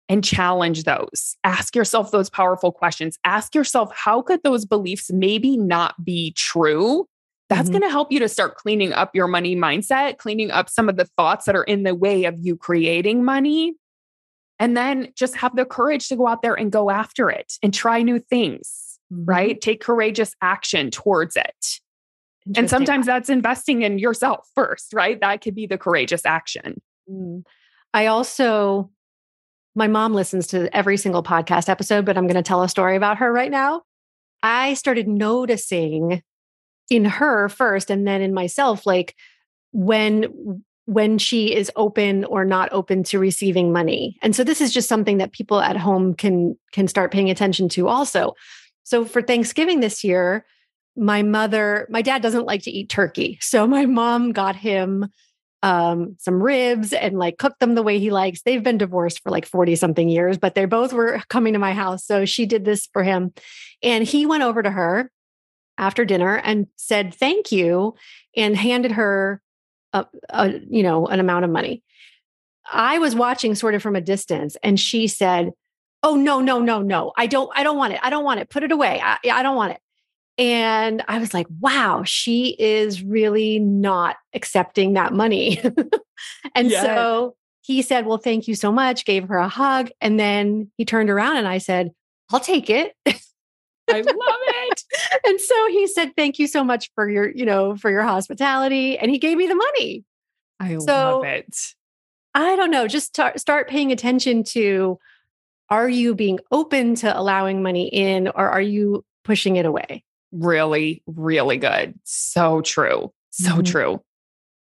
And 0.09 0.23
challenge 0.23 0.85
those. 0.85 1.35
Ask 1.43 1.75
yourself 1.75 2.11
those 2.11 2.29
powerful 2.29 2.71
questions. 2.71 3.19
Ask 3.25 3.53
yourself, 3.53 3.91
how 3.93 4.21
could 4.21 4.41
those 4.41 4.63
beliefs 4.63 5.11
maybe 5.11 5.57
not 5.57 6.01
be 6.01 6.31
true? 6.31 7.09
That's 7.49 7.63
mm-hmm. 7.63 7.79
going 7.79 7.81
to 7.83 7.89
help 7.89 8.11
you 8.11 8.19
to 8.19 8.29
start 8.29 8.55
cleaning 8.55 8.93
up 8.93 9.15
your 9.15 9.27
money 9.27 9.55
mindset, 9.55 10.17
cleaning 10.17 10.51
up 10.51 10.69
some 10.69 10.89
of 10.89 10.97
the 10.97 11.05
thoughts 11.17 11.45
that 11.45 11.55
are 11.55 11.63
in 11.63 11.83
the 11.83 11.95
way 11.95 12.25
of 12.25 12.35
you 12.39 12.57
creating 12.57 13.23
money. 13.23 13.75
And 14.59 14.75
then 14.75 15.13
just 15.15 15.35
have 15.37 15.55
the 15.55 15.65
courage 15.65 16.07
to 16.09 16.15
go 16.15 16.27
out 16.27 16.41
there 16.41 16.55
and 16.55 16.71
go 16.71 16.89
after 16.89 17.29
it 17.29 17.53
and 17.61 17.73
try 17.73 18.01
new 18.01 18.19
things, 18.19 18.99
mm-hmm. 19.13 19.25
right? 19.25 19.61
Take 19.61 19.81
courageous 19.81 20.33
action 20.41 20.89
towards 20.89 21.35
it. 21.35 21.79
And 22.55 22.69
sometimes 22.69 23.05
that's 23.05 23.29
investing 23.29 23.81
in 23.81 23.99
yourself 23.99 24.47
first, 24.55 24.93
right? 24.93 25.19
That 25.19 25.41
could 25.41 25.53
be 25.53 25.67
the 25.67 25.77
courageous 25.77 26.25
action. 26.25 26.81
Mm. 27.09 27.43
I 27.93 28.05
also, 28.05 28.89
my 29.75 29.87
mom 29.87 30.13
listens 30.13 30.47
to 30.47 30.73
every 30.75 30.97
single 30.97 31.23
podcast 31.23 31.67
episode, 31.67 32.05
but 32.05 32.17
I'm 32.17 32.25
going 32.25 32.35
to 32.35 32.43
tell 32.43 32.63
a 32.63 32.69
story 32.69 32.95
about 32.95 33.17
her 33.17 33.31
right 33.31 33.51
now. 33.51 33.81
I 34.41 34.75
started 34.75 35.07
noticing 35.07 36.21
in 36.89 37.05
her 37.05 37.49
first 37.49 37.89
and 37.89 38.07
then 38.07 38.21
in 38.21 38.33
myself 38.33 38.85
like 38.85 39.15
when 39.71 40.63
when 40.85 41.17
she 41.17 41.53
is 41.53 41.69
open 41.75 42.23
or 42.25 42.45
not 42.45 42.71
open 42.71 43.03
to 43.03 43.19
receiving 43.19 43.73
money 43.73 44.17
and 44.21 44.35
so 44.35 44.43
this 44.43 44.61
is 44.61 44.73
just 44.73 44.89
something 44.89 45.17
that 45.17 45.33
people 45.33 45.59
at 45.59 45.77
home 45.77 46.13
can 46.13 46.57
can 46.71 46.87
start 46.87 47.11
paying 47.11 47.29
attention 47.29 47.67
to 47.67 47.87
also 47.87 48.33
so 48.83 49.03
for 49.03 49.21
thanksgiving 49.21 49.79
this 49.79 50.03
year 50.03 50.45
my 50.95 51.21
mother 51.21 51.87
my 51.89 52.01
dad 52.01 52.21
doesn't 52.21 52.45
like 52.45 52.63
to 52.63 52.71
eat 52.71 52.89
turkey 52.89 53.37
so 53.41 53.67
my 53.67 53.85
mom 53.85 54.31
got 54.31 54.55
him 54.55 55.07
um, 55.63 56.15
some 56.19 56.41
ribs 56.41 56.93
and 56.93 57.17
like 57.17 57.37
cooked 57.37 57.59
them 57.59 57.75
the 57.75 57.83
way 57.83 57.99
he 57.99 58.11
likes. 58.11 58.41
They've 58.41 58.63
been 58.63 58.77
divorced 58.77 59.21
for 59.21 59.31
like 59.31 59.45
40 59.45 59.75
something 59.75 60.07
years, 60.07 60.37
but 60.37 60.55
they 60.55 60.65
both 60.65 60.93
were 60.93 61.21
coming 61.29 61.53
to 61.53 61.59
my 61.59 61.73
house. 61.73 62.05
So 62.05 62.25
she 62.25 62.45
did 62.45 62.63
this 62.63 62.87
for 62.93 63.03
him. 63.03 63.33
And 63.81 64.03
he 64.03 64.25
went 64.25 64.43
over 64.43 64.61
to 64.61 64.69
her 64.69 65.11
after 65.77 66.05
dinner 66.05 66.35
and 66.37 66.67
said 66.75 67.13
thank 67.13 67.51
you 67.51 67.95
and 68.35 68.55
handed 68.55 68.91
her 68.91 69.41
a, 69.93 70.05
a, 70.29 70.59
you 70.69 70.83
know 70.83 71.07
an 71.07 71.19
amount 71.19 71.45
of 71.45 71.51
money. 71.51 71.83
I 72.71 72.99
was 72.99 73.15
watching 73.15 73.55
sort 73.55 73.75
of 73.75 73.81
from 73.81 73.95
a 73.95 74.01
distance 74.01 74.57
and 74.63 74.79
she 74.79 75.07
said 75.07 75.51
oh 76.03 76.15
no 76.15 76.39
no 76.39 76.59
no 76.59 76.81
no. 76.81 77.13
I 77.17 77.27
don't 77.27 77.49
i 77.55 77.63
don't 77.63 77.77
want 77.77 77.93
it. 77.93 77.99
I 78.03 78.09
don't 78.09 78.23
want 78.23 78.39
it. 78.39 78.49
Put 78.49 78.63
it 78.63 78.71
away. 78.71 79.01
I, 79.03 79.17
I 79.31 79.43
don't 79.43 79.55
want 79.55 79.73
it. 79.73 79.81
And 80.39 81.03
i 81.07 81.17
was 81.17 81.33
like 81.33 81.47
wow 81.59 82.03
she 82.05 82.55
is 82.59 83.03
really 83.03 83.59
not 83.59 84.17
accepting 84.33 84.93
that 84.93 85.13
money. 85.13 85.61
And 86.55 86.71
yes. 86.71 86.83
so 86.83 87.35
he 87.61 87.83
said 87.83 88.07
well 88.07 88.17
thank 88.17 88.47
you 88.47 88.55
so 88.55 88.71
much. 88.71 89.05
Gave 89.05 89.27
her 89.27 89.37
a 89.37 89.47
hug 89.47 89.91
and 90.01 90.19
then 90.19 90.71
he 90.77 90.85
turned 90.85 91.11
around 91.11 91.37
and 91.37 91.47
i 91.47 91.59
said 91.59 91.91
i'll 92.31 92.39
take 92.39 92.69
it 92.69 92.95
I 93.89 94.01
love 94.01 94.05
it. 94.15 94.83
and 95.25 95.39
so 95.39 95.67
he 95.69 95.87
said, 95.87 96.13
Thank 96.15 96.39
you 96.39 96.47
so 96.47 96.63
much 96.63 96.91
for 96.95 97.09
your, 97.09 97.29
you 97.29 97.45
know, 97.45 97.75
for 97.75 97.89
your 97.89 98.03
hospitality. 98.03 98.97
And 98.97 99.09
he 99.09 99.17
gave 99.17 99.37
me 99.37 99.47
the 99.47 99.55
money. 99.55 100.03
I 100.59 100.77
so, 100.77 101.19
love 101.19 101.25
it. 101.25 101.55
I 102.33 102.55
don't 102.55 102.71
know, 102.71 102.87
just 102.87 103.07
start, 103.07 103.39
start 103.39 103.69
paying 103.69 103.91
attention 103.91 104.43
to 104.45 104.99
are 105.69 105.89
you 105.89 106.15
being 106.15 106.39
open 106.51 106.95
to 106.95 107.19
allowing 107.19 107.61
money 107.61 107.87
in 107.87 108.27
or 108.29 108.49
are 108.49 108.61
you 108.61 109.03
pushing 109.23 109.57
it 109.57 109.65
away? 109.65 110.03
Really, 110.31 111.03
really 111.07 111.57
good. 111.57 111.95
So 112.03 112.61
true. 112.61 113.11
So 113.31 113.51
mm-hmm. 113.51 113.63
true. 113.63 114.01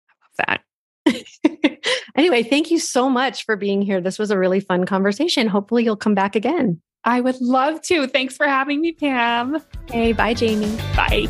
I 0.09 0.45
love 0.45 0.61
that. 1.05 1.79
anyway, 2.15 2.43
thank 2.43 2.71
you 2.71 2.79
so 2.79 3.09
much 3.09 3.45
for 3.45 3.55
being 3.55 3.81
here. 3.81 4.01
This 4.01 4.19
was 4.19 4.31
a 4.31 4.37
really 4.37 4.59
fun 4.59 4.85
conversation. 4.85 5.47
Hopefully, 5.47 5.83
you'll 5.83 5.95
come 5.95 6.15
back 6.15 6.35
again. 6.35 6.81
I 7.03 7.19
would 7.19 7.41
love 7.41 7.81
to. 7.83 8.07
Thanks 8.07 8.37
for 8.37 8.45
having 8.45 8.79
me, 8.81 8.91
Pam. 8.91 9.61
Hey, 9.89 10.13
bye, 10.13 10.33
Jamie. 10.33 10.75
Bye. 10.95 11.27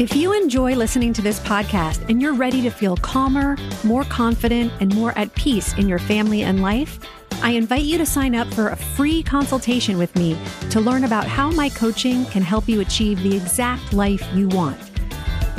If 0.00 0.16
you 0.16 0.32
enjoy 0.32 0.74
listening 0.74 1.12
to 1.12 1.22
this 1.22 1.38
podcast 1.38 2.08
and 2.08 2.20
you're 2.20 2.34
ready 2.34 2.62
to 2.62 2.70
feel 2.70 2.96
calmer, 2.96 3.56
more 3.84 4.04
confident, 4.04 4.72
and 4.80 4.92
more 4.94 5.16
at 5.16 5.34
peace 5.34 5.72
in 5.74 5.86
your 5.86 5.98
family 6.00 6.42
and 6.42 6.62
life, 6.62 6.98
I 7.42 7.50
invite 7.50 7.82
you 7.82 7.98
to 7.98 8.06
sign 8.06 8.34
up 8.34 8.52
for 8.54 8.68
a 8.68 8.76
free 8.76 9.22
consultation 9.22 9.98
with 9.98 10.14
me 10.16 10.36
to 10.70 10.80
learn 10.80 11.04
about 11.04 11.26
how 11.26 11.50
my 11.50 11.68
coaching 11.68 12.24
can 12.26 12.42
help 12.42 12.68
you 12.68 12.80
achieve 12.80 13.22
the 13.22 13.36
exact 13.36 13.92
life 13.92 14.26
you 14.34 14.48
want. 14.48 14.78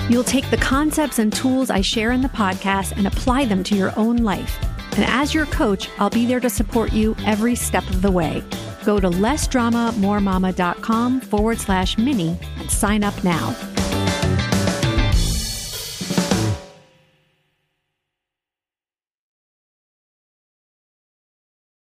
You'll 0.09 0.23
take 0.23 0.49
the 0.49 0.57
concepts 0.57 1.19
and 1.19 1.31
tools 1.31 1.69
I 1.69 1.81
share 1.81 2.11
in 2.11 2.21
the 2.21 2.27
podcast 2.27 2.97
and 2.97 3.07
apply 3.07 3.45
them 3.45 3.63
to 3.65 3.75
your 3.75 3.93
own 3.97 4.17
life 4.17 4.59
and 4.95 5.05
as 5.05 5.33
your 5.33 5.45
coach, 5.47 5.89
I'll 5.99 6.09
be 6.09 6.25
there 6.25 6.39
to 6.39 6.49
support 6.49 6.93
you 6.93 7.15
every 7.25 7.55
step 7.55 7.83
of 7.89 8.01
the 8.01 8.11
way. 8.11 8.41
Go 8.85 8.97
to 8.99 9.09
lessdramamoremama.com 9.09 11.21
forward 11.21 11.59
slash 11.59 11.97
mini 11.97 12.37
and 12.57 12.69
sign 12.69 13.03
up 13.03 13.23
now. 13.23 13.74